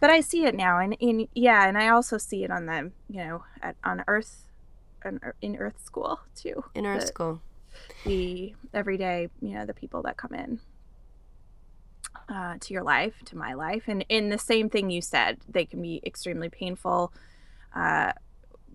but 0.00 0.10
I 0.10 0.20
see 0.20 0.44
it 0.44 0.54
now, 0.54 0.78
and 0.78 0.96
in 1.00 1.28
yeah, 1.34 1.68
and 1.68 1.76
I 1.76 1.88
also 1.88 2.18
see 2.18 2.44
it 2.44 2.50
on 2.50 2.66
the 2.66 2.92
you 3.08 3.24
know 3.24 3.44
at 3.62 3.76
on 3.84 4.04
Earth, 4.06 4.46
on, 5.04 5.20
in 5.42 5.56
Earth 5.56 5.84
School 5.84 6.20
too. 6.34 6.64
In 6.74 6.86
Earth 6.86 7.02
the, 7.02 7.06
School, 7.08 7.40
the 8.04 8.54
everyday 8.72 9.28
you 9.40 9.54
know 9.54 9.66
the 9.66 9.74
people 9.74 10.02
that 10.02 10.16
come 10.16 10.34
in 10.34 10.60
uh, 12.28 12.56
to 12.60 12.72
your 12.72 12.84
life, 12.84 13.14
to 13.26 13.36
my 13.36 13.54
life, 13.54 13.84
and 13.88 14.04
in 14.08 14.28
the 14.28 14.38
same 14.38 14.70
thing 14.70 14.90
you 14.90 15.02
said, 15.02 15.38
they 15.48 15.64
can 15.64 15.82
be 15.82 16.00
extremely 16.04 16.48
painful 16.48 17.12
uh, 17.74 18.12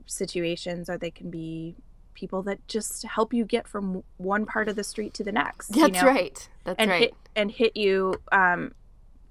situations, 0.06 0.90
or 0.90 0.98
they 0.98 1.12
can 1.12 1.30
be 1.30 1.76
people 2.14 2.44
that 2.44 2.66
just 2.68 3.04
help 3.04 3.34
you 3.34 3.46
get 3.46 3.68
from 3.68 4.04
one 4.18 4.46
part 4.46 4.68
of 4.68 4.76
the 4.76 4.84
street 4.84 5.14
to 5.16 5.24
the 5.24 5.32
next. 5.32 5.70
That's 5.70 5.96
you 5.96 6.02
know? 6.02 6.08
right. 6.08 6.50
That's 6.64 6.80
and 6.80 6.92
right. 6.92 7.02
Hit, 7.02 7.16
and 7.36 7.52
hit 7.52 7.78
you 7.78 8.16
um, 8.32 8.74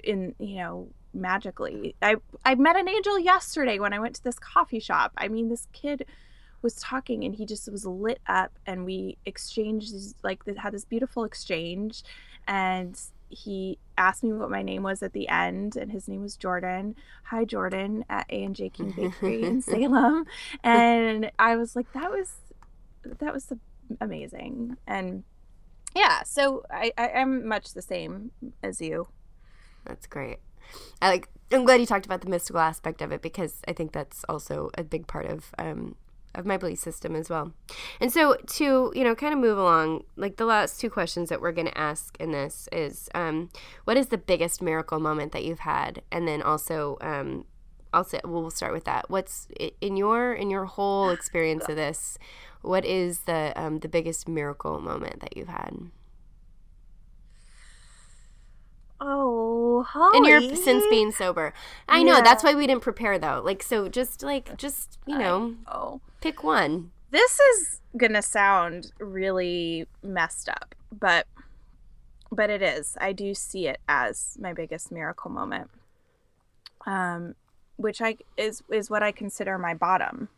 in 0.03 0.35
you 0.39 0.57
know 0.57 0.89
magically. 1.15 1.95
I 2.03 2.17
I 2.45 2.55
met 2.55 2.77
an 2.77 2.89
angel 2.89 3.19
yesterday 3.19 3.79
when 3.79 3.93
I 3.93 3.99
went 3.99 4.17
to 4.17 4.25
this 4.25 4.39
coffee 4.39 4.81
shop. 4.81 5.13
I 5.17 5.29
mean, 5.29 5.49
this 5.49 5.69
kid 5.73 6.07
was 6.63 6.75
talking 6.77 7.25
and 7.25 7.35
he 7.35 7.45
just 7.45 7.71
was 7.71 7.85
lit 7.85 8.21
up 8.27 8.53
and 8.67 8.85
we 8.85 9.19
exchanged 9.27 9.93
like 10.23 10.43
had 10.57 10.73
this 10.73 10.85
beautiful 10.85 11.25
exchange 11.25 12.05
and 12.47 13.01
he 13.29 13.79
asked 13.99 14.23
me 14.23 14.33
what 14.33 14.51
my 14.51 14.63
name 14.63 14.83
was 14.83 15.03
at 15.03 15.13
the 15.13 15.29
end 15.29 15.77
and 15.77 15.91
his 15.91 16.07
name 16.07 16.23
was 16.23 16.37
jordan 16.37 16.95
hi 17.25 17.45
jordan 17.45 18.05
at 18.09 18.27
a 18.31 18.45
and 18.45 18.55
j 18.55 18.69
king 18.69 18.93
bakery 18.97 19.43
in 19.43 19.61
salem 19.63 20.25
and 20.63 21.31
i 21.39 21.57
was 21.57 21.75
like 21.75 21.93
that 21.93 22.11
was 22.11 22.35
that 23.05 23.33
was 23.33 23.53
amazing 24.01 24.77
and 24.87 25.25
yeah 25.95 26.23
so 26.23 26.63
I, 26.71 26.93
I 26.97 27.11
i'm 27.11 27.47
much 27.47 27.75
the 27.75 27.83
same 27.83 28.31
as 28.63 28.81
you 28.81 29.09
that's 29.85 30.07
great 30.07 30.39
i 31.01 31.11
like 31.11 31.29
i'm 31.51 31.65
glad 31.65 31.81
you 31.81 31.87
talked 31.87 32.07
about 32.07 32.23
the 32.23 32.31
mystical 32.31 32.61
aspect 32.61 33.03
of 33.03 33.13
it 33.13 33.23
because 33.23 33.61
i 33.69 33.73
think 33.73 33.93
that's 33.93 34.25
also 34.29 34.71
a 34.79 34.85
big 34.85 35.07
part 35.07 35.27
of 35.27 35.55
um 35.59 35.97
of 36.35 36.47
my 36.47 36.57
belief 36.57 36.79
system 36.79 37.15
as 37.15 37.29
well. 37.29 37.53
And 38.01 38.13
so 38.13 38.37
to, 38.47 38.93
you 38.95 39.05
know, 39.05 39.15
kind 39.15 39.35
of 39.35 39.39
move 39.39 39.59
along, 39.59 40.05
like 40.17 40.37
the 40.37 40.47
last 40.47 40.81
two 40.81 40.91
questions 40.91 41.29
that 41.29 41.41
we're 41.41 41.53
going 41.53 41.67
to 41.67 41.79
ask 41.79 42.17
in 42.19 42.33
this 42.33 42.69
is 42.73 43.09
um, 43.15 43.51
what 43.85 43.97
is 43.97 44.07
the 44.07 44.19
biggest 44.19 44.63
miracle 44.63 44.99
moment 44.99 45.33
that 45.33 45.45
you've 45.45 45.61
had? 45.61 46.03
And 46.11 46.27
then 46.27 46.41
also 46.41 46.97
um, 47.01 47.45
I'll 47.93 48.05
say 48.05 48.21
we'll 48.25 48.51
start 48.51 48.73
with 48.73 48.85
that. 48.85 49.11
What's 49.11 49.49
in 49.81 49.97
your 49.97 50.33
in 50.33 50.51
your 50.51 50.65
whole 50.65 51.11
experience 51.19 51.69
of 51.69 51.77
this? 51.77 52.19
What 52.63 52.85
is 52.85 53.21
the 53.21 53.53
um, 53.57 53.81
the 53.81 53.89
biggest 53.89 54.29
miracle 54.29 54.81
moment 54.81 55.21
that 55.21 55.37
you've 55.37 55.49
had 55.49 55.91
Oh, 59.01 59.83
Holly. 59.83 60.19
in 60.19 60.25
your 60.25 60.57
since 60.57 60.85
being 60.89 61.11
sober? 61.11 61.53
I 61.89 62.03
know 62.05 62.23
that's 62.23 62.45
why 62.45 62.55
we 62.55 62.67
didn't 62.69 62.83
prepare 62.83 63.19
though. 63.19 63.43
Like 63.45 63.63
so, 63.63 63.89
just 63.89 64.23
like 64.23 64.57
just 64.57 64.99
you 65.07 65.19
know, 65.19 65.57
Oh. 65.67 66.01
pick 66.21 66.45
one. 66.45 66.93
This 67.11 67.39
is 67.41 67.81
gonna 67.97 68.23
sound 68.23 68.93
really 68.99 69.87
messed 70.03 70.49
up, 70.49 70.75
but 70.93 71.27
but 72.31 72.49
it 72.49 72.63
is. 72.63 72.97
I 73.01 73.13
do 73.13 73.35
see 73.35 73.67
it 73.67 73.81
as 73.89 74.39
my 74.41 74.53
biggest 74.53 74.93
miracle 74.93 75.31
moment. 75.31 75.69
Um, 76.87 77.35
which 77.77 78.01
I 78.01 78.19
is 78.37 78.63
is 78.71 78.89
what 78.89 79.03
I 79.03 79.11
consider 79.11 79.59
my 79.59 79.75
bottom 79.75 80.29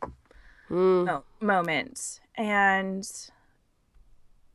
Mm. 0.75 1.07
mo- 1.07 1.25
moment, 1.41 2.20
and 2.35 3.09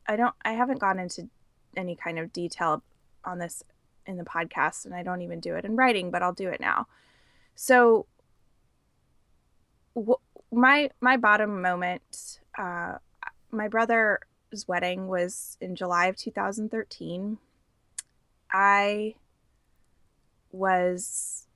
I 0.06 0.16
don't. 0.16 0.34
I 0.44 0.52
haven't 0.52 0.78
gone 0.78 0.98
into 0.98 1.30
any 1.74 1.96
kind 1.96 2.18
of 2.18 2.30
detail 2.30 2.82
on 3.24 3.38
this 3.38 3.64
in 4.04 4.18
the 4.18 4.24
podcast, 4.24 4.84
and 4.84 4.94
I 4.94 5.02
don't 5.02 5.22
even 5.22 5.40
do 5.40 5.54
it 5.54 5.64
in 5.64 5.76
writing, 5.76 6.10
but 6.10 6.22
I'll 6.22 6.34
do 6.34 6.48
it 6.48 6.60
now. 6.60 6.88
So, 7.54 8.04
my 10.52 10.90
my 11.00 11.16
bottom 11.16 11.62
moment. 11.62 12.40
Uh, 12.58 12.98
my 13.50 13.68
brother's 13.68 14.18
wedding 14.68 15.08
was 15.08 15.56
in 15.58 15.74
July 15.74 16.06
of 16.06 16.16
2013. 16.16 17.38
I 18.52 19.14
was 20.52 21.46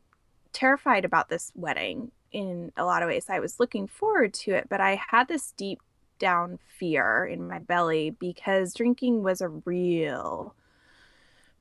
terrified 0.55 1.05
about 1.05 1.29
this 1.29 1.53
wedding 1.55 2.13
in 2.35 2.73
a 2.77 2.85
lot 2.85 3.03
of 3.03 3.09
ways. 3.09 3.31
I 3.31 3.39
was 3.39 3.61
looking 3.61 3.87
forward 3.87 4.35
to 4.35 4.51
it, 4.51 4.67
but 4.69 4.81
I 4.81 5.01
had 5.11 5.29
this 5.29 5.53
deep 5.53 5.81
down 6.19 6.59
fear 6.79 7.25
in 7.25 7.47
my 7.47 7.61
belly 7.61 8.11
because 8.11 8.75
drinking 8.75 9.23
was 9.23 9.41
a 9.41 9.49
real 9.49 10.55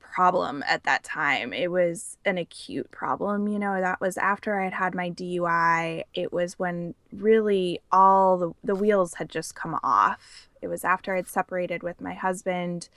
problem 0.00 0.64
at 0.66 0.82
that 0.82 1.04
time. 1.04 1.52
It 1.52 1.70
was 1.70 2.18
an 2.24 2.38
acute 2.38 2.90
problem. 2.90 3.46
You 3.46 3.58
know, 3.60 3.80
that 3.80 4.00
was 4.00 4.16
after 4.16 4.60
I 4.60 4.64
had 4.64 4.72
had 4.72 4.94
my 4.94 5.10
DUI. 5.10 6.02
It 6.12 6.32
was 6.32 6.58
when 6.58 6.94
really 7.12 7.80
all 7.92 8.36
the, 8.36 8.52
the 8.64 8.74
wheels 8.74 9.14
had 9.14 9.28
just 9.28 9.54
come 9.54 9.78
off. 9.82 10.48
It 10.60 10.66
was 10.66 10.84
after 10.84 11.14
I'd 11.14 11.28
separated 11.28 11.84
with 11.84 12.00
my 12.00 12.14
husband. 12.14 12.88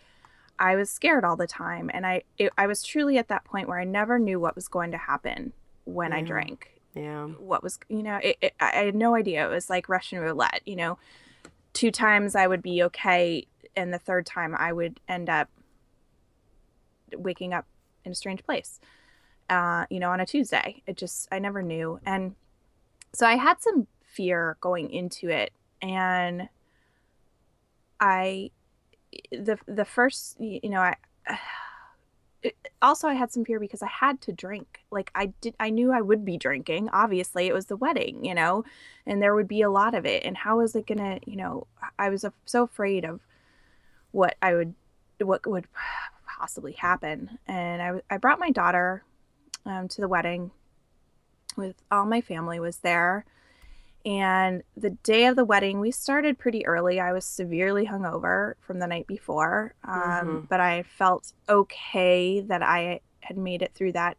I 0.58 0.76
was 0.76 0.90
scared 0.90 1.24
all 1.24 1.36
the 1.36 1.48
time. 1.48 1.92
And 1.94 2.08
I, 2.08 2.24
it, 2.40 2.52
I 2.58 2.66
was 2.66 2.82
truly 2.82 3.20
at 3.20 3.28
that 3.28 3.46
point 3.46 3.68
where 3.68 3.80
I 3.80 3.84
never 3.84 4.18
knew 4.18 4.40
what 4.40 4.56
was 4.56 4.68
going 4.68 4.92
to 4.92 4.98
happen 4.98 5.54
when 5.86 6.12
I 6.12 6.22
drank 6.22 6.77
Yeah. 6.98 7.28
what 7.28 7.62
was 7.62 7.78
you 7.90 8.02
know 8.02 8.18
it, 8.24 8.38
it, 8.42 8.54
i 8.60 8.72
had 8.86 8.96
no 8.96 9.16
idea. 9.16 9.46
It 9.46 9.50
was 9.50 9.70
like 9.70 9.90
russian 9.90 10.20
roulette 10.20 10.62
you 10.66 10.76
know. 10.76 10.98
Two 11.74 11.92
times 11.92 12.36
i 12.36 12.48
would 12.48 12.62
be 12.64 12.82
okay 12.84 13.46
and 13.76 13.94
the 13.94 14.00
third 14.00 14.26
time 14.26 14.56
i 14.58 14.74
would 14.74 15.00
end 15.08 15.30
up 15.30 15.50
waking 17.16 17.54
up 17.54 17.66
in 18.04 18.12
a 18.12 18.16
strange 18.16 18.44
place 18.44 18.80
uh 19.50 19.86
you 19.90 20.00
know 20.00 20.12
on 20.12 20.20
a 20.20 20.26
tuesday. 20.26 20.82
It 20.88 20.98
just 20.98 21.28
i 21.32 21.40
never 21.40 21.62
knew. 21.62 22.00
And 22.06 22.36
so 23.14 23.26
i 23.28 23.36
had 23.36 23.62
some 23.62 23.88
fear 24.04 24.58
going 24.62 24.92
into 24.92 25.30
it 25.30 25.52
and 25.82 26.50
i 28.00 28.50
the 29.32 29.58
the 29.68 29.86
first 29.86 30.40
you 30.40 30.70
know 30.70 30.82
i 30.82 30.96
also 32.82 33.08
I 33.08 33.14
had 33.14 33.32
some 33.32 33.46
fear 33.46 33.60
because 33.60 33.82
I 33.82 33.88
had 33.88 34.22
to 34.22 34.32
drink. 34.32 34.82
Like 34.92 35.12
I 35.16 35.28
did 35.42 35.56
I 35.60 35.70
knew 35.70 35.92
I 35.92 36.02
would 36.02 36.26
be 36.26 36.38
drinking. 36.38 36.90
Obviously, 36.92 37.48
it 37.48 37.54
was 37.54 37.66
the 37.66 37.78
wedding, 37.78 38.24
you 38.24 38.36
know, 38.36 38.64
and 39.06 39.22
there 39.22 39.36
would 39.36 39.48
be 39.48 39.62
a 39.62 39.70
lot 39.70 39.96
of 39.96 40.06
it. 40.06 40.24
And 40.24 40.38
how 40.38 40.58
was 40.58 40.76
it 40.76 40.88
going 40.88 41.00
to, 41.00 41.20
you 41.30 41.38
know, 41.38 41.68
I 41.98 42.10
was 42.10 42.26
so 42.46 42.64
afraid 42.64 43.06
of 43.06 43.22
what 44.12 44.36
I 44.42 44.54
would 44.54 44.76
what 45.20 45.46
would 45.48 45.68
possibly 46.40 46.74
happen. 46.74 47.40
And 47.48 47.82
I 47.82 48.02
I 48.10 48.18
brought 48.18 48.40
my 48.40 48.52
daughter 48.52 49.04
um, 49.66 49.88
to 49.90 50.02
the 50.02 50.08
wedding 50.08 50.52
with 51.56 51.76
all 51.92 52.06
my 52.06 52.22
family 52.22 52.60
was 52.60 52.78
there. 52.78 53.26
And 54.08 54.64
the 54.78 54.92
day 54.92 55.26
of 55.26 55.36
the 55.36 55.44
wedding, 55.44 55.82
we 55.82 55.92
started 55.92 56.40
pretty 56.40 56.66
early. 56.66 56.98
I 56.98 57.12
was 57.12 57.26
severely 57.26 57.88
hungover 57.88 58.54
from 58.62 58.80
the 58.80 58.88
night 58.88 59.06
before, 59.06 59.74
um, 59.84 59.92
Mhm. 59.94 60.48
but 60.48 60.62
I 60.62 60.84
felt 60.84 61.34
okay 61.50 62.40
that 62.40 62.64
I 62.64 63.02
had 63.20 63.38
made 63.38 63.62
it 63.62 63.74
through 63.74 63.92
that 63.92 64.16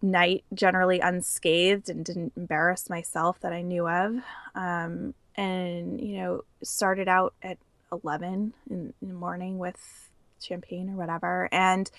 night 0.00 0.44
generally 0.54 0.98
unscathed 0.98 1.90
and 1.90 2.02
didn't 2.02 2.32
embarrass 2.34 2.88
myself 2.88 3.38
that 3.40 3.52
I 3.52 3.60
knew 3.60 3.86
of. 3.86 4.22
Um, 4.54 5.12
and, 5.36 6.00
you 6.00 6.16
know, 6.16 6.44
started 6.62 7.06
out 7.06 7.34
at 7.42 7.58
11 7.92 8.54
in, 8.70 8.94
in 9.02 9.08
the 9.08 9.14
morning 9.14 9.58
with 9.58 10.08
champagne 10.40 10.88
or 10.88 10.96
whatever. 10.96 11.50
And 11.52 11.90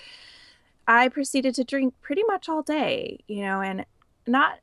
I 0.88 1.10
proceeded 1.10 1.54
to 1.56 1.64
drink 1.64 1.94
pretty 2.02 2.24
much 2.24 2.50
all 2.50 2.64
day, 2.64 3.20
you 3.28 3.44
know, 3.44 3.62
and 3.62 3.86
not 4.26 4.60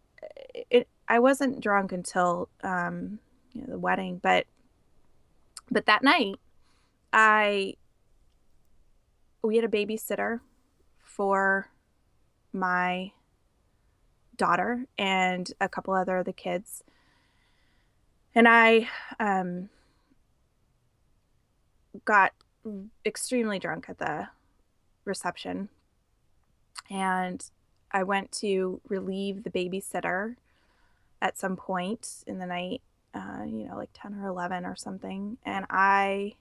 it 0.69 0.89
I 1.09 1.19
wasn't 1.19 1.61
drunk 1.61 1.93
until 1.93 2.49
um 2.63 3.19
you 3.53 3.63
know, 3.63 3.69
the 3.69 3.79
wedding, 3.79 4.21
but 4.23 4.47
but 5.71 5.87
that 5.87 6.03
night 6.03 6.37
I 7.13 7.75
we 9.43 9.57
had 9.57 9.65
a 9.65 9.69
babysitter 9.69 10.41
for 11.03 11.71
my 12.53 13.13
daughter 14.37 14.87
and 14.97 15.53
a 15.61 15.69
couple 15.69 15.95
other 15.95 16.19
of 16.19 16.25
the 16.27 16.33
kids. 16.33 16.85
And 18.35 18.47
I 18.47 18.89
um 19.19 19.71
got 22.05 22.33
extremely 23.05 23.59
drunk 23.59 23.87
at 23.89 23.99
the 23.99 24.29
reception 25.05 25.69
and 26.91 27.45
I 27.91 28.03
went 28.03 28.31
to 28.33 28.81
relieve 28.89 29.43
the 29.43 29.51
babysitter 29.51 30.37
at 31.21 31.39
some 31.39 31.57
point 31.57 32.25
in 32.27 32.39
the 32.39 32.47
night, 32.47 32.83
uh, 33.15 33.43
you 33.47 33.67
know, 33.67 33.77
like 33.77 33.91
10 33.95 34.15
or 34.15 34.29
11 34.29 34.65
or 34.65 34.77
something. 34.77 35.39
And 35.45 35.67
I, 35.71 36.35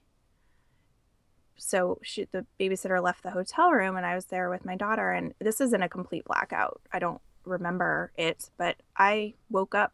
so 1.56 1.98
she, 2.02 2.26
the 2.30 2.46
babysitter 2.60 3.02
left 3.02 3.22
the 3.22 3.30
hotel 3.30 3.70
room 3.70 3.96
and 3.96 4.06
I 4.06 4.14
was 4.14 4.26
there 4.26 4.48
with 4.50 4.64
my 4.64 4.76
daughter. 4.76 5.10
And 5.10 5.34
this 5.40 5.60
isn't 5.60 5.82
a 5.82 5.88
complete 5.88 6.24
blackout. 6.24 6.80
I 6.92 6.98
don't 6.98 7.20
remember 7.44 8.12
it, 8.16 8.50
but 8.56 8.76
I 8.96 9.34
woke 9.50 9.74
up 9.74 9.92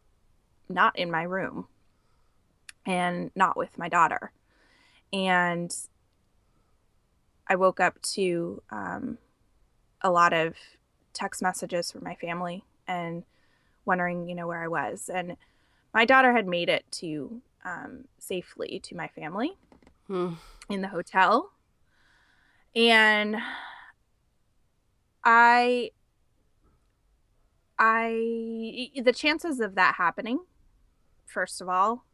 not 0.68 0.98
in 0.98 1.10
my 1.10 1.22
room 1.22 1.66
and 2.86 3.30
not 3.34 3.56
with 3.56 3.78
my 3.78 3.88
daughter. 3.88 4.32
And 5.12 5.74
I 7.46 7.56
woke 7.56 7.80
up 7.80 8.00
to 8.02 8.62
um, 8.70 9.18
a 10.00 10.10
lot 10.10 10.32
of 10.32 10.54
text 11.12 11.42
messages 11.42 11.90
from 11.92 12.04
my 12.04 12.14
family 12.16 12.64
and 12.86 13.22
wondering, 13.84 14.28
you 14.28 14.34
know, 14.34 14.46
where 14.46 14.62
I 14.62 14.68
was. 14.68 15.10
And 15.12 15.36
my 15.92 16.04
daughter 16.04 16.32
had 16.32 16.46
made 16.46 16.68
it 16.68 16.84
to 16.92 17.40
um, 17.64 18.04
safely 18.18 18.80
to 18.84 18.96
my 18.96 19.08
family 19.08 19.56
Mm. 20.08 20.36
in 20.68 20.82
the 20.82 20.88
hotel. 20.88 21.50
And 22.76 23.36
I, 25.22 25.90
I, 27.78 28.90
the 29.02 29.12
chances 29.14 29.60
of 29.60 29.76
that 29.76 29.94
happening, 29.96 30.40
first 31.26 31.60
of 31.60 31.68
all, 31.68 32.04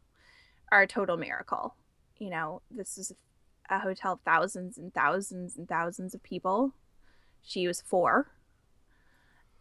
are 0.71 0.83
a 0.83 0.87
total 0.87 1.17
miracle. 1.17 1.75
You 2.17 2.29
know, 2.29 2.61
this 2.71 2.97
is 2.97 3.11
a 3.69 3.79
hotel 3.79 4.13
of 4.13 4.21
thousands 4.21 4.77
and 4.77 4.93
thousands 4.93 5.57
and 5.57 5.67
thousands 5.67 6.13
of 6.13 6.23
people. 6.23 6.73
She 7.43 7.67
was 7.67 7.81
four. 7.81 8.31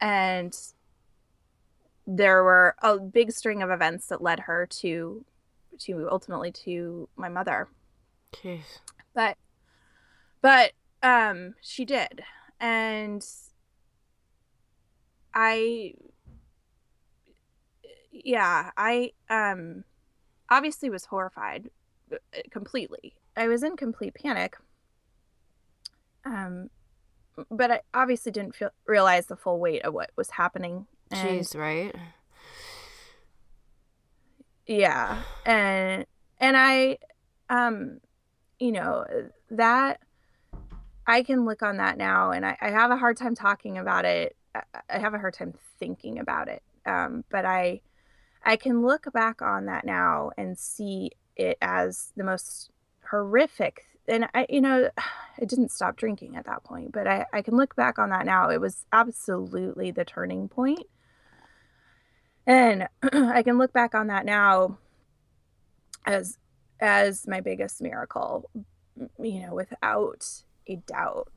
And 0.00 0.56
there 2.16 2.42
were 2.42 2.74
a 2.82 2.98
big 2.98 3.30
string 3.30 3.62
of 3.62 3.70
events 3.70 4.06
that 4.08 4.20
led 4.20 4.40
her 4.40 4.66
to 4.66 5.24
to 5.78 6.08
ultimately 6.10 6.50
to 6.50 7.08
my 7.16 7.28
mother. 7.28 7.68
Jeez. 8.32 8.62
but 9.14 9.36
but 10.42 10.72
um 11.02 11.54
she 11.60 11.84
did. 11.84 12.22
And 12.58 13.24
i 15.32 15.94
yeah 18.10 18.70
i 18.76 19.12
um 19.30 19.84
obviously 20.50 20.90
was 20.90 21.04
horrified 21.04 21.70
uh, 22.12 22.16
completely. 22.50 23.14
I 23.36 23.46
was 23.46 23.62
in 23.62 23.76
complete 23.76 24.14
panic. 24.14 24.56
Um 26.24 26.70
but 27.50 27.70
i 27.70 27.80
obviously 27.94 28.32
didn't 28.32 28.56
feel 28.56 28.70
realize 28.84 29.26
the 29.26 29.36
full 29.36 29.60
weight 29.60 29.82
of 29.84 29.94
what 29.94 30.10
was 30.16 30.30
happening 30.30 30.86
and 31.10 31.40
Jeez, 31.40 31.56
right? 31.58 31.94
yeah 34.66 35.22
and 35.44 36.06
and 36.38 36.56
i 36.56 36.98
um 37.48 37.98
you 38.58 38.72
know 38.72 39.04
that 39.50 40.00
i 41.06 41.22
can 41.22 41.44
look 41.44 41.62
on 41.62 41.78
that 41.78 41.98
now 41.98 42.30
and 42.30 42.46
i, 42.46 42.56
I 42.60 42.70
have 42.70 42.90
a 42.90 42.96
hard 42.96 43.16
time 43.16 43.34
talking 43.34 43.78
about 43.78 44.04
it 44.04 44.36
I, 44.54 44.62
I 44.88 44.98
have 44.98 45.14
a 45.14 45.18
hard 45.18 45.34
time 45.34 45.54
thinking 45.78 46.18
about 46.18 46.48
it 46.48 46.62
Um, 46.86 47.24
but 47.30 47.44
I, 47.44 47.80
I 48.44 48.56
can 48.56 48.82
look 48.82 49.12
back 49.12 49.42
on 49.42 49.66
that 49.66 49.84
now 49.84 50.30
and 50.36 50.58
see 50.58 51.12
it 51.36 51.58
as 51.60 52.12
the 52.16 52.24
most 52.24 52.70
horrific. 53.10 53.84
And 54.08 54.28
I, 54.34 54.46
you 54.48 54.60
know, 54.60 54.90
I 55.40 55.44
didn't 55.44 55.70
stop 55.70 55.96
drinking 55.96 56.36
at 56.36 56.46
that 56.46 56.64
point, 56.64 56.92
but 56.92 57.06
I, 57.06 57.26
I 57.32 57.42
can 57.42 57.56
look 57.56 57.76
back 57.76 57.98
on 57.98 58.10
that 58.10 58.26
now. 58.26 58.48
It 58.50 58.60
was 58.60 58.84
absolutely 58.92 59.90
the 59.90 60.04
turning 60.04 60.48
point. 60.48 60.86
And 62.46 62.88
I 63.12 63.42
can 63.42 63.58
look 63.58 63.72
back 63.72 63.94
on 63.94 64.08
that 64.08 64.24
now 64.24 64.78
as 66.06 66.38
as 66.80 67.26
my 67.28 67.40
biggest 67.40 67.82
miracle, 67.82 68.48
you 69.18 69.40
know, 69.46 69.54
without 69.54 70.42
a 70.66 70.76
doubt. 70.76 71.30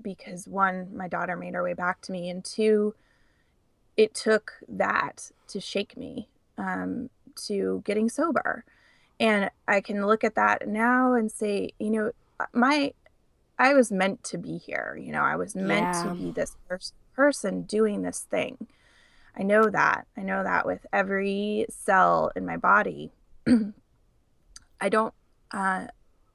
Because 0.00 0.48
one, 0.48 0.94
my 0.96 1.06
daughter 1.08 1.36
made 1.36 1.54
her 1.54 1.62
way 1.62 1.72
back 1.74 2.00
to 2.02 2.12
me, 2.12 2.28
and 2.28 2.44
two, 2.44 2.94
it 3.96 4.12
took 4.14 4.52
that 4.68 5.30
to 5.48 5.60
shake 5.60 5.96
me 5.96 6.28
um, 6.58 7.10
to 7.46 7.80
getting 7.84 8.08
sober. 8.08 8.64
And 9.20 9.50
I 9.68 9.80
can 9.80 10.04
look 10.04 10.24
at 10.24 10.34
that 10.34 10.66
now 10.66 11.14
and 11.14 11.30
say, 11.30 11.70
you 11.78 11.90
know, 11.90 12.10
my 12.52 12.92
I 13.58 13.74
was 13.74 13.92
meant 13.92 14.24
to 14.24 14.38
be 14.38 14.58
here. 14.58 14.98
You 15.00 15.12
know, 15.12 15.22
I 15.22 15.36
was 15.36 15.54
meant 15.54 15.90
Yeah. 15.94 16.02
to 16.02 16.14
be 16.16 16.32
this 16.32 16.56
pers- 16.68 16.92
person 17.14 17.62
doing 17.62 18.02
this 18.02 18.26
thing. 18.28 18.66
I 19.36 19.42
know 19.42 19.68
that. 19.68 20.06
I 20.16 20.22
know 20.22 20.42
that 20.42 20.66
with 20.66 20.86
every 20.92 21.66
cell 21.68 22.30
in 22.36 22.46
my 22.46 22.56
body. 22.56 23.12
I 24.80 24.88
don't, 24.88 25.14
uh, 25.50 25.86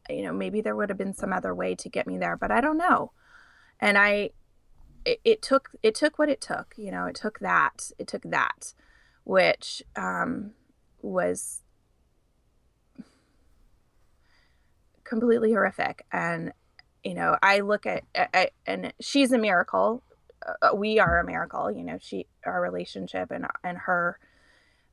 you 0.10 0.24
know, 0.24 0.34
maybe 0.34 0.62
there 0.62 0.76
would 0.76 0.90
have 0.90 0.98
been 0.98 1.14
some 1.14 1.32
other 1.32 1.54
way 1.54 1.76
to 1.76 1.90
get 1.90 2.08
me 2.08 2.18
there, 2.18 2.36
but 2.36 2.52
I 2.52 2.62
don't 2.62 2.78
know. 2.78 3.12
And 3.80 3.98
I, 3.98 4.32
it, 5.06 5.22
it 5.24 5.42
took, 5.42 5.70
it 5.82 5.96
took 5.96 6.20
what 6.20 6.30
it 6.30 6.42
took. 6.42 6.74
You 6.78 6.92
know, 6.92 7.06
it 7.06 7.16
took 7.16 7.40
that. 7.40 7.92
It 7.98 8.08
took 8.08 8.24
that, 8.24 8.74
which 9.24 9.82
um, 9.96 10.52
was 11.02 11.62
completely 15.04 15.54
horrific. 15.54 16.06
And 16.12 16.54
you 17.04 17.14
know, 17.14 17.38
I 17.42 17.62
look 17.62 17.86
at, 17.86 18.04
I, 18.16 18.50
and 18.66 18.94
she's 19.00 19.32
a 19.32 19.38
miracle. 19.38 20.04
Uh, 20.62 20.76
we 20.76 21.00
are 21.00 21.20
a 21.20 21.26
miracle. 21.26 21.72
You 21.72 21.84
know, 21.84 21.98
she, 22.00 22.28
our 22.46 22.62
relationship, 22.62 23.32
and 23.32 23.46
and 23.64 23.78
her. 23.78 24.20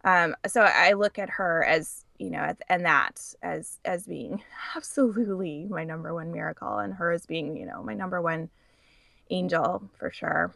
Um, 0.04 0.36
so 0.46 0.62
I 0.62 0.92
look 0.92 1.18
at 1.18 1.30
her 1.30 1.64
as 1.64 2.04
you 2.18 2.30
know, 2.30 2.54
and 2.68 2.84
that 2.84 3.20
as 3.42 3.78
as 3.84 4.06
being 4.06 4.42
absolutely 4.76 5.66
my 5.68 5.84
number 5.84 6.14
one 6.14 6.32
miracle, 6.32 6.78
and 6.78 6.94
her 6.94 7.12
as 7.12 7.26
being 7.26 7.56
you 7.56 7.66
know 7.66 7.82
my 7.82 7.94
number 7.94 8.20
one 8.20 8.50
angel 9.30 9.90
for 9.98 10.10
sure. 10.10 10.54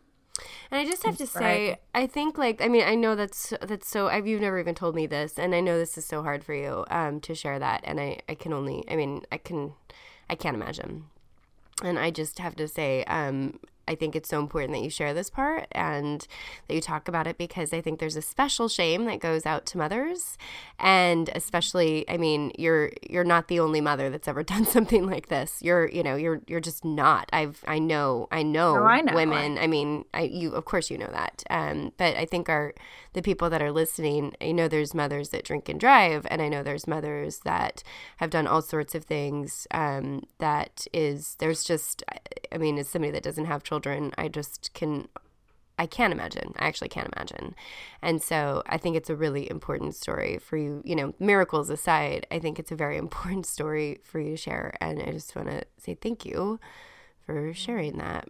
And 0.71 0.81
I 0.81 0.85
just 0.85 1.03
have 1.05 1.17
to 1.19 1.27
say, 1.27 1.77
I 1.95 2.07
think 2.07 2.39
like 2.39 2.63
I 2.63 2.69
mean, 2.69 2.85
I 2.85 2.95
know 2.95 3.15
that's 3.15 3.53
that's 3.61 3.89
so. 3.89 4.09
I've 4.09 4.27
you've 4.27 4.41
never 4.41 4.59
even 4.59 4.75
told 4.75 4.95
me 4.95 5.07
this, 5.07 5.39
and 5.39 5.55
I 5.55 5.61
know 5.61 5.79
this 5.79 5.99
is 5.99 6.07
so 6.07 6.23
hard 6.23 6.45
for 6.45 6.55
you 6.55 6.85
um, 6.91 7.21
to 7.21 7.35
share 7.35 7.59
that, 7.59 7.81
and 7.85 8.01
I 8.01 8.21
I 8.29 8.35
can 8.35 8.53
only 8.53 8.85
I 8.89 8.97
mean 8.97 9.23
I 9.33 9.39
can 9.39 9.75
I 10.29 10.35
can't 10.35 10.57
imagine, 10.57 11.07
and 11.83 11.99
I 11.99 12.11
just 12.11 12.39
have 12.39 12.57
to 12.57 12.69
say, 12.69 13.05
um, 13.05 13.59
I 13.91 13.95
think 13.97 14.15
it's 14.15 14.29
so 14.29 14.39
important 14.39 14.73
that 14.75 14.83
you 14.85 14.91
share 14.91 15.13
this 15.13 15.29
part 15.31 15.67
and 15.73 16.27
that 16.69 16.75
you 16.75 16.81
talk 16.81 17.09
about 17.09 17.27
it 17.27 17.37
because 17.37 17.73
I 17.73 17.81
think 17.81 17.99
there's 17.99 18.17
a 18.17 18.23
special 18.23 18.69
shame 18.69 19.05
that 19.07 19.21
goes 19.21 19.45
out 19.47 19.67
to 19.67 19.79
mothers, 19.79 20.39
and 20.79 21.29
especially 21.35 22.09
I 22.09 22.17
mean 22.17 22.53
you're 22.57 22.93
you're 23.09 23.25
not 23.25 23.49
the 23.49 23.61
only 23.61 23.81
mother 23.81 24.09
that's 24.11 24.29
ever 24.29 24.43
done 24.55 24.65
something 24.65 25.07
like 25.07 25.27
this. 25.29 25.61
You're 25.61 25.89
you 25.89 26.03
know 26.03 26.17
you're 26.17 26.41
you're 26.47 26.61
just 26.61 26.85
not. 26.85 27.29
I've 27.33 27.63
I 27.67 27.79
know 27.79 28.29
I 28.31 28.43
know, 28.43 28.77
Oh, 28.79 28.85
I 28.85 29.01
know. 29.01 29.15
women. 29.15 29.59
I 29.59 29.67
mean 29.67 30.05
I 30.15 30.23
you 30.23 30.53
of 30.53 30.65
course 30.65 30.91
you 30.91 30.99
know 30.99 31.11
that. 31.13 31.43
Um, 31.51 31.93
but 31.97 32.17
I 32.17 32.25
think 32.27 32.49
our 32.49 32.73
the 33.13 33.23
people 33.23 33.51
that 33.51 33.61
are 33.61 33.73
listening, 33.73 34.35
I 34.41 34.53
know 34.53 34.69
there's 34.69 34.95
mothers 34.95 35.31
that 35.31 35.45
drink 35.45 35.69
and 35.69 35.81
drive, 35.81 36.25
and 36.31 36.41
I 36.41 36.49
know 36.49 36.63
there's 36.63 36.87
mothers 36.87 37.41
that 37.41 37.83
have 38.19 38.31
done 38.31 38.47
all 38.47 38.63
sorts 38.63 38.95
of 38.95 39.03
things. 39.03 39.67
Um, 39.73 40.23
that 40.39 40.87
is, 40.93 41.35
there's 41.41 41.65
just, 41.65 42.05
I 42.53 42.59
mean, 42.59 42.79
as 42.79 42.89
somebody 42.89 43.11
that 43.11 43.25
doesn't 43.25 43.47
have 43.47 43.65
children, 43.65 43.80
I 43.87 44.29
just 44.29 44.73
can, 44.75 45.09
I 45.79 45.87
can't 45.87 46.13
imagine. 46.13 46.55
I 46.59 46.67
actually 46.67 46.89
can't 46.89 47.13
imagine. 47.17 47.55
And 48.03 48.23
so 48.23 48.63
I 48.67 48.77
think 48.77 48.97
it's 48.97 49.11
a 49.11 49.17
really 49.17 49.51
important 49.51 49.95
story 49.95 50.39
for 50.39 50.57
you, 50.57 50.83
you 50.85 50.95
know, 50.95 51.15
miracles 51.19 51.71
aside, 51.71 52.27
I 52.31 52.39
think 52.39 52.59
it's 52.59 52.73
a 52.73 52.77
very 52.77 52.97
important 52.97 53.47
story 53.47 54.01
for 54.03 54.21
you 54.21 54.31
to 54.33 54.37
share. 54.37 54.75
And 54.81 55.01
I 55.03 55.13
just 55.13 55.35
want 55.35 55.49
to 55.49 55.63
say 55.79 55.95
thank 55.95 56.25
you 56.25 56.61
for 57.25 57.55
sharing 57.55 57.99
that. 57.99 58.29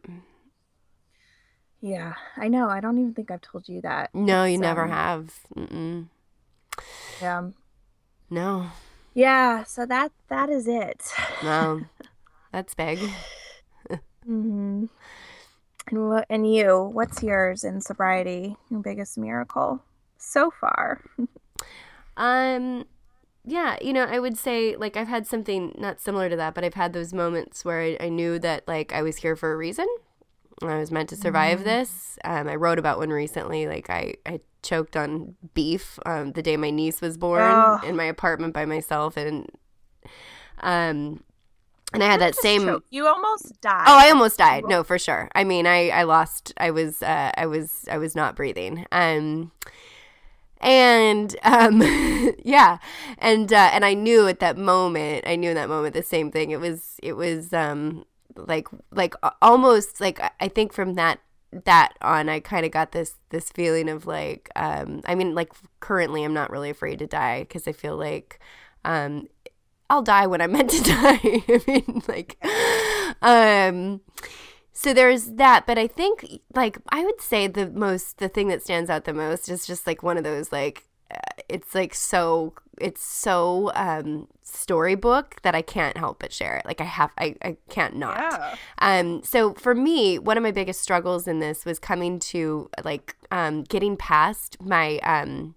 Yeah, 1.80 2.14
I 2.36 2.48
know. 2.48 2.68
I 2.68 2.80
don't 2.80 2.98
even 2.98 3.14
think 3.14 3.30
I've 3.30 3.40
told 3.40 3.68
you 3.68 3.80
that. 3.80 4.14
No, 4.14 4.44
you 4.44 4.58
never 4.58 4.82
um, 4.84 4.90
have. 4.90 5.34
Mm-mm. 5.56 6.06
Yeah. 7.20 7.50
No, 8.28 8.70
Yeah. 9.14 9.64
So 9.64 9.86
that 9.86 10.12
that 10.28 10.50
is 10.50 10.68
it. 10.68 11.10
no, 11.42 11.84
that's 12.52 12.74
big. 12.74 12.98
hmm 14.24 14.86
And 15.90 16.08
what? 16.08 16.26
And 16.30 16.52
you? 16.52 16.90
What's 16.92 17.22
yours 17.22 17.64
in 17.64 17.80
sobriety? 17.80 18.56
Your 18.70 18.80
biggest 18.80 19.18
miracle 19.18 19.82
so 20.18 20.50
far? 20.50 21.02
Um, 22.16 22.84
yeah, 23.46 23.78
you 23.80 23.94
know, 23.94 24.04
I 24.04 24.18
would 24.18 24.36
say 24.36 24.76
like 24.76 24.94
I've 24.96 25.08
had 25.08 25.26
something 25.26 25.74
not 25.78 26.00
similar 26.00 26.28
to 26.28 26.36
that, 26.36 26.52
but 26.54 26.64
I've 26.64 26.74
had 26.74 26.92
those 26.92 27.14
moments 27.14 27.64
where 27.64 27.80
I, 27.80 27.96
I 27.98 28.08
knew 28.10 28.38
that 28.40 28.68
like 28.68 28.92
I 28.92 29.00
was 29.00 29.16
here 29.18 29.36
for 29.36 29.52
a 29.52 29.56
reason. 29.56 29.86
I 30.62 30.76
was 30.78 30.90
meant 30.90 31.08
to 31.10 31.16
survive 31.16 31.64
this. 31.64 32.18
Um, 32.24 32.46
I 32.46 32.56
wrote 32.56 32.78
about 32.78 32.98
one 32.98 33.08
recently. 33.08 33.66
Like 33.66 33.88
I, 33.88 34.14
I 34.26 34.40
choked 34.62 34.96
on 34.96 35.36
beef 35.54 35.98
um, 36.04 36.32
the 36.32 36.42
day 36.42 36.58
my 36.58 36.68
niece 36.70 37.00
was 37.00 37.16
born 37.16 37.40
Oh. 37.42 37.80
in 37.86 37.96
my 37.96 38.04
apartment 38.04 38.52
by 38.52 38.66
myself, 38.66 39.16
and 39.16 39.48
um, 40.60 41.22
and 41.92 42.02
I 42.02 42.06
had 42.06 42.20
that 42.20 42.34
same. 42.34 42.62
choke. 42.64 42.84
You 42.90 43.06
almost 43.06 43.60
died. 43.60 43.84
Oh, 43.86 43.98
I 43.98 44.10
almost 44.10 44.38
died. 44.38 44.64
No, 44.66 44.82
for 44.84 44.98
sure. 44.98 45.28
I 45.34 45.44
mean, 45.44 45.66
I 45.66 45.88
I 45.90 46.02
lost. 46.04 46.52
I 46.56 46.70
was 46.70 47.02
uh, 47.02 47.32
I 47.36 47.46
was 47.46 47.86
I 47.90 47.98
was 47.98 48.14
not 48.14 48.36
breathing. 48.36 48.86
Um, 48.92 49.52
and 50.60 51.34
um, 51.42 51.80
yeah, 52.44 52.78
and 53.18 53.52
uh, 53.52 53.70
and 53.72 53.84
I 53.84 53.94
knew 53.94 54.28
at 54.28 54.40
that 54.40 54.56
moment. 54.58 55.26
I 55.26 55.36
knew 55.36 55.50
in 55.50 55.56
that 55.56 55.68
moment 55.68 55.94
the 55.94 56.02
same 56.02 56.30
thing. 56.30 56.50
It 56.50 56.60
was 56.60 56.96
it 57.02 57.14
was 57.14 57.52
um 57.52 58.04
like 58.36 58.68
like 58.90 59.14
almost 59.42 60.00
like 60.00 60.20
I- 60.20 60.30
I 60.40 60.48
think 60.48 60.72
from 60.72 60.94
that 60.94 61.20
that 61.52 61.94
on 62.00 62.28
I 62.28 62.38
kind 62.40 62.64
of 62.64 62.70
got 62.72 62.92
this 62.92 63.14
this 63.30 63.50
feeling 63.50 63.88
of 63.88 64.06
like 64.06 64.48
um 64.54 65.00
I 65.04 65.14
mean 65.16 65.34
like 65.34 65.52
currently 65.80 66.22
I'm 66.22 66.32
not 66.34 66.50
really 66.50 66.70
afraid 66.70 67.00
to 67.00 67.06
die 67.08 67.40
because 67.40 67.66
I 67.66 67.72
feel 67.72 67.96
like 67.96 68.38
um 68.84 69.26
I'll 69.90 70.02
die 70.02 70.26
when 70.26 70.40
I'm 70.40 70.52
meant 70.56 70.70
to 70.70 70.82
die. 70.82 71.20
I 71.22 71.60
mean, 71.66 72.02
like, 72.08 72.38
um, 73.20 74.00
so 74.72 74.94
there's 74.94 75.32
that. 75.32 75.66
But 75.66 75.76
I 75.76 75.86
think, 75.86 76.40
like, 76.54 76.78
I 76.88 77.04
would 77.04 77.20
say 77.20 77.48
the 77.48 77.68
most, 77.68 78.18
the 78.18 78.28
thing 78.28 78.48
that 78.48 78.62
stands 78.62 78.88
out 78.88 79.04
the 79.04 79.12
most 79.12 79.48
is 79.50 79.66
just 79.66 79.86
like 79.86 80.02
one 80.02 80.16
of 80.16 80.24
those, 80.24 80.52
like, 80.52 80.86
uh, 81.10 81.42
it's 81.48 81.74
like 81.74 81.92
so, 81.92 82.54
it's 82.80 83.02
so 83.02 83.72
um, 83.74 84.28
storybook 84.42 85.42
that 85.42 85.56
I 85.56 85.60
can't 85.60 85.96
help 85.96 86.20
but 86.20 86.32
share 86.32 86.56
it. 86.56 86.64
Like, 86.64 86.80
I 86.80 86.84
have, 86.84 87.10
I, 87.18 87.34
I 87.42 87.56
can't 87.68 87.96
not. 87.96 88.16
Yeah. 88.16 88.54
Um, 88.78 89.22
so 89.24 89.54
for 89.54 89.74
me, 89.74 90.20
one 90.20 90.36
of 90.36 90.44
my 90.44 90.52
biggest 90.52 90.80
struggles 90.80 91.26
in 91.26 91.40
this 91.40 91.64
was 91.64 91.80
coming 91.80 92.20
to 92.20 92.70
like 92.84 93.16
um, 93.32 93.64
getting 93.64 93.96
past 93.96 94.56
my 94.62 94.98
um, 94.98 95.56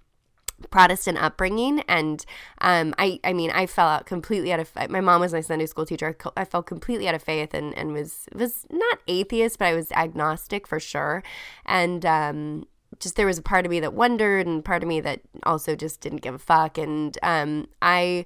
Protestant 0.70 1.18
upbringing, 1.18 1.82
and 1.88 2.26
um, 2.62 2.94
I, 2.98 3.20
I 3.24 3.34
mean, 3.34 3.52
I 3.52 3.66
fell 3.66 3.88
out 3.88 4.06
completely 4.06 4.52
out 4.52 4.60
of. 4.60 4.72
My 4.90 5.02
mom 5.02 5.22
was 5.22 5.34
my 5.34 5.42
Sunday 5.42 5.66
school 5.66 5.86
teacher. 5.86 6.16
I, 6.36 6.46
fell 6.46 6.64
completely 6.64 7.08
out 7.08 7.16
of 7.16 7.24
faith, 7.24 7.54
and 7.54 7.78
and 7.78 7.94
was 7.94 8.28
was 8.34 8.66
not 8.70 9.00
atheist, 9.08 9.60
but 9.60 9.66
I 9.66 9.74
was 9.74 9.92
agnostic 9.92 10.68
for 10.68 10.80
sure, 10.80 11.24
and 11.66 12.06
um, 12.06 12.68
just 13.00 13.16
there 13.16 13.28
was 13.28 13.38
a 13.38 13.44
part 13.44 13.66
of 13.66 13.70
me 13.70 13.80
that 13.80 13.94
wondered, 13.94 14.48
and 14.48 14.64
part 14.64 14.84
of 14.84 14.90
me 14.90 15.02
that 15.02 15.22
also 15.44 15.76
just 15.76 16.02
didn't 16.02 16.22
give 16.22 16.34
a 16.34 16.40
fuck, 16.40 16.78
and 16.78 17.18
um, 17.24 17.68
I 17.82 18.26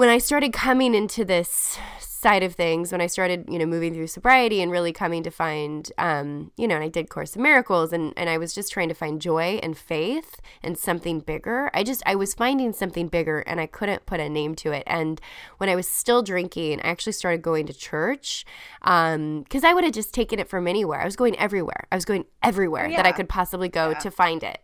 when 0.00 0.08
I 0.08 0.16
started 0.16 0.54
coming 0.54 0.94
into 0.94 1.26
this 1.26 1.78
side 1.98 2.42
of 2.42 2.54
things, 2.54 2.90
when 2.90 3.02
I 3.02 3.06
started, 3.06 3.44
you 3.50 3.58
know, 3.58 3.66
moving 3.66 3.92
through 3.92 4.06
sobriety 4.06 4.62
and 4.62 4.72
really 4.72 4.94
coming 4.94 5.22
to 5.24 5.30
find, 5.30 5.92
um, 5.98 6.52
you 6.56 6.66
know, 6.66 6.76
and 6.76 6.84
I 6.84 6.88
did 6.88 7.10
Course 7.10 7.36
of 7.36 7.42
Miracles 7.42 7.92
and, 7.92 8.14
and 8.16 8.30
I 8.30 8.38
was 8.38 8.54
just 8.54 8.72
trying 8.72 8.88
to 8.88 8.94
find 8.94 9.20
joy 9.20 9.60
and 9.62 9.76
faith 9.76 10.40
and 10.62 10.78
something 10.78 11.20
bigger. 11.20 11.70
I 11.74 11.82
just, 11.82 12.02
I 12.06 12.14
was 12.14 12.32
finding 12.32 12.72
something 12.72 13.08
bigger 13.08 13.40
and 13.40 13.60
I 13.60 13.66
couldn't 13.66 14.06
put 14.06 14.20
a 14.20 14.28
name 14.30 14.54
to 14.56 14.72
it. 14.72 14.84
And 14.86 15.20
when 15.58 15.68
I 15.68 15.76
was 15.76 15.86
still 15.86 16.22
drinking, 16.22 16.80
I 16.80 16.88
actually 16.88 17.12
started 17.12 17.42
going 17.42 17.66
to 17.66 17.74
church 17.74 18.46
because 18.80 19.64
I 19.64 19.74
would 19.74 19.84
have 19.84 19.92
just 19.92 20.14
taken 20.14 20.38
it 20.38 20.48
from 20.48 20.66
anywhere. 20.66 21.02
I 21.02 21.04
was 21.04 21.16
going 21.16 21.38
everywhere. 21.38 21.86
I 21.92 21.94
was 21.94 22.06
going 22.06 22.24
everywhere 22.42 22.88
that 22.96 23.06
I 23.06 23.12
could 23.12 23.28
possibly 23.28 23.68
go 23.68 23.90
Yeah. 23.90 23.98
to 23.98 24.10
find 24.10 24.42
it. 24.42 24.60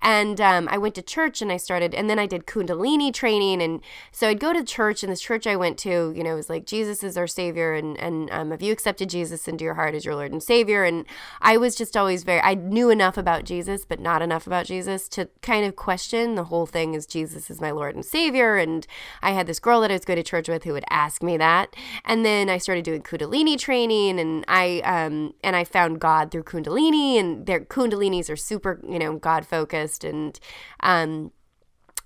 And 0.00 0.40
um, 0.40 0.68
I 0.70 0.78
went 0.78 0.94
to 0.94 1.02
church 1.02 1.42
and 1.42 1.50
I 1.50 1.56
started, 1.56 1.92
and 1.92 2.08
then 2.08 2.20
I 2.20 2.26
did 2.26 2.46
Kundalini 2.46 3.12
training. 3.12 3.60
And 3.60 3.80
so 4.12 4.28
I'd 4.28 4.38
go 4.38 4.52
to 4.52 4.62
church, 4.62 5.02
and 5.02 5.10
this 5.10 5.20
church 5.20 5.44
I 5.44 5.56
went 5.56 5.76
to, 5.78 6.12
you 6.14 6.22
know, 6.22 6.36
was 6.36 6.48
like, 6.48 6.66
Jesus 6.66 7.02
is 7.02 7.16
our 7.16 7.26
Savior. 7.26 7.72
And, 7.74 7.98
and 7.98 8.30
um, 8.30 8.52
have 8.52 8.62
you 8.62 8.72
accepted 8.72 9.10
Jesus 9.10 9.48
into 9.48 9.64
your 9.64 9.74
heart 9.74 9.96
as 9.96 10.04
your 10.04 10.14
Lord 10.14 10.30
and 10.30 10.40
Savior? 10.40 10.84
And 10.84 11.04
I 11.40 11.56
was 11.56 11.74
just 11.74 11.96
always 11.96 12.22
very, 12.22 12.40
I 12.40 12.54
knew 12.54 12.90
enough 12.90 13.16
about 13.18 13.44
Jesus, 13.44 13.84
but 13.84 13.98
not 13.98 14.22
enough 14.22 14.46
about 14.46 14.66
Jesus 14.66 15.08
to 15.10 15.28
kind 15.42 15.66
of 15.66 15.74
question 15.74 16.36
the 16.36 16.44
whole 16.44 16.66
thing 16.66 16.94
is 16.94 17.04
Jesus 17.04 17.50
is 17.50 17.60
my 17.60 17.72
Lord 17.72 17.96
and 17.96 18.04
Savior. 18.04 18.56
And 18.56 18.86
I 19.20 19.32
had 19.32 19.48
this 19.48 19.58
girl 19.58 19.80
that 19.80 19.90
I 19.90 19.94
was 19.94 20.04
going 20.04 20.18
to 20.18 20.22
church 20.22 20.48
with 20.48 20.62
who 20.62 20.74
would 20.74 20.84
ask 20.90 21.24
me 21.24 21.36
that. 21.38 21.74
And 22.04 22.24
then 22.24 22.48
I 22.48 22.58
started 22.58 22.84
doing 22.84 23.02
Kundalini 23.02 23.58
training, 23.58 24.20
and 24.20 24.44
I, 24.46 24.80
um, 24.84 25.34
and 25.42 25.56
I 25.56 25.64
found 25.64 25.98
God 26.00 26.30
through 26.30 26.44
Kundalini, 26.44 27.17
and 27.18 27.46
their 27.46 27.60
Kundalinis 27.60 28.30
are 28.30 28.36
super, 28.36 28.80
you 28.88 28.98
know, 28.98 29.16
God 29.18 29.46
focused 29.46 30.04
and, 30.04 30.38
um, 30.80 31.32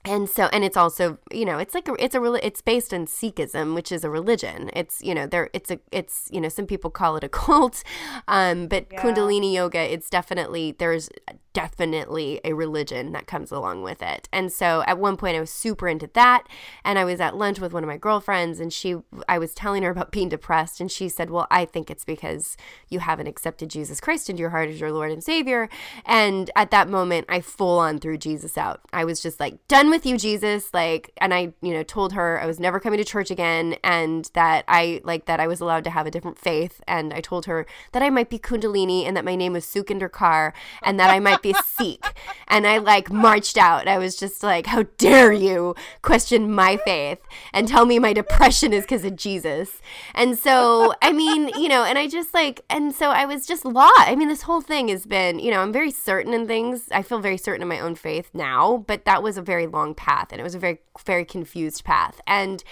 and 0.05 0.29
so 0.29 0.47
and 0.53 0.65
it's 0.65 0.77
also 0.77 1.19
you 1.31 1.45
know 1.45 1.59
it's 1.59 1.75
like 1.75 1.87
a, 1.89 1.95
it's 1.99 2.15
a 2.15 2.21
really 2.21 2.41
it's 2.43 2.61
based 2.61 2.93
on 2.93 3.07
sikhism 3.07 3.75
which 3.75 3.93
is 3.93 4.03
a 4.03 4.11
religion 4.11 4.69
it's 4.75 5.01
you 5.03 5.15
know 5.15 5.27
there 5.27 5.49
it's 5.53 5.71
a 5.71 5.79
it's 5.93 6.29
you 6.33 6.41
know 6.41 6.49
some 6.49 6.67
people 6.67 6.91
call 6.91 7.17
it 7.17 7.23
a 7.23 7.29
cult 7.41 7.85
um 8.27 8.67
but 8.67 8.87
Yeah. 8.91 9.01
kundalini 9.01 9.53
yoga 9.53 9.81
it's 9.81 10.11
definitely 10.11 10.75
there's 10.77 11.09
definitely 11.53 12.41
a 12.45 12.53
religion 12.53 13.13
that 13.13 13.27
comes 13.27 13.51
along 13.51 13.83
with 13.83 14.03
it. 14.03 14.29
And 14.33 14.53
so 14.53 14.83
at 14.87 14.99
one 14.99 15.17
point 15.17 15.37
i 15.37 15.41
was 15.41 15.51
super 15.51 15.89
into 15.89 16.09
that. 16.15 16.47
And 16.85 16.99
i 16.99 17.05
was 17.05 17.21
at 17.21 17.37
lunch 17.37 17.61
with 17.61 17.73
one 17.73 17.83
of 17.83 17.89
my 17.89 17.97
girlfriends 17.97 18.61
and 18.61 18.73
she 18.73 18.97
i 19.29 19.39
was 19.39 19.55
telling 19.55 19.83
her 19.83 19.91
about 19.91 20.13
being 20.13 20.29
depressed 20.29 20.81
and 20.81 20.91
she 20.91 21.09
said 21.09 21.31
well 21.31 21.47
i 21.51 21.65
think 21.65 21.91
it's 21.91 22.05
because 22.05 22.57
you 22.89 23.01
haven't 23.01 23.27
accepted 23.27 23.69
jesus 23.69 24.01
christ 24.01 24.31
into 24.31 24.41
your 24.41 24.51
heart 24.51 24.69
as 24.69 24.81
your 24.81 24.93
lord 24.93 25.11
and 25.11 25.23
savior. 25.23 25.69
And 26.07 26.51
at 26.57 26.71
that 26.71 26.89
moment 26.89 27.27
i 27.29 27.41
full 27.41 27.79
on 27.79 27.99
threw 27.99 28.17
jesus 28.17 28.57
out. 28.57 28.81
I 28.93 29.05
was 29.05 29.21
just 29.21 29.39
like 29.41 29.67
done 29.69 29.91
with 29.91 30.07
you 30.07 30.17
jesus. 30.17 30.73
Like 30.73 31.13
and 31.19 31.35
i 31.35 31.53
you 31.61 31.73
know 31.73 31.83
told 31.83 32.13
her 32.13 32.41
i 32.41 32.47
was 32.47 32.59
never 32.59 32.81
coming 32.81 32.99
to 32.99 33.05
church 33.05 33.31
again 33.31 33.77
and 33.85 34.31
that 34.35 34.65
i 34.69 35.01
like 35.05 35.27
that 35.27 35.41
i 35.41 35.47
was 35.47 35.61
allowed 35.61 35.85
to 35.85 35.91
have 35.91 36.07
a 36.07 36.11
different 36.11 36.39
faith. 36.39 36.81
And 36.87 37.13
i 37.13 37.21
told 37.21 37.47
her 37.47 37.67
that 37.93 38.03
i 38.03 38.11
might 38.11 38.31
be 38.31 38.39
kundalini 38.39 39.05
and 39.05 39.17
that 39.17 39.25
my 39.25 39.37
name 39.37 39.53
was 39.53 39.67
sukinder 39.67 40.09
Kaur 40.09 40.53
and 40.83 40.99
that 40.99 41.11
i 41.11 41.21
might 41.21 41.42
be 41.43 41.55
sikh 41.65 42.05
and 42.49 42.67
i 42.67 42.79
like 42.79 43.11
marched 43.11 43.57
out. 43.57 43.89
I 43.89 43.99
was 43.99 44.17
just 44.17 44.43
like 44.43 44.67
how 44.67 44.85
dare 44.99 45.33
you 45.33 45.75
question 46.03 46.51
my 46.51 46.77
faith 46.79 47.19
and 47.53 47.67
tell 47.69 47.85
me 47.87 47.99
my 47.99 48.13
depression 48.13 48.73
is 48.73 48.85
because 48.85 49.05
of 49.05 49.17
jesus. 49.17 49.81
And 50.15 50.39
so 50.39 50.95
i 51.03 51.13
mean 51.13 51.49
you 51.59 51.69
know 51.69 51.85
and 51.85 51.99
i 51.99 52.07
just 52.07 52.33
like 52.35 52.63
and 52.71 52.95
so 52.95 53.11
i 53.11 53.25
was 53.25 53.47
just 53.47 53.65
lost. 53.65 53.93
I 54.09 54.15
mean 54.17 54.29
this 54.29 54.43
whole 54.43 54.61
thing 54.61 54.89
has 54.89 55.07
been 55.07 55.39
you 55.39 55.51
know 55.51 55.61
i'm 55.61 55.73
very 55.73 55.91
certain 55.91 56.33
in 56.33 56.47
things. 56.47 56.89
I 56.93 57.03
feel 57.03 57.21
very 57.21 57.39
certain 57.39 57.63
in 57.63 57.69
my 57.69 57.81
own 57.81 57.95
faith 57.95 58.31
now 58.33 58.85
but 58.87 59.05
that 59.05 59.23
was 59.23 59.37
a 59.37 59.43
very 59.43 59.67
long 59.67 59.95
path 59.95 60.29
and 60.31 60.41
it 60.41 60.45
was 60.45 60.55
a 60.55 60.59
very 60.59 60.81
very 61.05 61.25
confused 61.25 61.85
path. 61.85 62.21
And 62.27 62.63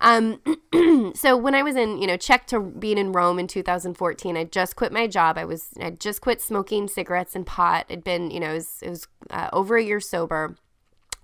um 0.00 0.40
so 1.14 1.36
when 1.36 1.54
i 1.54 1.62
was 1.62 1.76
in 1.76 2.00
you 2.00 2.06
know 2.06 2.16
check 2.16 2.46
to 2.46 2.60
being 2.60 2.98
in 2.98 3.12
rome 3.12 3.38
in 3.38 3.46
2014 3.46 4.36
i 4.36 4.44
just 4.44 4.76
quit 4.76 4.92
my 4.92 5.06
job 5.06 5.36
i 5.38 5.44
was 5.44 5.70
i 5.80 5.90
just 5.90 6.20
quit 6.20 6.40
smoking 6.40 6.88
cigarettes 6.88 7.34
and 7.34 7.46
pot 7.46 7.84
it'd 7.88 8.04
been 8.04 8.30
you 8.30 8.40
know 8.40 8.50
it 8.50 8.54
was, 8.54 8.78
it 8.82 8.90
was 8.90 9.08
uh, 9.30 9.48
over 9.52 9.76
a 9.76 9.82
year 9.82 10.00
sober 10.00 10.56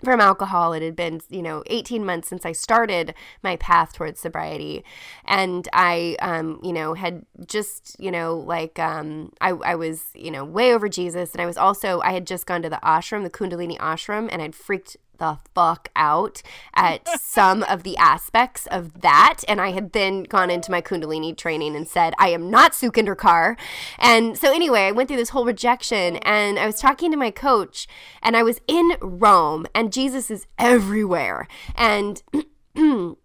from 0.05 0.21
alcohol. 0.21 0.73
It 0.73 0.83
had 0.83 0.95
been, 0.95 1.21
you 1.29 1.43
know, 1.43 1.63
18 1.67 2.05
months 2.05 2.29
since 2.29 2.45
I 2.45 2.53
started 2.53 3.15
my 3.43 3.57
path 3.57 3.93
towards 3.93 4.21
sobriety. 4.21 4.85
And 5.25 5.69
I, 5.73 6.17
um, 6.21 6.61
you 6.63 6.73
know, 6.73 6.95
had 6.95 7.25
just, 7.47 7.97
you 7.99 8.11
know, 8.11 8.37
like, 8.37 8.79
um, 8.79 9.33
I, 9.41 9.51
I 9.51 9.75
was, 9.75 10.07
you 10.15 10.31
know, 10.31 10.45
way 10.45 10.73
over 10.73 10.89
Jesus. 10.89 11.33
And 11.33 11.41
I 11.41 11.47
was 11.47 11.57
also, 11.57 12.01
I 12.03 12.13
had 12.13 12.27
just 12.27 12.47
gone 12.47 12.63
to 12.63 12.71
the 12.71 12.81
ashram, 12.83 13.23
the 13.23 13.31
Kundalini 13.31 13.79
ashram, 13.79 14.29
and 14.31 14.43
I'd 14.43 14.55
freaked 14.55 14.97
the 15.19 15.39
fuck 15.55 15.89
out 15.97 16.43
at 16.75 17.09
some 17.21 17.63
of 17.65 17.83
the 17.83 17.97
aspects 17.97 18.67
of 18.71 19.01
that. 19.01 19.41
And 19.49 19.61
I 19.61 19.71
had 19.71 19.93
then 19.93 20.25
gone 20.25 20.51
into 20.51 20.71
my 20.71 20.81
Kundalini 20.81 21.37
training 21.37 21.77
and 21.77 21.87
said, 21.87 22.15
I 22.19 22.29
am 22.29 22.51
not 22.51 22.73
Sukinder 22.73 23.17
Kaur. 23.17 23.57
And 23.99 24.37
so, 24.39 24.53
anyway, 24.53 24.83
I 24.83 24.93
went 24.93 25.09
through 25.09 25.19
this 25.19 25.31
whole 25.31 25.45
rejection 25.45 26.17
and 26.19 26.59
I 26.59 26.67
was 26.67 26.79
talking 26.81 27.11
to 27.11 27.17
my 27.17 27.31
coach, 27.31 27.87
and 28.23 28.37
I 28.37 28.43
was 28.43 28.61
in 28.67 28.93
Rome, 29.01 29.67
and 29.75 29.93
Jesus 29.93 30.31
is 30.31 30.47
everywhere. 30.59 31.47
And 31.77 32.23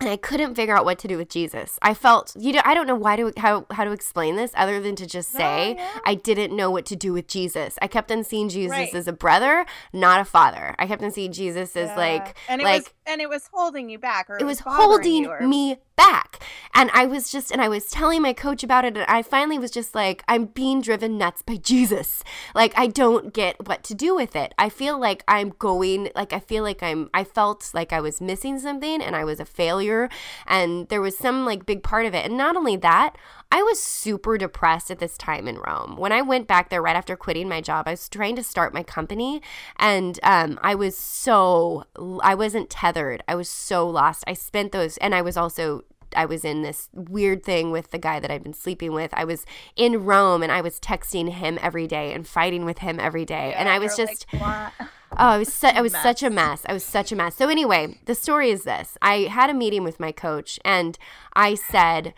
and 0.00 0.08
I 0.10 0.16
couldn't 0.16 0.54
figure 0.54 0.76
out 0.76 0.84
what 0.84 0.98
to 1.00 1.08
do 1.08 1.16
with 1.16 1.28
Jesus. 1.28 1.78
I 1.82 1.94
felt 1.94 2.34
you 2.38 2.52
know 2.52 2.60
I 2.64 2.74
don't 2.74 2.86
know 2.86 2.94
why 2.96 3.16
to 3.16 3.32
how 3.38 3.66
how 3.70 3.84
to 3.84 3.92
explain 3.92 4.36
this 4.36 4.52
other 4.54 4.80
than 4.80 4.94
to 4.96 5.06
just 5.06 5.30
say 5.32 5.74
yeah. 5.76 5.98
I 6.04 6.14
didn't 6.14 6.54
know 6.54 6.70
what 6.70 6.84
to 6.86 6.96
do 6.96 7.12
with 7.12 7.28
Jesus. 7.28 7.78
I 7.80 7.86
kept 7.86 8.10
on 8.12 8.24
seeing 8.24 8.48
Jesus 8.48 8.72
Right. 8.76 8.94
as 8.94 9.08
a 9.08 9.12
brother, 9.12 9.64
not 9.92 10.20
a 10.20 10.24
father. 10.24 10.74
I 10.78 10.86
kept 10.86 11.02
on 11.02 11.10
seeing 11.10 11.32
Jesus 11.32 11.76
as 11.76 11.88
Yeah. 11.88 11.96
like 11.96 12.36
and 12.48 12.60
it 12.60 12.64
like 12.64 12.82
was 12.82 12.92
and 13.06 13.20
it 13.20 13.28
was 13.28 13.48
holding 13.52 13.88
you 13.88 13.98
back, 13.98 14.28
or 14.28 14.38
it 14.38 14.44
was 14.44 14.60
bothering 14.60 15.24
holding 15.24 15.48
me 15.48 15.78
back. 15.96 16.42
And 16.74 16.90
I 16.92 17.06
was 17.06 17.32
just, 17.32 17.50
and 17.50 17.62
I 17.62 17.68
was 17.68 17.86
telling 17.86 18.20
my 18.20 18.34
coach 18.34 18.62
about 18.62 18.84
it. 18.84 18.96
And 18.98 19.06
I 19.08 19.22
finally 19.22 19.58
was 19.58 19.70
just 19.70 19.94
like, 19.94 20.22
I'm 20.28 20.44
being 20.44 20.82
driven 20.82 21.16
nuts 21.16 21.40
by 21.40 21.56
Jesus. 21.62 22.22
Like, 22.54 22.74
I 22.76 22.86
don't 22.86 23.32
get 23.32 23.66
what 23.66 23.82
to 23.84 23.94
do 23.94 24.14
with 24.14 24.36
it. 24.36 24.54
I 24.58 24.68
feel 24.68 24.98
like 24.98 25.24
I'm 25.26 25.54
going, 25.58 26.10
like, 26.14 26.34
I 26.34 26.38
feel 26.38 26.62
like 26.62 26.82
I'm, 26.82 27.08
I 27.14 27.24
felt 27.24 27.70
like 27.72 27.92
I 27.92 28.00
was 28.00 28.20
missing 28.20 28.58
something 28.58 29.00
and 29.00 29.16
I 29.16 29.24
was 29.24 29.40
a 29.40 29.46
failure. 29.46 30.10
And 30.46 30.88
there 30.88 31.00
was 31.00 31.16
some 31.16 31.46
like 31.46 31.64
big 31.64 31.82
part 31.82 32.04
of 32.04 32.14
it. 32.14 32.26
And 32.26 32.36
not 32.36 32.56
only 32.56 32.76
that, 32.76 33.16
I 33.50 33.62
was 33.62 33.82
super 33.82 34.36
depressed 34.36 34.90
at 34.90 34.98
this 34.98 35.16
time 35.16 35.48
in 35.48 35.58
Rome. 35.58 35.96
When 35.96 36.12
I 36.12 36.20
went 36.20 36.46
back 36.46 36.68
there 36.68 36.82
right 36.82 36.96
after 36.96 37.16
quitting 37.16 37.48
my 37.48 37.60
job, 37.60 37.86
I 37.86 37.92
was 37.92 38.08
trying 38.08 38.36
to 38.36 38.42
start 38.42 38.74
my 38.74 38.82
company 38.82 39.40
and 39.76 40.18
um, 40.22 40.58
I 40.62 40.74
was 40.74 40.96
so, 40.96 41.84
I 42.22 42.34
wasn't 42.34 42.68
tethered. 42.68 43.22
I 43.26 43.34
was 43.34 43.48
so 43.48 43.88
lost. 43.88 44.24
I 44.26 44.34
spent 44.34 44.72
those, 44.72 44.96
and 44.98 45.14
I 45.14 45.22
was 45.22 45.36
also 45.36 45.84
I 46.14 46.24
was 46.26 46.44
in 46.44 46.62
this 46.62 46.88
weird 46.92 47.42
thing 47.42 47.70
with 47.70 47.90
the 47.90 47.98
guy 47.98 48.20
that 48.20 48.30
I'd 48.30 48.42
been 48.42 48.52
sleeping 48.54 48.92
with. 48.92 49.10
I 49.14 49.24
was 49.24 49.46
in 49.76 50.04
Rome 50.04 50.42
and 50.42 50.52
I 50.52 50.60
was 50.60 50.78
texting 50.78 51.30
him 51.30 51.58
every 51.62 51.86
day 51.86 52.12
and 52.12 52.26
fighting 52.26 52.64
with 52.64 52.78
him 52.78 53.00
every 53.00 53.24
day. 53.24 53.54
and 53.54 53.68
I 53.68 53.78
was 53.78 53.96
just 53.96 54.26
like, 54.32 54.72
Oh, 55.12 55.16
I 55.18 55.38
was 55.38 55.52
su- 55.52 55.68
I 55.68 55.80
was 55.88 55.92
such 55.92 56.22
a 56.22 56.30
Mess. 56.30 56.62
mess. 56.62 56.66
I 56.68 56.72
was 56.72 56.84
such 56.84 57.12
a 57.12 57.16
mess. 57.16 57.36
So 57.36 57.48
anyway, 57.48 57.98
the 58.06 58.14
story 58.14 58.50
is 58.50 58.64
this: 58.64 58.98
I 59.00 59.20
had 59.30 59.48
a 59.50 59.54
meeting 59.54 59.84
with 59.84 59.98
my 60.00 60.12
coach, 60.12 60.58
and 60.64 60.98
I 61.34 61.54
said. 61.54 62.12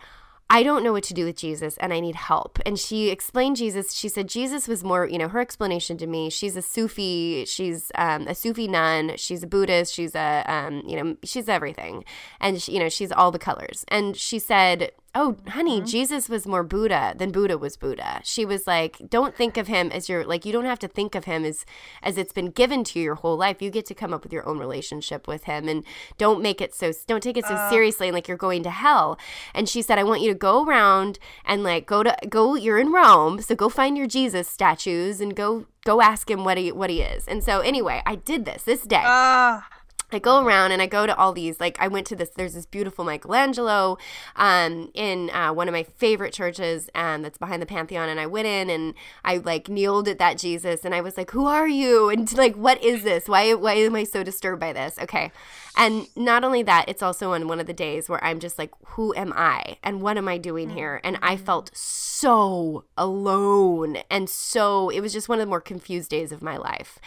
I 0.51 0.63
don't 0.63 0.83
know 0.83 0.93
what 0.93 1.03
to 1.03 1.13
do 1.13 1.25
with 1.25 1.37
Jesus 1.37 1.77
and 1.77 1.93
I 1.93 1.99
need 1.99 2.15
help. 2.15 2.57
And 2.65 2.79
she 2.79 3.09
explained 3.09 3.57
Jesus. 3.57 3.93
She 3.93 4.09
said 4.09 4.27
Jesus 4.27 4.67
was 4.67 4.83
more, 4.83 5.07
you 5.07 5.19
know, 5.19 5.27
her 5.27 5.39
explanation 5.39 5.95
to 5.99 6.07
me. 6.07 6.31
She's 6.31 6.55
a 6.55 6.61
Sufi. 6.61 7.45
She's 7.45 7.91
um, 7.93 8.27
a 8.27 8.33
Sufi 8.33 8.67
nun. 8.67 9.13
She's 9.15 9.43
a 9.43 9.47
Buddhist. 9.47 9.93
She's 9.93 10.15
a, 10.15 10.43
um, 10.47 10.81
you 10.87 10.95
know, 10.95 11.17
she's 11.23 11.47
everything. 11.47 12.03
And, 12.39 12.59
she, 12.59 12.73
you 12.73 12.79
know, 12.79 12.89
she's 12.89 13.11
all 13.11 13.31
the 13.31 13.37
colors. 13.37 13.85
And 13.89 14.17
she 14.17 14.39
said, 14.39 14.91
Oh, 15.15 15.37
honey, 15.47 15.81
Jesus 15.81 16.29
was 16.29 16.45
more 16.45 16.63
Buddha 16.63 17.15
than 17.17 17.31
Buddha 17.31 17.57
was 17.57 17.75
Buddha. 17.77 18.21
She 18.23 18.45
was 18.45 18.67
like, 18.67 19.01
don't 19.09 19.35
think 19.35 19.57
of 19.57 19.67
him 19.67 19.91
as 19.91 20.07
your 20.07 20.23
like 20.23 20.45
you 20.45 20.53
don't 20.53 20.65
have 20.65 20.77
to 20.79 20.87
think 20.87 21.15
of 21.15 21.25
him 21.25 21.43
as 21.43 21.65
as 22.03 22.15
it's 22.17 22.31
been 22.31 22.51
given 22.51 22.83
to 22.85 22.99
you 22.99 23.05
your 23.05 23.15
whole 23.15 23.35
life. 23.35 23.59
You 23.59 23.71
get 23.71 23.87
to 23.87 23.95
come 23.95 24.13
up 24.13 24.23
with 24.23 24.31
your 24.31 24.47
own 24.47 24.59
relationship 24.59 25.27
with 25.27 25.45
him 25.45 25.67
and 25.67 25.83
don't 26.19 26.43
make 26.43 26.61
it 26.61 26.75
so 26.75 26.91
don't 27.07 27.23
take 27.23 27.37
it 27.37 27.45
so 27.45 27.69
seriously 27.71 28.07
and 28.07 28.13
like 28.13 28.27
you're 28.27 28.37
going 28.37 28.61
to 28.63 28.69
hell. 28.69 29.17
And 29.55 29.67
she 29.67 29.81
said, 29.81 29.97
I 29.97 30.03
want 30.03 30.21
you 30.21 30.29
to 30.29 30.37
go 30.37 30.63
around 30.63 31.17
and 31.43 31.63
like 31.63 31.87
go 31.87 32.03
to 32.03 32.15
go 32.29 32.53
you're 32.53 32.77
in 32.79 32.91
Rome, 32.91 33.41
so 33.41 33.55
go 33.55 33.67
find 33.67 33.97
your 33.97 34.07
Jesus 34.07 34.47
statues 34.47 35.19
and 35.19 35.35
go 35.35 35.65
go 35.85 36.01
ask 36.01 36.29
him 36.29 36.45
what 36.45 36.57
he 36.57 36.71
what 36.71 36.91
he 36.91 37.01
is. 37.01 37.27
And 37.27 37.43
so 37.43 37.61
anyway, 37.61 38.03
I 38.05 38.13
did 38.13 38.45
this 38.45 38.61
this 38.61 38.83
day. 38.83 39.01
Ah, 39.03 39.67
I 40.11 40.19
go 40.19 40.43
around 40.43 40.71
and 40.71 40.81
I 40.81 40.87
go 40.87 41.05
to 41.05 41.15
all 41.15 41.33
these. 41.33 41.59
Like 41.59 41.77
I 41.79 41.87
went 41.87 42.07
to 42.07 42.15
this. 42.15 42.29
There's 42.29 42.53
this 42.53 42.65
beautiful 42.65 43.05
Michelangelo, 43.05 43.97
um, 44.35 44.91
in 44.93 45.29
uh, 45.31 45.53
one 45.53 45.67
of 45.67 45.73
my 45.73 45.83
favorite 45.83 46.33
churches, 46.33 46.89
um, 46.95 47.21
that's 47.21 47.37
behind 47.37 47.61
the 47.61 47.65
Pantheon. 47.65 48.09
And 48.09 48.19
I 48.19 48.25
went 48.25 48.47
in 48.47 48.69
and 48.69 48.93
I 49.23 49.37
like 49.37 49.69
kneeled 49.69 50.07
at 50.07 50.19
that 50.19 50.37
Jesus, 50.37 50.83
and 50.85 50.95
I 50.95 51.01
was 51.01 51.17
like, 51.17 51.31
"Who 51.31 51.45
are 51.45 51.67
you?" 51.67 52.09
And 52.19 52.31
like, 52.37 52.55
"What 52.55 52.83
is 52.83 53.03
this? 53.03 53.27
Why 53.27 53.53
why 53.53 53.73
am 53.73 53.95
I 53.95 54.03
so 54.03 54.23
disturbed 54.23 54.59
by 54.59 54.73
this?" 54.73 54.97
Okay, 54.99 55.31
and 55.77 56.07
not 56.15 56.43
only 56.43 56.63
that, 56.63 56.85
it's 56.87 57.03
also 57.03 57.33
on 57.33 57.47
one 57.47 57.59
of 57.59 57.67
the 57.67 57.73
days 57.73 58.09
where 58.09 58.23
I'm 58.23 58.39
just 58.39 58.57
like, 58.57 58.71
"Who 58.89 59.13
am 59.15 59.33
I? 59.35 59.77
And 59.83 60.01
what 60.01 60.17
am 60.17 60.27
I 60.27 60.37
doing 60.37 60.71
here?" 60.71 61.01
And 61.03 61.17
I 61.21 61.37
felt 61.37 61.71
so 61.75 62.85
alone, 62.97 63.97
and 64.09 64.29
so 64.29 64.89
it 64.89 65.01
was 65.01 65.13
just 65.13 65.29
one 65.29 65.39
of 65.39 65.45
the 65.45 65.49
more 65.49 65.61
confused 65.61 66.09
days 66.09 66.31
of 66.31 66.41
my 66.41 66.57
life, 66.57 66.99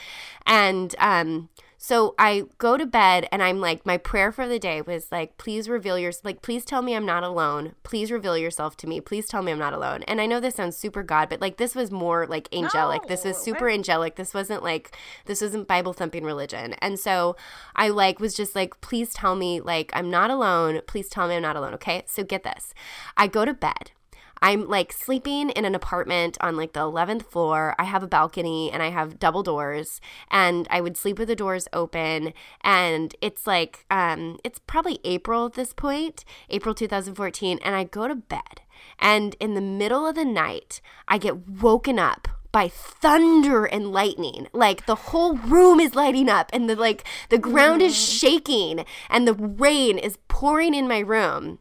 and 0.46 0.94
um. 0.98 1.48
So 1.84 2.14
I 2.16 2.44
go 2.58 2.76
to 2.76 2.86
bed 2.86 3.26
and 3.32 3.42
I'm 3.42 3.60
like, 3.60 3.84
my 3.84 3.96
prayer 3.96 4.30
for 4.30 4.46
the 4.46 4.60
day 4.60 4.80
was 4.82 5.10
like, 5.10 5.36
please 5.36 5.68
reveal 5.68 5.98
your, 5.98 6.12
like, 6.22 6.40
please 6.40 6.64
tell 6.64 6.80
me 6.80 6.94
I'm 6.94 7.04
not 7.04 7.24
alone. 7.24 7.74
Please 7.82 8.12
reveal 8.12 8.38
yourself 8.38 8.76
to 8.78 8.86
me. 8.86 9.00
Please 9.00 9.26
tell 9.26 9.42
me 9.42 9.50
I'm 9.50 9.58
not 9.58 9.72
alone. 9.72 10.04
And 10.04 10.20
I 10.20 10.26
know 10.26 10.38
this 10.38 10.54
sounds 10.54 10.76
super 10.76 11.02
God, 11.02 11.28
but 11.28 11.40
like 11.40 11.56
this 11.56 11.74
was 11.74 11.90
more 11.90 12.24
like 12.28 12.48
angelic. 12.54 13.08
this 13.08 13.24
was 13.24 13.36
super 13.36 13.64
what? 13.64 13.74
angelic. 13.74 14.14
This 14.14 14.32
wasn't 14.32 14.62
like, 14.62 14.96
this 15.26 15.42
wasn't 15.42 15.66
Bible 15.66 15.92
thumping 15.92 16.22
religion. 16.22 16.74
And 16.74 17.00
so 17.00 17.34
I 17.74 17.88
like 17.88 18.20
was 18.20 18.34
just 18.34 18.54
like, 18.54 18.80
please 18.80 19.12
tell 19.12 19.34
me 19.34 19.60
like 19.60 19.90
I'm 19.92 20.08
not 20.08 20.30
alone. 20.30 20.82
Please 20.86 21.08
tell 21.08 21.26
me 21.26 21.34
I'm 21.34 21.42
not 21.42 21.56
alone. 21.56 21.74
Okay. 21.74 22.04
So 22.06 22.22
get 22.22 22.44
this. 22.44 22.74
I 23.16 23.26
go 23.26 23.44
to 23.44 23.54
bed. 23.54 23.90
I'm 24.42 24.68
like 24.68 24.92
sleeping 24.92 25.50
in 25.50 25.64
an 25.64 25.74
apartment 25.74 26.36
on 26.40 26.56
like 26.56 26.72
the 26.72 26.80
11th 26.80 27.26
floor. 27.26 27.74
I 27.78 27.84
have 27.84 28.02
a 28.02 28.08
balcony 28.08 28.70
and 28.72 28.82
I 28.82 28.90
have 28.90 29.20
double 29.20 29.44
doors 29.44 30.00
and 30.30 30.66
I 30.68 30.80
would 30.80 30.96
sleep 30.96 31.18
with 31.18 31.28
the 31.28 31.36
doors 31.36 31.68
open 31.72 32.34
and 32.60 33.14
it's 33.20 33.46
like 33.46 33.86
um 33.90 34.38
it's 34.42 34.58
probably 34.58 34.98
April 35.04 35.46
at 35.46 35.54
this 35.54 35.72
point, 35.72 36.24
April 36.50 36.74
2014 36.74 37.60
and 37.62 37.76
I 37.76 37.84
go 37.84 38.08
to 38.08 38.16
bed 38.16 38.62
and 38.98 39.36
in 39.38 39.54
the 39.54 39.60
middle 39.60 40.06
of 40.06 40.16
the 40.16 40.24
night, 40.24 40.80
I 41.06 41.18
get 41.18 41.48
woken 41.48 41.98
up 41.98 42.26
by 42.50 42.68
thunder 42.68 43.64
and 43.64 43.92
lightning. 43.92 44.48
Like 44.52 44.86
the 44.86 44.94
whole 44.94 45.36
room 45.36 45.80
is 45.80 45.94
lighting 45.94 46.28
up 46.28 46.50
and 46.52 46.68
the 46.68 46.76
like 46.76 47.04
the 47.30 47.38
ground 47.38 47.80
is 47.80 47.96
shaking 47.96 48.84
and 49.08 49.26
the 49.26 49.34
rain 49.34 49.98
is 49.98 50.18
pouring 50.28 50.74
in 50.74 50.86
my 50.86 50.98
room. 50.98 51.60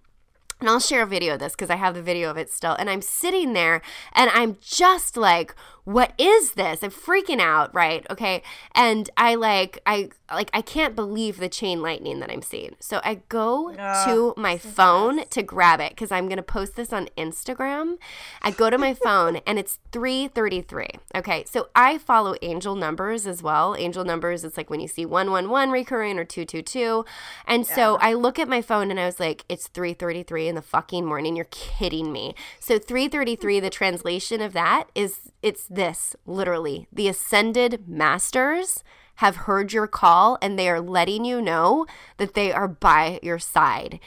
And 0.62 0.70
I'll 0.70 0.80
share 0.80 1.02
a 1.02 1.08
video 1.08 1.34
of 1.34 1.40
this 1.40 1.54
because 1.54 1.70
I 1.70 1.76
have 1.76 1.96
the 1.96 2.02
video 2.02 2.30
of 2.30 2.38
it 2.38 2.52
still. 2.52 2.76
And 2.80 2.90
I'm 2.90 3.02
sitting 3.02 3.54
there 3.54 3.82
and 4.14 4.30
I'm 4.32 4.58
just 4.62 5.18
like, 5.18 5.56
what 5.84 6.14
is 6.20 6.52
this? 6.52 6.84
I'm 6.84 6.92
freaking 6.92 7.40
out, 7.40 7.74
right? 7.74 8.06
Okay. 8.12 8.44
And 8.76 9.10
I 9.18 9.34
like, 9.34 9.80
I 9.88 10.10
like, 10.32 10.52
I 10.54 10.62
can't 10.62 10.96
believe 10.96 11.38
the 11.38 11.50
chain 11.50 11.82
lightning 11.82 12.20
that 12.20 12.30
I'm 12.30 12.44
seeing. 12.44 12.76
So 12.80 13.02
I 13.04 13.22
go 13.30 13.74
to 13.74 14.36
my 14.38 14.60
phone 14.60 15.26
to 15.26 15.42
grab 15.42 15.80
it 15.80 15.90
because 15.90 16.12
I'm 16.12 16.30
gonna 16.30 16.44
post 16.44 16.76
this 16.76 16.94
on 16.94 17.10
Instagram. 17.18 17.98
I 18.44 18.52
go 18.52 18.70
to 18.70 18.78
my 18.78 18.94
phone 18.94 19.38
and 19.48 19.58
it's 19.58 19.80
3:33. 19.92 21.00
Okay. 21.16 21.44
So 21.46 21.70
I 21.76 21.98
follow 21.98 22.36
angel 22.44 22.76
numbers 22.76 23.26
as 23.26 23.42
well. 23.42 23.76
Angel 23.76 24.06
numbers, 24.06 24.44
it's 24.44 24.58
like 24.58 24.70
when 24.70 24.82
you 24.82 24.88
see 24.88 25.08
111 25.08 25.72
recurring 25.72 26.20
or 26.20 26.26
222. 26.26 27.06
And 27.48 27.66
so 27.66 27.98
I 28.00 28.14
look 28.14 28.38
at 28.38 28.48
my 28.48 28.62
phone 28.62 28.92
and 28.92 29.00
I 29.00 29.08
was 29.08 29.20
like, 29.20 29.46
it's 29.50 29.68
3:33 29.68 30.48
in 30.52 30.56
the 30.56 30.62
fucking 30.62 31.06
morning. 31.06 31.36
You're 31.36 31.46
kidding 31.50 32.12
me. 32.12 32.36
So 32.60 32.78
3:33, 32.78 33.60
the 33.60 33.70
translation 33.70 34.42
of 34.42 34.54
that 34.54 34.90
is 34.94 35.32
it's 35.42 35.66
this 35.66 36.16
literally 36.26 36.88
the 36.92 37.08
ascended 37.08 37.88
masters 37.88 38.84
have 39.16 39.48
heard 39.48 39.72
your 39.72 39.88
call 39.88 40.38
and 40.42 40.60
they 40.60 40.70
are 40.70 40.82
letting 40.82 41.26
you 41.26 41.42
know 41.42 41.86
that 42.18 42.34
they 42.34 42.52
are 42.52 42.68
by 42.68 43.20
your 43.24 43.40
side 43.40 44.00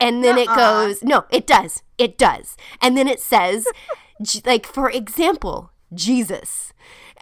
and 0.00 0.22
then 0.22 0.38
it 0.38 0.46
Nuh-uh. 0.46 0.56
goes 0.56 1.02
no 1.02 1.24
it 1.30 1.46
does 1.46 1.82
it 1.98 2.16
does 2.18 2.56
and 2.80 2.96
then 2.96 3.08
it 3.08 3.20
says 3.20 3.66
like 4.44 4.66
for 4.66 4.90
example 4.90 5.70
jesus 5.92 6.72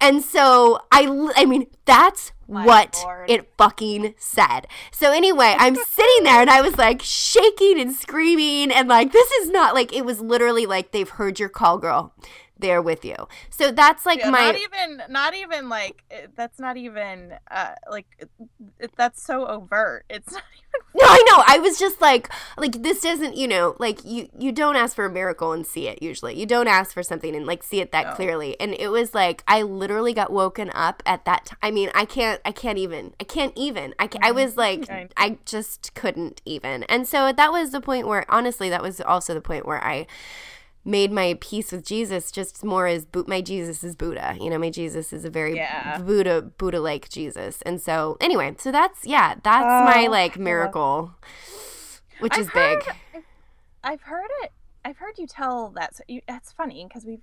and 0.01 0.23
so 0.23 0.81
I, 0.91 1.33
I 1.37 1.45
mean 1.45 1.67
that's 1.85 2.33
My 2.53 2.67
what 2.67 3.01
Lord. 3.03 3.31
it 3.31 3.51
fucking 3.57 4.15
said 4.19 4.67
so 4.91 5.11
anyway 5.11 5.57
i'm 5.59 5.75
sitting 5.75 6.25
there 6.25 6.41
and 6.41 6.51
i 6.51 6.61
was 6.61 6.77
like 6.77 7.01
shaking 7.03 7.81
and 7.81 7.95
screaming 7.95 8.71
and 8.71 8.89
like 8.89 9.13
this 9.13 9.31
is 9.33 9.49
not 9.49 9.75
like 9.75 9.93
it 9.93 10.05
was 10.05 10.21
literally 10.21 10.67
like 10.67 10.93
they've 10.93 11.09
heard 11.09 11.41
your 11.41 11.49
call 11.49 11.79
girl 11.79 12.15
they're 12.63 12.83
with 12.83 13.05
you 13.05 13.17
so 13.51 13.71
that's 13.71 14.07
like 14.07 14.21
Yeah, 14.21 14.31
my 14.31 14.39
not 14.39 14.57
even 14.57 15.03
not 15.11 15.35
even 15.35 15.69
like 15.69 16.03
eh, 16.11 16.27
that's 16.37 16.59
not 16.59 16.77
even 16.77 17.35
uh 17.51 17.75
like 17.91 18.07
it, 18.19 18.31
it, 18.79 18.91
that's 18.97 19.23
so 19.23 19.47
overt 19.47 20.05
it's 20.09 20.33
not 20.33 20.43
even 20.53 20.63
No, 20.95 21.07
I 21.07 21.25
know. 21.31 21.43
I 21.47 21.59
was 21.59 21.79
just 21.79 22.01
like, 22.03 22.31
like 22.59 22.83
this 22.83 23.01
doesn't, 23.01 23.37
you 23.37 23.49
know, 23.49 23.77
like 23.79 24.05
you 24.05 24.29
you 24.39 24.53
don't 24.53 24.77
ask 24.77 24.95
for 24.95 25.07
a 25.07 25.11
miracle 25.11 25.53
and 25.53 25.67
see 25.67 25.89
it 25.89 26.03
usually. 26.03 26.39
You 26.39 26.45
don't 26.45 26.69
ask 26.69 26.93
for 26.93 27.03
something 27.03 27.35
and 27.35 27.47
like 27.47 27.63
see 27.63 27.81
it 27.81 27.93
that 27.93 28.07
No. 28.09 28.13
clearly. 28.15 28.61
And 28.61 28.75
it 28.75 28.89
was 28.89 29.15
like 29.15 29.43
I 29.49 29.63
literally 29.63 30.13
got 30.13 30.31
woken 30.31 30.71
up 30.75 31.03
at 31.07 31.25
that 31.25 31.47
time. 31.47 31.59
I 31.63 31.71
mean, 31.71 31.91
I 31.95 32.05
can't, 32.05 32.41
I 32.45 32.53
can't 32.53 32.79
even, 32.79 33.15
I 33.19 33.25
can't 33.25 33.53
even. 33.57 33.95
I, 33.99 34.07
ca- 34.07 34.19
I 34.23 34.29
mm-hmm. 34.29 34.37
was 34.37 34.57
like, 34.59 34.89
I 35.17 35.39
just 35.47 35.95
couldn't 35.95 36.43
even. 36.45 36.83
And 36.85 37.09
so 37.09 37.33
that 37.33 37.53
was 37.53 37.71
the 37.73 37.81
point 37.81 38.07
where, 38.07 38.27
honestly, 38.29 38.69
that 38.69 38.83
was 38.83 39.01
also 39.01 39.33
the 39.33 39.41
point 39.41 39.65
where 39.67 39.83
I 39.83 40.07
made 40.85 41.13
my 41.13 41.37
peace 41.41 41.71
with 41.73 41.85
Jesus 41.87 42.31
just 42.33 42.65
more 42.65 42.87
as 42.87 43.07
my 43.27 43.41
Jesus 43.41 43.85
is 43.85 43.95
Buddha. 43.95 44.37
You 44.41 44.51
know, 44.51 44.59
my 44.59 44.71
Jesus 44.71 45.13
is 45.13 45.25
a 45.25 45.31
very 45.31 45.57
Yeah. 45.57 45.99
Buddha 45.99 46.43
Buddha 46.43 46.81
like 46.81 47.09
Jesus. 47.09 47.63
And 47.63 47.81
so 47.81 48.17
anyway, 48.21 48.55
so 48.59 48.73
that's 48.73 49.05
yeah, 49.07 49.35
that's 49.43 49.65
my 49.65 50.07
Oh, 50.07 50.11
like 50.11 50.37
yeah. 50.37 50.43
miracle, 50.43 51.15
which 52.21 52.35
I've 52.35 52.41
is 52.41 52.47
big. 52.49 52.83
heard- 52.85 52.97
I've- 53.15 53.25
I've 53.85 54.03
heard 54.03 54.31
it 54.43 54.53
I've 54.85 54.97
heard 54.99 55.19
you 55.19 55.27
tell 55.27 55.71
that 55.77 55.97
so 55.97 56.03
you, 56.09 56.21
that's 56.29 56.53
funny 56.53 56.85
because 56.89 57.05
we've 57.05 57.23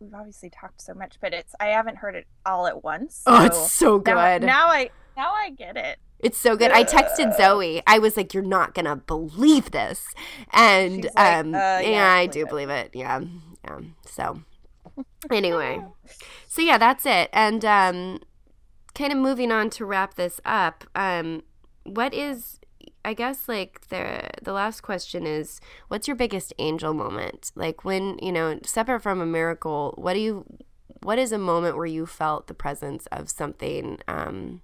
we've 0.00 0.14
obviously 0.14 0.48
talked 0.50 0.80
so 0.80 0.94
much 0.94 1.16
but 1.20 1.32
it's 1.34 1.54
I 1.60 1.66
haven't 1.68 1.96
heard 1.96 2.14
it 2.14 2.26
all 2.46 2.66
at 2.66 2.82
once 2.84 3.22
Oh, 3.26 3.44
it's 3.44 3.56
so 3.72 4.02
so 4.02 4.02
now, 4.14 4.38
good. 4.38 4.46
now 4.46 4.66
I 4.68 4.90
now 5.16 5.32
I 5.32 5.50
get 5.50 5.76
it 5.76 5.98
It's 6.20 6.38
so 6.38 6.56
good. 6.56 6.72
I 6.72 6.84
texted 6.84 7.36
Zoe. 7.36 7.82
I 7.86 7.98
was 7.98 8.16
like, 8.16 8.34
"You're 8.34 8.42
not 8.42 8.74
gonna 8.74 8.96
believe 8.96 9.70
this," 9.70 10.06
and 10.52 11.04
like, 11.04 11.16
um, 11.16 11.54
"Uh, 11.54 11.58
yeah, 11.58 11.80
yeah, 11.80 12.12
I 12.12 12.26
believe 12.26 12.32
do 12.32 12.40
it." 12.42 12.48
believe 12.48 12.70
it. 12.70 12.90
Yeah, 12.94 13.20
yeah. 13.64 13.78
So 14.04 14.40
anyway, 15.30 15.80
so 16.48 16.62
yeah, 16.62 16.78
that's 16.78 17.06
it. 17.06 17.30
And 17.32 17.64
um, 17.64 18.20
kind 18.94 19.12
of 19.12 19.18
moving 19.18 19.52
on 19.52 19.70
to 19.70 19.84
wrap 19.84 20.14
this 20.14 20.40
up. 20.44 20.84
Um, 20.94 21.42
what 21.84 22.12
is, 22.12 22.58
I 23.04 23.14
guess, 23.14 23.48
like 23.48 23.88
the 23.88 24.28
the 24.42 24.52
last 24.52 24.80
question 24.80 25.26
is, 25.26 25.60
what's 25.86 26.08
your 26.08 26.16
biggest 26.16 26.52
angel 26.58 26.94
moment? 26.94 27.52
Like 27.54 27.84
when 27.84 28.18
you 28.20 28.32
know, 28.32 28.58
separate 28.64 29.00
from 29.00 29.20
a 29.20 29.26
miracle, 29.26 29.94
what 29.96 30.14
do 30.14 30.20
you, 30.20 30.44
what 31.02 31.18
is 31.18 31.30
a 31.30 31.38
moment 31.38 31.76
where 31.76 31.86
you 31.86 32.06
felt 32.06 32.48
the 32.48 32.54
presence 32.54 33.06
of 33.12 33.30
something? 33.30 33.98
Um, 34.08 34.62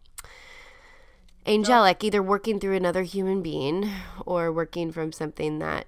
angelic, 1.47 2.03
either 2.05 2.23
working 2.23 2.59
through 2.61 2.75
another 2.77 3.03
human 3.03 3.43
being 3.43 3.91
or 4.27 4.53
working 4.53 4.93
from 4.93 5.13
something 5.13 5.59
that 5.59 5.87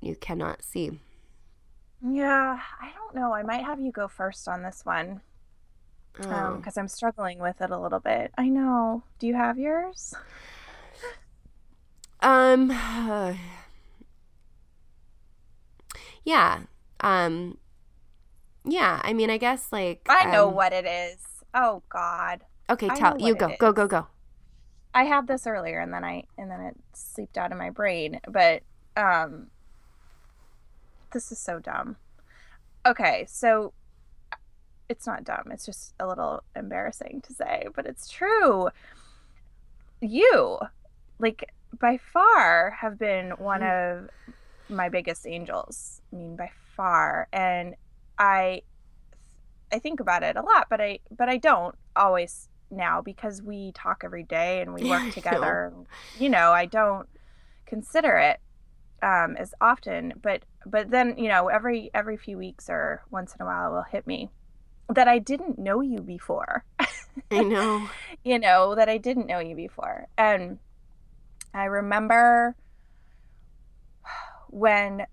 you 0.00 0.16
cannot 0.16 0.62
see. 0.62 1.00
yeah 2.02 2.58
I 2.80 2.90
don't 2.94 3.14
know 3.14 3.32
I 3.32 3.42
might 3.42 3.64
have 3.64 3.80
you 3.80 3.90
go 3.90 4.08
first 4.08 4.48
on 4.48 4.62
this 4.62 4.84
one 4.84 5.20
because 6.12 6.76
I'm 6.76 6.88
struggling 6.88 7.38
with 7.38 7.60
it 7.60 7.70
a 7.70 7.78
little 7.78 8.00
bit 8.00 8.32
I 8.36 8.48
know 8.48 9.02
do 9.18 9.26
you 9.26 9.34
have 9.34 9.58
yours 9.58 10.14
Um, 12.20 12.70
yeah. 16.24 16.60
Um, 17.00 17.58
yeah. 18.64 19.00
I 19.04 19.12
mean, 19.12 19.30
I 19.30 19.38
guess 19.38 19.68
like 19.72 20.08
I 20.08 20.24
know 20.26 20.48
um, 20.48 20.54
what 20.54 20.72
it 20.72 20.86
is 20.86 21.18
oh 21.54 21.82
God 21.88 22.42
Okay, 22.70 22.90
I 22.90 22.94
tell 22.94 23.18
you 23.18 23.34
what 23.34 23.38
go, 23.38 23.48
go, 23.58 23.72
go, 23.72 23.86
go. 23.86 24.06
I 24.94 25.04
had 25.04 25.26
this 25.26 25.46
earlier 25.46 25.80
and 25.80 25.92
then 25.92 26.04
I 26.04 26.24
and 26.36 26.50
then 26.50 26.60
it 26.60 26.76
sleeped 26.92 27.38
out 27.38 27.52
of 27.52 27.58
my 27.58 27.70
brain. 27.70 28.20
But 28.28 28.62
um 28.96 29.48
this 31.12 31.32
is 31.32 31.38
so 31.38 31.58
dumb. 31.58 31.96
Okay, 32.86 33.26
so 33.28 33.72
it's 34.88 35.06
not 35.06 35.24
dumb. 35.24 35.50
It's 35.50 35.66
just 35.66 35.94
a 36.00 36.06
little 36.06 36.42
embarrassing 36.56 37.22
to 37.26 37.32
say, 37.32 37.66
but 37.74 37.86
it's 37.86 38.08
true. 38.08 38.68
You 40.00 40.58
like 41.18 41.52
by 41.78 41.98
far 41.98 42.70
have 42.70 42.98
been 42.98 43.30
one 43.32 43.62
of 43.62 44.08
my 44.68 44.88
biggest 44.88 45.26
angels. 45.26 46.00
I 46.12 46.16
mean 46.16 46.36
by 46.36 46.50
far 46.76 47.28
and 47.32 47.74
I 48.18 48.62
I 49.70 49.78
think 49.78 50.00
about 50.00 50.22
it 50.22 50.36
a 50.36 50.42
lot, 50.42 50.68
but 50.70 50.80
I 50.80 51.00
but 51.10 51.28
I 51.28 51.36
don't 51.36 51.74
always 51.94 52.48
now 52.70 53.00
because 53.02 53.42
we 53.42 53.72
talk 53.72 54.02
every 54.04 54.24
day 54.24 54.60
and 54.60 54.74
we 54.74 54.82
Yeah, 54.84 54.94
I 54.94 54.98
know. 54.98 55.04
work 55.06 55.14
together. 55.14 55.72
You 56.18 56.28
know, 56.28 56.52
I 56.52 56.66
don't 56.66 57.08
consider 57.66 58.16
it 58.16 58.40
um, 59.02 59.36
as 59.36 59.54
often, 59.60 60.14
but 60.22 60.42
but 60.66 60.90
then 60.90 61.16
you 61.18 61.28
know 61.28 61.48
every 61.48 61.90
every 61.94 62.16
few 62.16 62.36
weeks 62.38 62.68
or 62.68 63.02
once 63.10 63.34
in 63.34 63.42
a 63.42 63.46
while 63.46 63.70
it 63.70 63.74
will 63.74 63.82
hit 63.82 64.06
me 64.06 64.28
that 64.88 65.06
I 65.08 65.18
didn't 65.18 65.58
know 65.58 65.80
you 65.80 66.00
before. 66.00 66.64
I 67.30 67.42
know. 67.42 67.88
you 68.24 68.38
know 68.38 68.74
that 68.74 68.88
I 68.88 68.98
didn't 68.98 69.26
know 69.26 69.38
you 69.38 69.54
before, 69.54 70.08
and 70.16 70.58
I 71.54 71.64
remember 71.64 72.56
when 74.50 75.06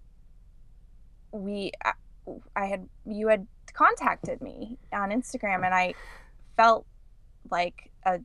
we 1.31 1.71
I- 1.83 1.93
I 2.55 2.65
had 2.65 2.87
you 3.05 3.27
had 3.27 3.47
contacted 3.73 4.41
me 4.41 4.77
on 4.93 5.09
Instagram 5.09 5.65
and 5.65 5.73
I 5.75 5.93
felt 6.55 6.85
like 7.51 7.91
a 8.05 8.19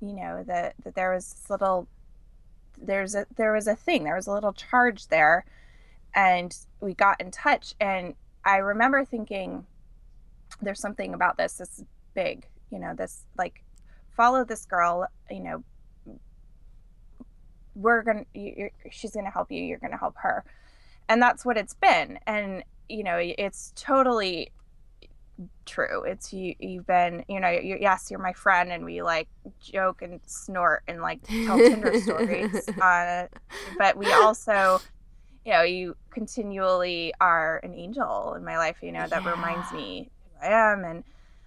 you 0.00 0.12
know 0.14 0.44
that 0.46 0.74
that 0.84 0.94
there 0.94 1.12
was 1.12 1.32
this 1.32 1.50
little 1.50 1.88
there's 2.80 3.14
a 3.14 3.26
there 3.36 3.52
was 3.52 3.66
a 3.66 3.74
thing 3.74 4.04
there 4.04 4.16
was 4.16 4.26
a 4.26 4.32
little 4.32 4.52
charge 4.52 5.08
there 5.08 5.44
and 6.14 6.56
we 6.80 6.94
got 6.94 7.20
in 7.20 7.30
touch 7.30 7.74
and 7.80 8.14
I 8.44 8.58
remember 8.58 9.04
thinking 9.04 9.66
there's 10.62 10.80
something 10.80 11.14
about 11.14 11.36
this 11.36 11.54
this 11.54 11.82
big 12.14 12.46
you 12.70 12.78
know 12.78 12.94
this 12.94 13.24
like 13.36 13.64
follow 14.16 14.44
this 14.44 14.64
girl 14.64 15.06
you 15.30 15.40
know 15.40 15.64
we're 17.78 18.02
gonna 18.02 18.24
she's 18.90 19.12
gonna 19.12 19.30
help 19.30 19.50
you 19.50 19.62
you're 19.62 19.78
gonna 19.78 19.96
help 19.96 20.16
her. 20.18 20.44
And 21.08 21.22
that's 21.22 21.44
what 21.44 21.56
it's 21.56 21.74
been 21.74 22.18
and 22.26 22.64
you 22.88 23.02
know 23.02 23.16
it's 23.20 23.72
totally 23.76 24.50
true 25.66 26.02
it's 26.04 26.32
you 26.32 26.54
you've 26.58 26.86
been 26.86 27.24
you 27.28 27.38
know 27.38 27.48
you 27.48 27.78
yes 27.80 28.10
you're 28.10 28.18
my 28.18 28.32
friend 28.32 28.72
and 28.72 28.84
we 28.84 29.02
like 29.02 29.28
joke 29.60 30.02
and 30.02 30.20
snort 30.26 30.82
and 30.88 31.00
like 31.00 31.20
tell 31.46 31.56
tinder 31.58 31.92
stories 31.94 32.68
uh, 32.80 33.26
but 33.78 33.96
we 33.96 34.06
also 34.12 34.80
you 35.44 35.52
know, 35.52 35.62
you 35.62 35.96
continually 36.10 37.14
are 37.20 37.58
an 37.62 37.74
angel 37.74 38.34
in 38.34 38.44
my 38.44 38.58
life, 38.58 38.78
you 38.82 38.92
know, 38.92 39.06
that 39.08 39.24
Yeah. 39.24 39.30
reminds 39.32 39.72
me 39.72 40.10
who 40.40 40.46
I 40.46 40.72
am. 40.72 40.84
And 40.84 41.04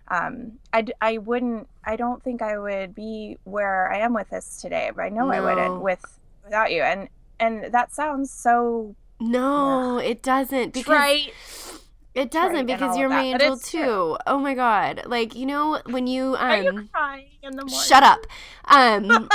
um, 0.07 0.51
I, 0.73 0.85
I 1.01 1.17
wouldn't, 1.19 1.67
I 1.85 1.97
don't 1.97 2.23
think 2.23 2.41
I 2.41 2.57
would 2.57 2.95
be 2.95 3.37
where 3.43 3.91
I 3.91 3.99
am 3.99 4.13
with 4.13 4.29
this 4.29 4.59
today, 4.59 4.91
but 4.95 5.03
I 5.03 5.09
know 5.09 5.29
I 5.29 5.39
wouldn't 5.39 5.81
with, 5.81 6.19
without 6.43 6.71
you. 6.71 6.81
And, 6.81 7.09
and 7.39 7.71
that 7.73 7.93
sounds 7.93 8.31
so 8.31 8.95
No, 9.19 9.97
it 9.99 10.23
doesn't 10.23 10.73
because 10.73 10.85
trite. 10.85 11.33
It 12.13 12.31
doesn't 12.31 12.65
because 12.65 12.97
you're 12.97 13.09
my 13.09 13.21
angel 13.23 13.53
it's 13.53 13.69
true. 13.71 13.81
too. 13.81 14.17
Oh 14.27 14.37
my 14.37 14.53
god. 14.53 15.03
Like, 15.05 15.35
you 15.35 15.45
know 15.45 15.81
when 15.85 16.07
you 16.07 16.35
Are 16.35 16.61
you 16.61 16.69
um 16.69 16.89
crying 16.93 17.27
in 17.41 17.51
the 17.51 17.65
morning? 17.65 17.69
shut 17.69 18.03
up. 18.03 18.25
Um 18.65 19.29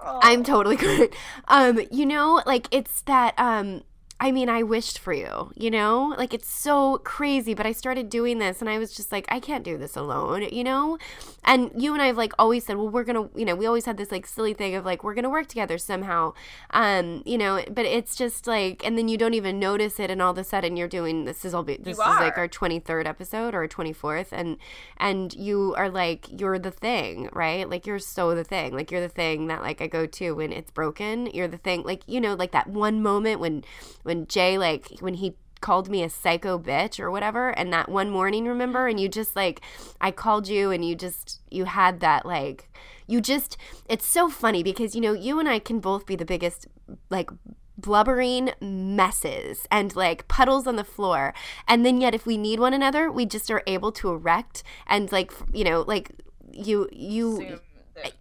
Oh. 0.00 0.20
I'm 0.22 0.44
totally 0.44 0.76
good. 0.88 1.14
Um, 1.48 1.80
you 1.90 2.06
know, 2.06 2.42
like 2.46 2.68
it's 2.70 3.02
that 3.02 3.34
um 3.38 3.82
I 4.20 4.32
mean, 4.32 4.48
I 4.48 4.64
wished 4.64 4.98
for 4.98 5.12
you, 5.12 5.52
you 5.54 5.70
know? 5.70 6.14
Like 6.18 6.34
it's 6.34 6.52
so 6.52 6.98
crazy, 6.98 7.54
but 7.54 7.66
I 7.66 7.72
started 7.72 8.10
doing 8.10 8.38
this 8.38 8.60
and 8.60 8.68
I 8.68 8.78
was 8.78 8.92
just 8.92 9.12
like, 9.12 9.26
I 9.28 9.38
can't 9.38 9.62
do 9.64 9.78
this 9.78 9.96
alone, 9.96 10.48
you 10.50 10.64
know? 10.64 10.98
And 11.44 11.70
you 11.76 11.92
and 11.92 12.02
I 12.02 12.06
have 12.06 12.16
like 12.16 12.32
always 12.38 12.66
said, 12.66 12.76
well, 12.76 12.88
we're 12.88 13.04
to, 13.04 13.30
you 13.38 13.44
know, 13.44 13.54
we 13.54 13.66
always 13.66 13.84
had 13.84 13.96
this 13.96 14.10
like 14.10 14.26
silly 14.26 14.54
thing 14.54 14.74
of 14.74 14.84
like 14.84 15.04
we're 15.04 15.14
to 15.14 15.30
work 15.30 15.46
together 15.46 15.78
somehow. 15.78 16.34
Um, 16.70 17.22
you 17.24 17.38
know, 17.38 17.62
but 17.70 17.86
it's 17.86 18.16
just 18.16 18.46
like 18.46 18.84
and 18.84 18.98
then 18.98 19.08
you 19.08 19.16
don't 19.16 19.34
even 19.34 19.60
notice 19.60 20.00
it 20.00 20.10
and 20.10 20.20
all 20.20 20.32
of 20.32 20.38
a 20.38 20.44
sudden 20.44 20.76
you're 20.76 20.88
doing 20.88 21.24
this 21.24 21.44
is 21.44 21.54
all 21.54 21.62
be, 21.62 21.76
this 21.76 21.96
is 21.96 21.98
like 21.98 22.36
our 22.38 22.48
23rd 22.48 23.06
episode 23.06 23.54
or 23.54 23.66
24th 23.68 24.28
and 24.32 24.56
and 24.96 25.34
you 25.34 25.74
are 25.76 25.88
like 25.88 26.26
you're 26.40 26.58
the 26.58 26.70
thing 26.70 27.28
right 27.32 27.68
like 27.68 27.86
you're 27.86 27.98
so 27.98 28.34
the 28.34 28.44
thing 28.44 28.74
like 28.74 28.90
you're 28.90 29.00
the 29.00 29.08
thing 29.08 29.46
that 29.46 29.62
like 29.62 29.80
i 29.80 29.86
go 29.86 30.06
to 30.06 30.32
when 30.32 30.52
it's 30.52 30.70
broken 30.70 31.26
you're 31.32 31.48
the 31.48 31.58
thing 31.58 31.82
like 31.82 32.02
you 32.06 32.20
know 32.20 32.34
like 32.34 32.52
that 32.52 32.66
one 32.66 33.02
moment 33.02 33.40
when 33.40 33.64
when 34.08 34.26
jay 34.26 34.58
like 34.58 34.98
when 34.98 35.14
he 35.14 35.36
called 35.60 35.88
me 35.88 36.02
a 36.02 36.08
psycho 36.08 36.58
bitch 36.58 36.98
or 36.98 37.10
whatever 37.10 37.50
and 37.50 37.72
that 37.72 37.88
one 37.88 38.10
morning 38.10 38.46
remember 38.46 38.88
and 38.88 38.98
you 38.98 39.08
just 39.08 39.36
like 39.36 39.60
i 40.00 40.10
called 40.10 40.48
you 40.48 40.70
and 40.70 40.84
you 40.84 40.94
just 40.94 41.40
you 41.50 41.64
had 41.64 42.00
that 42.00 42.24
like 42.24 42.68
you 43.06 43.20
just 43.20 43.56
it's 43.88 44.06
so 44.06 44.28
funny 44.28 44.62
because 44.62 44.94
you 44.94 45.00
know 45.00 45.12
you 45.12 45.38
and 45.38 45.48
i 45.48 45.58
can 45.58 45.78
both 45.78 46.06
be 46.06 46.16
the 46.16 46.24
biggest 46.24 46.66
like 47.10 47.30
blubbering 47.78 48.50
messes 48.60 49.66
and 49.70 49.94
like 49.94 50.26
puddles 50.26 50.66
on 50.66 50.76
the 50.76 50.84
floor. 50.84 51.32
And 51.68 51.86
then 51.86 52.00
yet 52.00 52.12
if 52.12 52.26
we 52.26 52.36
need 52.36 52.58
one 52.58 52.74
another 52.74 53.10
we 53.10 53.24
just 53.24 53.50
are 53.50 53.62
able 53.66 53.92
to 53.92 54.10
erect 54.10 54.64
and 54.86 55.10
like 55.12 55.32
you 55.52 55.64
know 55.64 55.82
like 55.86 56.10
you 56.52 56.88
you 56.92 57.60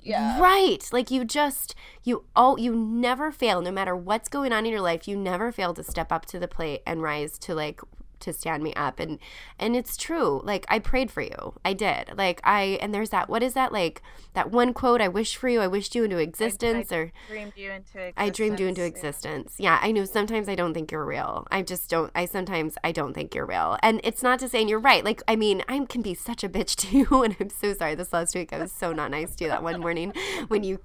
yeah. 0.01 0.39
right. 0.39 0.87
Like 0.91 1.11
you 1.11 1.25
just 1.25 1.75
you 2.03 2.25
oh 2.35 2.57
you 2.57 2.75
never 2.75 3.31
fail. 3.31 3.61
No 3.61 3.71
matter 3.71 3.95
what's 3.95 4.29
going 4.29 4.53
on 4.53 4.65
in 4.65 4.71
your 4.71 4.81
life 4.81 5.07
you 5.07 5.17
never 5.17 5.51
fail 5.51 5.73
to 5.73 5.83
step 5.83 6.11
up 6.11 6.25
to 6.27 6.39
the 6.39 6.47
plate 6.47 6.81
and 6.85 7.01
rise 7.01 7.37
to 7.39 7.55
like 7.55 7.81
to 8.19 8.33
stand 8.33 8.63
me 8.63 8.73
up 8.73 8.99
and 8.99 9.19
and 9.59 9.75
it's 9.75 9.97
true 9.97 10.41
like 10.43 10.65
i 10.69 10.79
prayed 10.79 11.11
for 11.11 11.21
you 11.21 11.53
i 11.63 11.73
did 11.73 12.11
like 12.17 12.41
i 12.43 12.77
and 12.81 12.93
there's 12.93 13.09
that 13.09 13.29
what 13.29 13.43
is 13.43 13.53
that 13.53 13.71
like 13.71 14.01
that 14.33 14.51
one 14.51 14.73
quote 14.73 15.01
i 15.01 15.07
wish 15.07 15.35
for 15.35 15.49
you 15.49 15.59
i 15.61 15.67
wished 15.67 15.95
you 15.95 16.03
into 16.03 16.17
existence 16.17 16.91
or 16.91 17.11
Dreamed 17.27 17.53
you 17.55 17.71
into 17.71 17.99
existence. 17.99 18.13
I 18.17 18.29
dreamed 18.29 18.59
you 18.59 18.67
into 18.67 18.81
yeah. 18.81 18.87
existence. 18.87 19.55
Yeah, 19.57 19.79
I 19.81 19.91
know 19.91 20.05
sometimes 20.05 20.47
I 20.47 20.55
don't 20.55 20.73
think 20.73 20.91
you're 20.91 21.05
real. 21.05 21.47
I 21.51 21.61
just 21.61 21.89
don't 21.89 22.11
I 22.15 22.25
sometimes 22.25 22.77
I 22.83 22.91
don't 22.91 23.13
think 23.13 23.35
you're 23.35 23.45
real. 23.45 23.77
And 23.83 24.01
it's 24.03 24.23
not 24.23 24.39
to 24.39 24.49
say 24.49 24.61
and 24.61 24.69
you're 24.69 24.79
right. 24.79 25.03
Like 25.03 25.21
I 25.27 25.35
mean, 25.35 25.63
I 25.67 25.79
can 25.85 26.01
be 26.01 26.13
such 26.13 26.43
a 26.43 26.49
bitch 26.49 26.75
to 26.87 26.97
you 26.97 27.23
and 27.23 27.35
I'm 27.39 27.49
so 27.49 27.73
sorry 27.73 27.95
this 27.95 28.13
last 28.13 28.35
week 28.35 28.53
I 28.53 28.59
was 28.59 28.71
so 28.71 28.93
not 28.93 29.11
nice 29.11 29.35
to 29.35 29.45
you 29.45 29.49
that 29.49 29.63
one 29.63 29.79
morning 29.79 30.13
when 30.47 30.63
you 30.63 30.79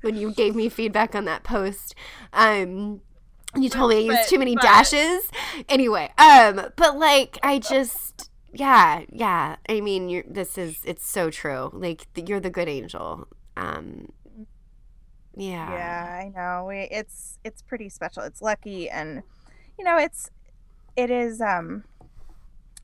when 0.00 0.16
you 0.16 0.32
gave 0.32 0.54
me 0.54 0.68
feedback 0.68 1.14
on 1.14 1.24
that 1.26 1.44
post. 1.44 1.94
Um 2.32 3.00
you 3.56 3.68
told 3.68 3.90
me 3.90 3.96
I 3.96 4.00
used 4.00 4.18
But- 4.22 4.28
too 4.28 4.38
many 4.38 4.54
but- 4.54 4.62
dashes. 4.62 5.30
Anyway, 5.68 6.10
um 6.18 6.68
but 6.76 6.98
like 6.98 7.38
I 7.42 7.58
just 7.58 8.30
yeah, 8.52 9.02
yeah. 9.10 9.56
I 9.68 9.80
mean, 9.80 10.08
you're 10.08 10.22
this 10.28 10.56
is 10.56 10.78
it's 10.84 11.06
so 11.06 11.28
true. 11.30 11.70
Like 11.72 12.06
you're 12.14 12.40
the 12.40 12.50
good 12.50 12.68
angel. 12.68 13.26
Um 13.56 14.08
yeah. 15.36 15.70
Yeah, 15.72 16.20
I 16.24 16.28
know. 16.28 16.66
We, 16.68 16.82
it's 16.90 17.38
it's 17.44 17.62
pretty 17.62 17.88
special. 17.88 18.22
It's 18.22 18.40
lucky, 18.40 18.88
and 18.88 19.22
you 19.78 19.84
know, 19.84 19.98
it's 19.98 20.30
it 20.96 21.10
is 21.10 21.40
um, 21.40 21.84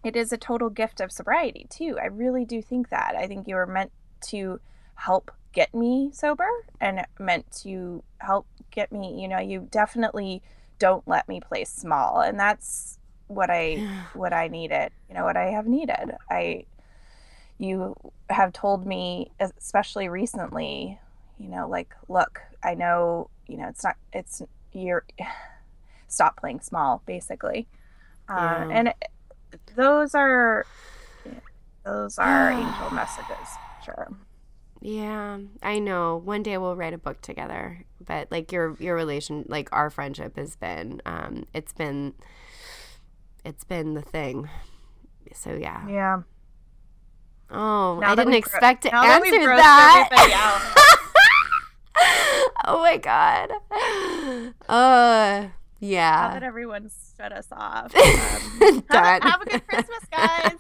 it 0.03 0.17
is 0.17 0.33
a 0.33 0.37
total 0.37 0.69
gift 0.71 1.01
of 1.01 1.13
sobriety 1.13 1.67
too. 1.71 1.97
I 2.03 2.07
really 2.07 2.45
do 2.45 2.61
think 2.61 2.89
that. 2.89 3.15
I 3.17 3.27
think 3.29 3.47
you 3.47 3.55
were 3.55 3.67
meant 3.67 3.93
to 4.31 4.61
help 4.97 5.31
get 5.53 5.73
me 5.75 6.11
sober, 6.13 6.49
and 6.81 7.05
meant 7.19 7.51
to 7.63 8.03
help 8.19 8.47
get 8.73 8.91
me. 8.91 9.21
You 9.23 9.29
know, 9.29 9.39
you 9.39 9.69
definitely 9.71 10.43
don't 10.81 11.07
let 11.07 11.29
me 11.29 11.41
play 11.41 11.65
small, 11.65 12.21
and 12.21 12.39
that's 12.41 12.99
what 13.29 13.49
I 13.51 13.87
what 14.15 14.33
I 14.33 14.49
needed. 14.49 14.91
You 15.09 15.15
know, 15.15 15.25
what 15.25 15.37
I 15.37 15.51
have 15.53 15.67
needed. 15.69 16.17
I 16.29 16.65
you 17.59 17.95
have 18.31 18.53
told 18.55 18.87
me, 18.87 19.31
especially 19.39 20.09
recently, 20.09 20.99
you 21.39 21.47
know, 21.49 21.69
like, 21.69 21.95
look, 22.09 22.41
I 22.65 22.75
know, 22.75 23.29
you 23.47 23.59
know, 23.59 23.69
it's 23.69 23.85
not, 23.85 23.97
it's, 24.15 24.41
you're, 24.73 25.05
stop 26.09 26.39
playing 26.41 26.61
small, 26.61 27.03
basically. 27.05 27.69
Uh, 28.31 28.35
Yeah. 28.39 28.69
and 28.71 28.89
it- 28.89 29.61
those 29.77 30.15
are, 30.15 30.65
those 31.85 32.17
are 32.19 32.51
angel 32.53 32.91
messages, 32.93 33.49
sure. 33.85 34.09
Yeah, 34.81 35.39
I 35.63 35.79
know. 35.79 36.17
One 36.25 36.43
day 36.43 36.57
we'll 36.57 36.77
write 36.77 36.95
a 36.95 36.99
book 36.99 37.21
together. 37.21 37.85
But 38.05 38.31
like 38.31 38.51
your 38.51 38.77
your 38.81 38.95
relation, 38.97 39.45
like 39.49 39.69
our 39.73 39.91
friendship 39.91 40.37
has 40.37 40.57
been, 40.57 41.03
um, 41.05 41.45
it's 41.53 41.73
been, 41.73 42.15
it's 43.45 43.65
been 43.65 43.95
the 43.95 44.03
thing. 44.03 44.49
So 45.35 45.53
yeah. 45.55 45.87
Yeah. 45.89 46.23
Oh, 47.51 47.99
Now 48.01 48.13
I 48.13 48.15
didn't 48.15 48.35
expect 48.35 48.83
to 48.85 48.91
now 48.91 49.03
that 49.03 49.23
answer 49.27 49.47
that. 49.57 50.09
oh 52.67 52.79
my 52.79 52.97
god. 52.97 53.51
Uh, 54.69 55.49
Now 55.49 55.51
yeah. 55.81 56.33
that 56.33 56.43
everyone's 56.43 57.15
shut 57.17 57.33
us 57.33 57.49
off. 57.53 57.93
Um, 58.63 58.85
have, 58.91 59.23
a, 59.23 59.29
have 59.29 59.41
a 59.43 59.45
good 59.47 59.67
Christmas, 59.67 60.05
guys. 60.11 60.53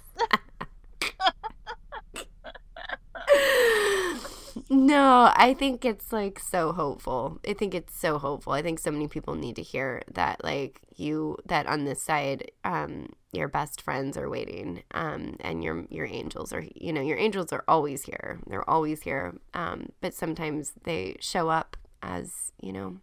No, 4.68 5.32
I 5.34 5.54
think 5.58 5.84
it's 5.84 6.12
like 6.12 6.38
so 6.38 6.72
hopeful. 6.72 7.38
I 7.46 7.54
think 7.54 7.74
it's 7.74 7.98
so 7.98 8.18
hopeful. 8.18 8.52
I 8.52 8.62
think 8.62 8.78
so 8.78 8.90
many 8.90 9.08
people 9.08 9.34
need 9.34 9.56
to 9.56 9.62
hear 9.62 10.02
that 10.12 10.42
like 10.44 10.80
you 10.96 11.38
that 11.46 11.66
on 11.66 11.84
this 11.84 12.02
side 12.02 12.50
um 12.64 13.10
your 13.32 13.48
best 13.48 13.80
friends 13.80 14.16
are 14.16 14.28
waiting 14.28 14.82
um 14.92 15.36
and 15.40 15.64
your 15.64 15.86
your 15.88 16.06
angels 16.06 16.52
are 16.52 16.64
you 16.74 16.92
know 16.92 17.00
your 17.00 17.18
angels 17.18 17.52
are 17.52 17.64
always 17.68 18.02
here. 18.02 18.40
They're 18.46 18.68
always 18.68 19.02
here. 19.02 19.34
Um 19.54 19.90
but 20.00 20.14
sometimes 20.14 20.72
they 20.84 21.16
show 21.20 21.48
up 21.48 21.76
as, 22.02 22.52
you 22.60 22.72
know, 22.72 22.96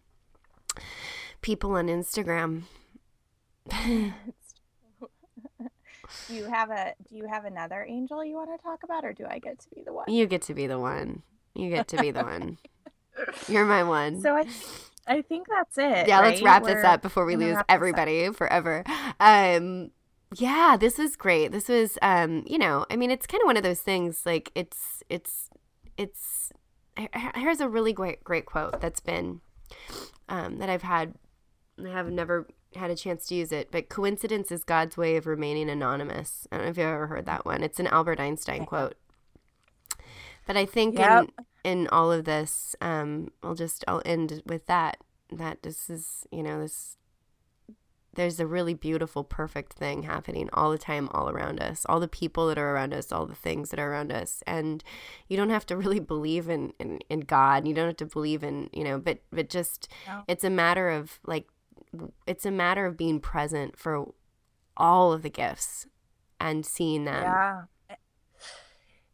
people 1.40 1.72
on 1.72 1.86
Instagram. 1.88 2.62
do 6.26 6.34
you 6.34 6.46
have 6.46 6.70
a 6.70 6.94
do 7.08 7.16
you 7.16 7.26
have 7.28 7.44
another 7.44 7.84
angel 7.88 8.24
you 8.24 8.36
want 8.36 8.50
to 8.56 8.62
talk 8.62 8.80
about 8.84 9.04
or 9.04 9.12
do 9.12 9.24
I 9.28 9.38
get 9.38 9.58
to 9.60 9.70
be 9.74 9.82
the 9.84 9.92
one? 9.92 10.06
You 10.08 10.26
get 10.26 10.42
to 10.42 10.54
be 10.54 10.66
the 10.66 10.78
one. 10.78 11.22
You 11.54 11.70
get 11.70 11.88
to 11.88 11.96
be 11.98 12.10
the 12.10 12.22
one. 12.24 12.58
You're 13.48 13.64
my 13.66 13.82
one. 13.82 14.20
So 14.20 14.34
I 14.36 14.46
I 15.06 15.22
think 15.22 15.46
that's 15.48 15.78
it. 15.78 16.06
yeah, 16.08 16.20
let's 16.20 16.42
wrap 16.42 16.64
this 16.64 16.74
We're 16.82 16.86
up 16.86 17.02
before 17.02 17.24
we 17.24 17.36
lose 17.36 17.54
wrap 17.54 17.56
this 17.56 17.60
up. 17.60 17.66
everybody 17.68 18.32
forever. 18.32 18.84
Um 19.20 19.90
yeah, 20.36 20.76
this 20.78 20.98
was 20.98 21.16
great. 21.16 21.52
This 21.52 21.68
was 21.68 21.96
um, 22.02 22.44
you 22.46 22.58
know, 22.58 22.84
I 22.90 22.96
mean 22.96 23.10
it's 23.10 23.26
kind 23.26 23.40
of 23.42 23.46
one 23.46 23.56
of 23.56 23.62
those 23.62 23.80
things 23.80 24.22
like 24.26 24.52
it's 24.54 25.02
it's 25.08 25.48
it's 25.96 26.52
h- 26.98 27.08
h- 27.16 27.32
here's 27.34 27.60
a 27.60 27.68
really 27.68 27.92
great 27.94 28.22
great 28.24 28.44
quote 28.44 28.80
that's 28.80 29.00
been 29.00 29.40
um 30.28 30.58
that 30.58 30.68
I've 30.68 30.82
had 30.82 31.14
I 31.82 31.88
have 31.88 32.10
never 32.10 32.46
had 32.74 32.90
a 32.90 32.96
chance 32.96 33.26
to 33.26 33.34
use 33.34 33.50
it, 33.52 33.70
but 33.70 33.88
coincidence 33.88 34.52
is 34.52 34.62
God's 34.64 34.96
way 34.96 35.16
of 35.16 35.26
remaining 35.26 35.70
anonymous. 35.70 36.46
I 36.52 36.56
don't 36.56 36.64
know 36.66 36.70
if 36.70 36.76
you've 36.78 36.86
ever 36.86 37.06
heard 37.06 37.26
that 37.26 37.44
one. 37.46 37.62
It's 37.62 37.80
an 37.80 37.86
Albert 37.86 38.20
Einstein 38.20 38.66
quote. 38.66 38.94
But 40.46 40.56
I 40.56 40.64
think 40.66 40.98
Yep. 40.98 41.30
in 41.64 41.80
in 41.82 41.88
all 41.88 42.10
of 42.12 42.24
this, 42.24 42.74
um, 42.80 43.28
I'll 43.42 43.54
just 43.54 43.84
I'll 43.88 44.02
end 44.06 44.42
with 44.46 44.66
that. 44.66 44.98
That 45.30 45.62
this 45.62 45.90
is 45.90 46.26
you 46.30 46.42
know 46.42 46.60
this. 46.60 46.96
There's 48.14 48.40
a 48.40 48.46
really 48.46 48.74
beautiful, 48.74 49.22
perfect 49.22 49.74
thing 49.74 50.02
happening 50.02 50.48
all 50.52 50.72
the 50.72 50.78
time, 50.78 51.08
all 51.12 51.28
around 51.28 51.60
us. 51.60 51.86
All 51.88 52.00
the 52.00 52.08
people 52.08 52.48
that 52.48 52.58
are 52.58 52.74
around 52.74 52.92
us, 52.92 53.12
all 53.12 53.26
the 53.26 53.34
things 53.34 53.70
that 53.70 53.78
are 53.78 53.92
around 53.92 54.10
us, 54.10 54.42
and 54.46 54.82
you 55.28 55.36
don't 55.36 55.50
have 55.50 55.66
to 55.66 55.76
really 55.82 56.00
believe 56.00 56.48
in 56.48 56.72
in, 56.78 56.98
in 57.10 57.20
God. 57.20 57.68
You 57.68 57.74
don't 57.74 57.86
have 57.86 57.96
to 57.98 58.06
believe 58.06 58.42
in 58.42 58.70
you 58.72 58.84
know, 58.84 58.98
but 58.98 59.18
but 59.30 59.48
just 59.50 59.88
No. 60.06 60.22
it's 60.26 60.44
a 60.44 60.50
matter 60.50 60.88
of 60.90 61.20
like, 61.26 61.46
it's 62.26 62.46
a 62.46 62.50
matter 62.50 62.86
of 62.86 62.96
being 62.96 63.20
present 63.20 63.78
for 63.78 64.12
all 64.76 65.12
of 65.12 65.22
the 65.22 65.30
gifts 65.30 65.86
and 66.40 66.64
seeing 66.64 67.04
them. 67.04 67.22
Yeah. 67.22 67.62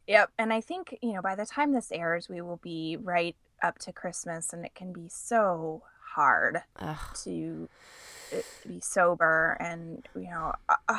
Yep. 0.06 0.30
And 0.38 0.52
I 0.52 0.60
think, 0.60 0.98
you 1.02 1.14
know, 1.14 1.22
by 1.22 1.34
the 1.34 1.46
time 1.46 1.72
this 1.72 1.90
airs, 1.90 2.28
we 2.28 2.42
will 2.42 2.58
be 2.58 2.98
right 3.00 3.36
up 3.62 3.78
to 3.80 3.92
Christmas 3.92 4.52
and 4.52 4.64
it 4.64 4.74
can 4.74 4.92
be 4.92 5.08
so 5.08 5.82
hard 6.14 6.62
Ugh. 6.78 6.96
to 7.24 7.68
uh, 8.32 8.40
be 8.68 8.80
sober 8.80 9.56
and 9.58 10.06
you 10.14 10.30
know 10.30 10.52
uh, 10.68 10.74
uh, 10.88 10.98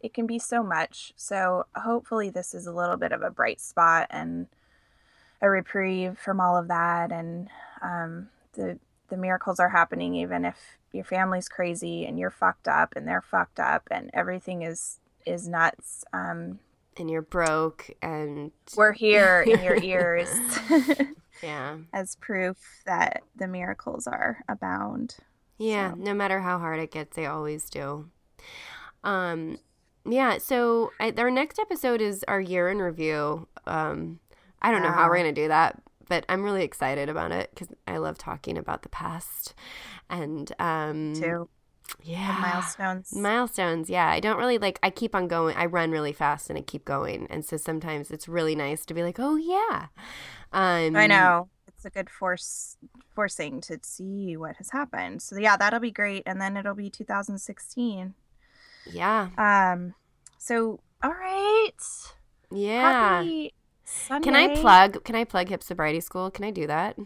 it 0.00 0.14
can 0.14 0.26
be 0.26 0.38
so 0.38 0.62
much 0.62 1.12
so 1.16 1.66
hopefully 1.74 2.30
this 2.30 2.54
is 2.54 2.66
a 2.66 2.72
little 2.72 2.96
bit 2.96 3.10
of 3.10 3.22
a 3.22 3.30
bright 3.30 3.60
spot 3.60 4.06
and 4.10 4.46
a 5.40 5.50
reprieve 5.50 6.18
from 6.18 6.40
all 6.40 6.56
of 6.56 6.68
that 6.68 7.10
and 7.10 7.48
um, 7.82 8.28
the 8.52 8.78
the 9.12 9.18
miracles 9.18 9.60
are 9.60 9.68
happening 9.68 10.14
even 10.14 10.46
if 10.46 10.56
your 10.90 11.04
family's 11.04 11.46
crazy 11.50 12.06
and 12.06 12.18
you're 12.18 12.30
fucked 12.30 12.66
up 12.66 12.94
and 12.96 13.06
they're 13.06 13.20
fucked 13.20 13.60
up 13.60 13.86
and 13.90 14.08
everything 14.14 14.62
is 14.62 14.98
is 15.26 15.46
nuts 15.46 16.02
um, 16.14 16.58
And 16.96 17.10
you're 17.10 17.20
broke 17.20 17.90
and 18.00 18.52
we're 18.74 18.92
here 18.92 19.42
in 19.46 19.62
your 19.62 19.76
ears 19.82 20.30
yeah. 21.42 21.76
as 21.92 22.16
proof 22.16 22.56
that 22.86 23.22
the 23.36 23.46
miracles 23.46 24.06
are 24.06 24.42
abound 24.48 25.16
Yeah, 25.58 25.90
So- 25.92 25.96
no 25.98 26.14
matter 26.14 26.40
how 26.40 26.58
hard 26.58 26.80
it 26.80 26.90
gets, 26.90 27.14
they 27.14 27.26
always 27.26 27.68
do. 27.68 28.08
Um, 29.04 29.58
yeah. 30.08 30.38
So 30.38 30.90
I, 30.98 31.12
our 31.18 31.30
next 31.30 31.58
episode 31.58 32.00
is 32.00 32.24
our 32.26 32.40
year 32.40 32.70
in 32.70 32.78
review. 32.78 33.46
Um, 33.66 34.18
I 34.60 34.70
don't 34.70 34.82
know 34.82 34.90
how 34.92 35.08
we're 35.08 35.18
gonna 35.18 35.32
do 35.32 35.48
that, 35.48 35.80
but 36.12 36.26
I'm 36.28 36.42
really 36.42 36.62
excited 36.62 37.08
about 37.08 37.32
it 37.32 37.48
because 37.54 37.68
I 37.88 37.96
love 37.96 38.18
talking 38.18 38.58
about 38.58 38.82
the 38.82 38.90
past 38.90 39.54
and 40.10 40.52
um, 40.58 41.14
too 41.14 41.48
yeah, 42.02 42.36
milestones 42.38 43.16
Milestones, 43.16 43.88
yeah. 43.88 44.08
I 44.08 44.20
don't 44.20 44.36
really 44.36 44.58
like. 44.58 44.78
I 44.82 44.90
keep 44.90 45.14
on 45.14 45.26
going. 45.26 45.56
I 45.56 45.64
run 45.64 45.90
really 45.90 46.12
fast 46.12 46.50
and 46.50 46.58
I 46.58 46.62
keep 46.62 46.84
going, 46.84 47.26
and 47.30 47.46
so 47.46 47.56
sometimes 47.56 48.10
it's 48.10 48.28
really 48.28 48.54
nice 48.54 48.84
to 48.86 48.94
be 48.94 49.02
like, 49.02 49.16
oh 49.18 49.36
yeah. 49.36 49.86
Um, 50.52 50.96
I 50.96 51.06
know. 51.06 51.48
It's 51.66 51.86
a 51.86 51.90
good 51.90 52.10
force 52.10 52.76
forcing 53.14 53.62
to 53.62 53.78
see 53.82 54.36
what 54.36 54.56
has 54.56 54.70
happened. 54.70 55.22
So 55.22 55.38
yeah, 55.38 55.56
that'll 55.56 55.80
be 55.80 55.90
great. 55.90 56.24
And 56.26 56.38
then 56.38 56.58
it'll 56.58 56.74
be 56.74 56.90
2016. 56.90 58.14
Yeah, 58.92 59.28
Um 59.38 59.94
so 60.36 60.80
all 61.02 61.10
right. 61.10 61.70
yeah. 62.50 63.22
Happy 63.22 63.54
Sunday. 63.92 64.24
Can 64.24 64.36
I 64.36 64.56
plug? 64.56 65.04
Can 65.04 65.14
I 65.14 65.24
plug 65.24 65.48
Hip 65.48 65.62
Sobriety 65.62 66.00
School? 66.00 66.30
Can 66.30 66.44
I 66.44 66.50
do 66.50 66.66
that? 66.66 66.96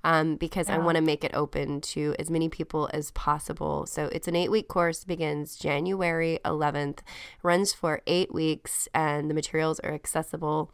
um, 0.03 0.35
because 0.35 0.69
I 0.69 0.77
want 0.77 0.97
to 0.97 1.01
make 1.01 1.23
it 1.23 1.31
open 1.33 1.81
to 1.81 2.13
as 2.19 2.29
many 2.29 2.49
people 2.49 2.87
as 2.93 3.09
possible. 3.11 3.87
So 3.87 4.09
it's 4.11 4.27
an 4.27 4.35
eight 4.35 4.51
week 4.51 4.67
course, 4.67 5.03
begins 5.03 5.55
January 5.55 5.94
11th, 5.95 6.99
runs 7.43 7.73
for 7.73 8.01
eight 8.07 8.33
weeks, 8.33 8.87
and 8.93 9.29
the 9.29 9.33
materials 9.33 9.79
are 9.81 9.93
accessible 9.93 10.71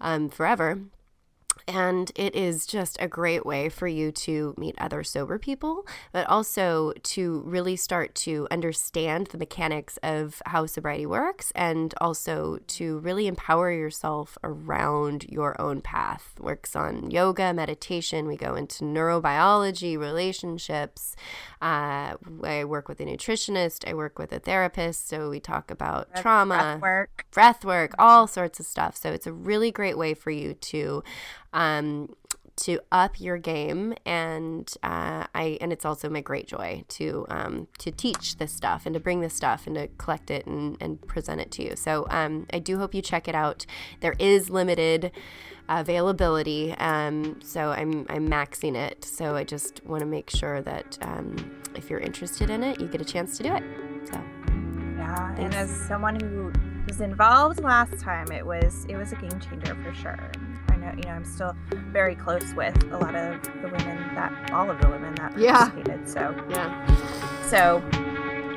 um, 0.00 0.28
forever. 0.28 0.80
And 1.68 2.12
it 2.14 2.34
is 2.36 2.64
just 2.66 2.96
a 3.00 3.08
great 3.08 3.44
way 3.44 3.68
for 3.68 3.88
you 3.88 4.12
to 4.12 4.54
meet 4.56 4.74
other 4.78 5.02
sober 5.02 5.38
people, 5.38 5.86
but 6.12 6.26
also 6.28 6.92
to 7.02 7.42
really 7.44 7.74
start 7.76 8.14
to 8.16 8.46
understand 8.50 9.28
the 9.28 9.38
mechanics 9.38 9.98
of 10.02 10.40
how 10.46 10.66
sobriety 10.66 11.06
works 11.06 11.52
and 11.56 11.92
also 12.00 12.58
to 12.68 12.98
really 13.00 13.26
empower 13.26 13.72
yourself 13.72 14.38
around 14.44 15.24
your 15.28 15.60
own 15.60 15.80
path. 15.80 16.34
Works 16.38 16.76
on 16.76 17.10
yoga, 17.10 17.52
meditation. 17.52 18.26
We 18.28 18.36
go 18.36 18.54
into 18.54 18.84
neurobiology, 18.84 19.98
relationships. 19.98 21.16
Uh, 21.60 22.14
I 22.44 22.64
work 22.64 22.88
with 22.88 23.00
a 23.00 23.04
nutritionist, 23.04 23.88
I 23.88 23.94
work 23.94 24.18
with 24.18 24.32
a 24.32 24.38
therapist. 24.38 25.08
So 25.08 25.30
we 25.30 25.40
talk 25.40 25.70
about 25.70 26.10
Breath- 26.10 26.22
trauma 26.22 26.56
breath 26.56 26.82
work. 26.82 27.26
breath 27.32 27.64
work, 27.64 27.94
all 27.98 28.26
sorts 28.26 28.60
of 28.60 28.66
stuff. 28.66 28.96
So 28.96 29.10
it's 29.10 29.26
a 29.26 29.32
really 29.32 29.70
great 29.72 29.98
way 29.98 30.14
for 30.14 30.30
you 30.30 30.54
to 30.54 31.02
um, 31.56 32.14
to 32.56 32.80
up 32.90 33.20
your 33.20 33.36
game, 33.38 33.94
and 34.04 34.72
uh, 34.82 35.26
I 35.34 35.58
and 35.60 35.72
it's 35.72 35.84
also 35.84 36.08
my 36.08 36.20
great 36.20 36.46
joy 36.46 36.84
to 36.88 37.26
um, 37.28 37.68
to 37.78 37.90
teach 37.90 38.38
this 38.38 38.52
stuff 38.52 38.86
and 38.86 38.94
to 38.94 39.00
bring 39.00 39.20
this 39.20 39.34
stuff 39.34 39.66
and 39.66 39.76
to 39.76 39.88
collect 39.98 40.30
it 40.30 40.46
and, 40.46 40.76
and 40.80 41.00
present 41.06 41.40
it 41.40 41.50
to 41.52 41.62
you. 41.62 41.76
So 41.76 42.06
um, 42.10 42.46
I 42.52 42.58
do 42.58 42.78
hope 42.78 42.94
you 42.94 43.02
check 43.02 43.28
it 43.28 43.34
out. 43.34 43.66
There 44.00 44.14
is 44.18 44.48
limited 44.48 45.10
availability, 45.68 46.72
um, 46.78 47.40
so 47.42 47.70
I'm 47.70 48.06
I'm 48.08 48.28
maxing 48.28 48.74
it. 48.74 49.04
So 49.04 49.36
I 49.36 49.44
just 49.44 49.84
want 49.84 50.00
to 50.00 50.06
make 50.06 50.30
sure 50.30 50.62
that 50.62 50.98
um, 51.02 51.60
if 51.74 51.90
you're 51.90 52.00
interested 52.00 52.48
in 52.48 52.62
it, 52.62 52.80
you 52.80 52.86
get 52.86 53.00
a 53.00 53.04
chance 53.04 53.36
to 53.38 53.42
do 53.42 53.54
it. 53.54 53.62
So 54.04 54.20
Yeah. 54.96 55.34
And 55.36 55.54
as 55.54 55.70
someone 55.70 56.18
who 56.18 56.52
was 56.86 57.02
involved 57.02 57.60
last 57.60 58.00
time, 58.00 58.32
it 58.32 58.46
was 58.46 58.86
it 58.88 58.96
was 58.96 59.12
a 59.12 59.16
game 59.16 59.38
changer 59.40 59.74
for 59.74 59.92
sure. 59.92 60.30
I 60.68 60.76
know, 60.76 60.92
you 60.96 61.02
know, 61.04 61.10
I'm 61.10 61.24
still 61.24 61.54
very 61.92 62.14
close 62.14 62.52
with 62.54 62.76
a 62.92 62.96
lot 62.98 63.14
of 63.14 63.42
the 63.62 63.68
women 63.68 64.14
that 64.14 64.50
all 64.52 64.70
of 64.70 64.80
the 64.80 64.88
women 64.88 65.14
that 65.16 65.36
Yeah. 65.38 65.68
participated. 65.68 66.08
So 66.08 66.34
yeah. 66.48 66.86
so 67.42 67.82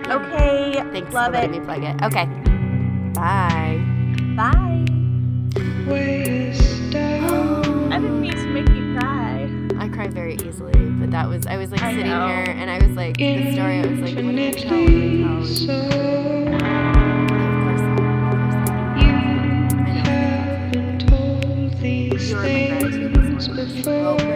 okay. 0.08 0.74
Thanks 0.92 1.14
Love 1.14 1.28
for 1.28 1.32
letting 1.34 1.54
it. 1.56 1.60
me 1.60 1.66
plug 1.66 1.84
it. 1.84 2.02
Okay. 2.04 2.26
Bye. 3.14 3.80
Bye. 4.36 4.86
Waste. 5.88 6.96
I 6.96 7.98
didn't 8.00 8.22
mean 8.22 8.34
to 8.36 8.48
make 8.48 8.70
you 8.70 8.98
cry. 8.98 9.50
I 9.78 9.88
cry 9.90 10.08
very 10.08 10.36
easily, 10.36 10.74
but 11.00 11.10
that 11.12 11.28
was 11.28 11.46
I 11.48 11.58
was 11.58 11.72
like 11.72 11.82
I 11.82 11.92
sitting 11.94 12.08
know. 12.12 12.28
here 12.28 12.44
and 12.56 12.70
I 12.70 12.78
was 12.86 12.96
like 12.96 13.18
the 13.18 13.54
story. 13.54 13.80
I 13.80 13.86
was 13.88 14.00
like, 14.00 14.16
what 14.16 14.36
do 14.36 14.36
we 14.36 14.52
tell? 14.54 14.80
What 14.80 14.88
do 14.88 15.00
we 15.00 15.24
tell? 15.24 15.46
So 15.46 16.49
Oh. 23.88 24.29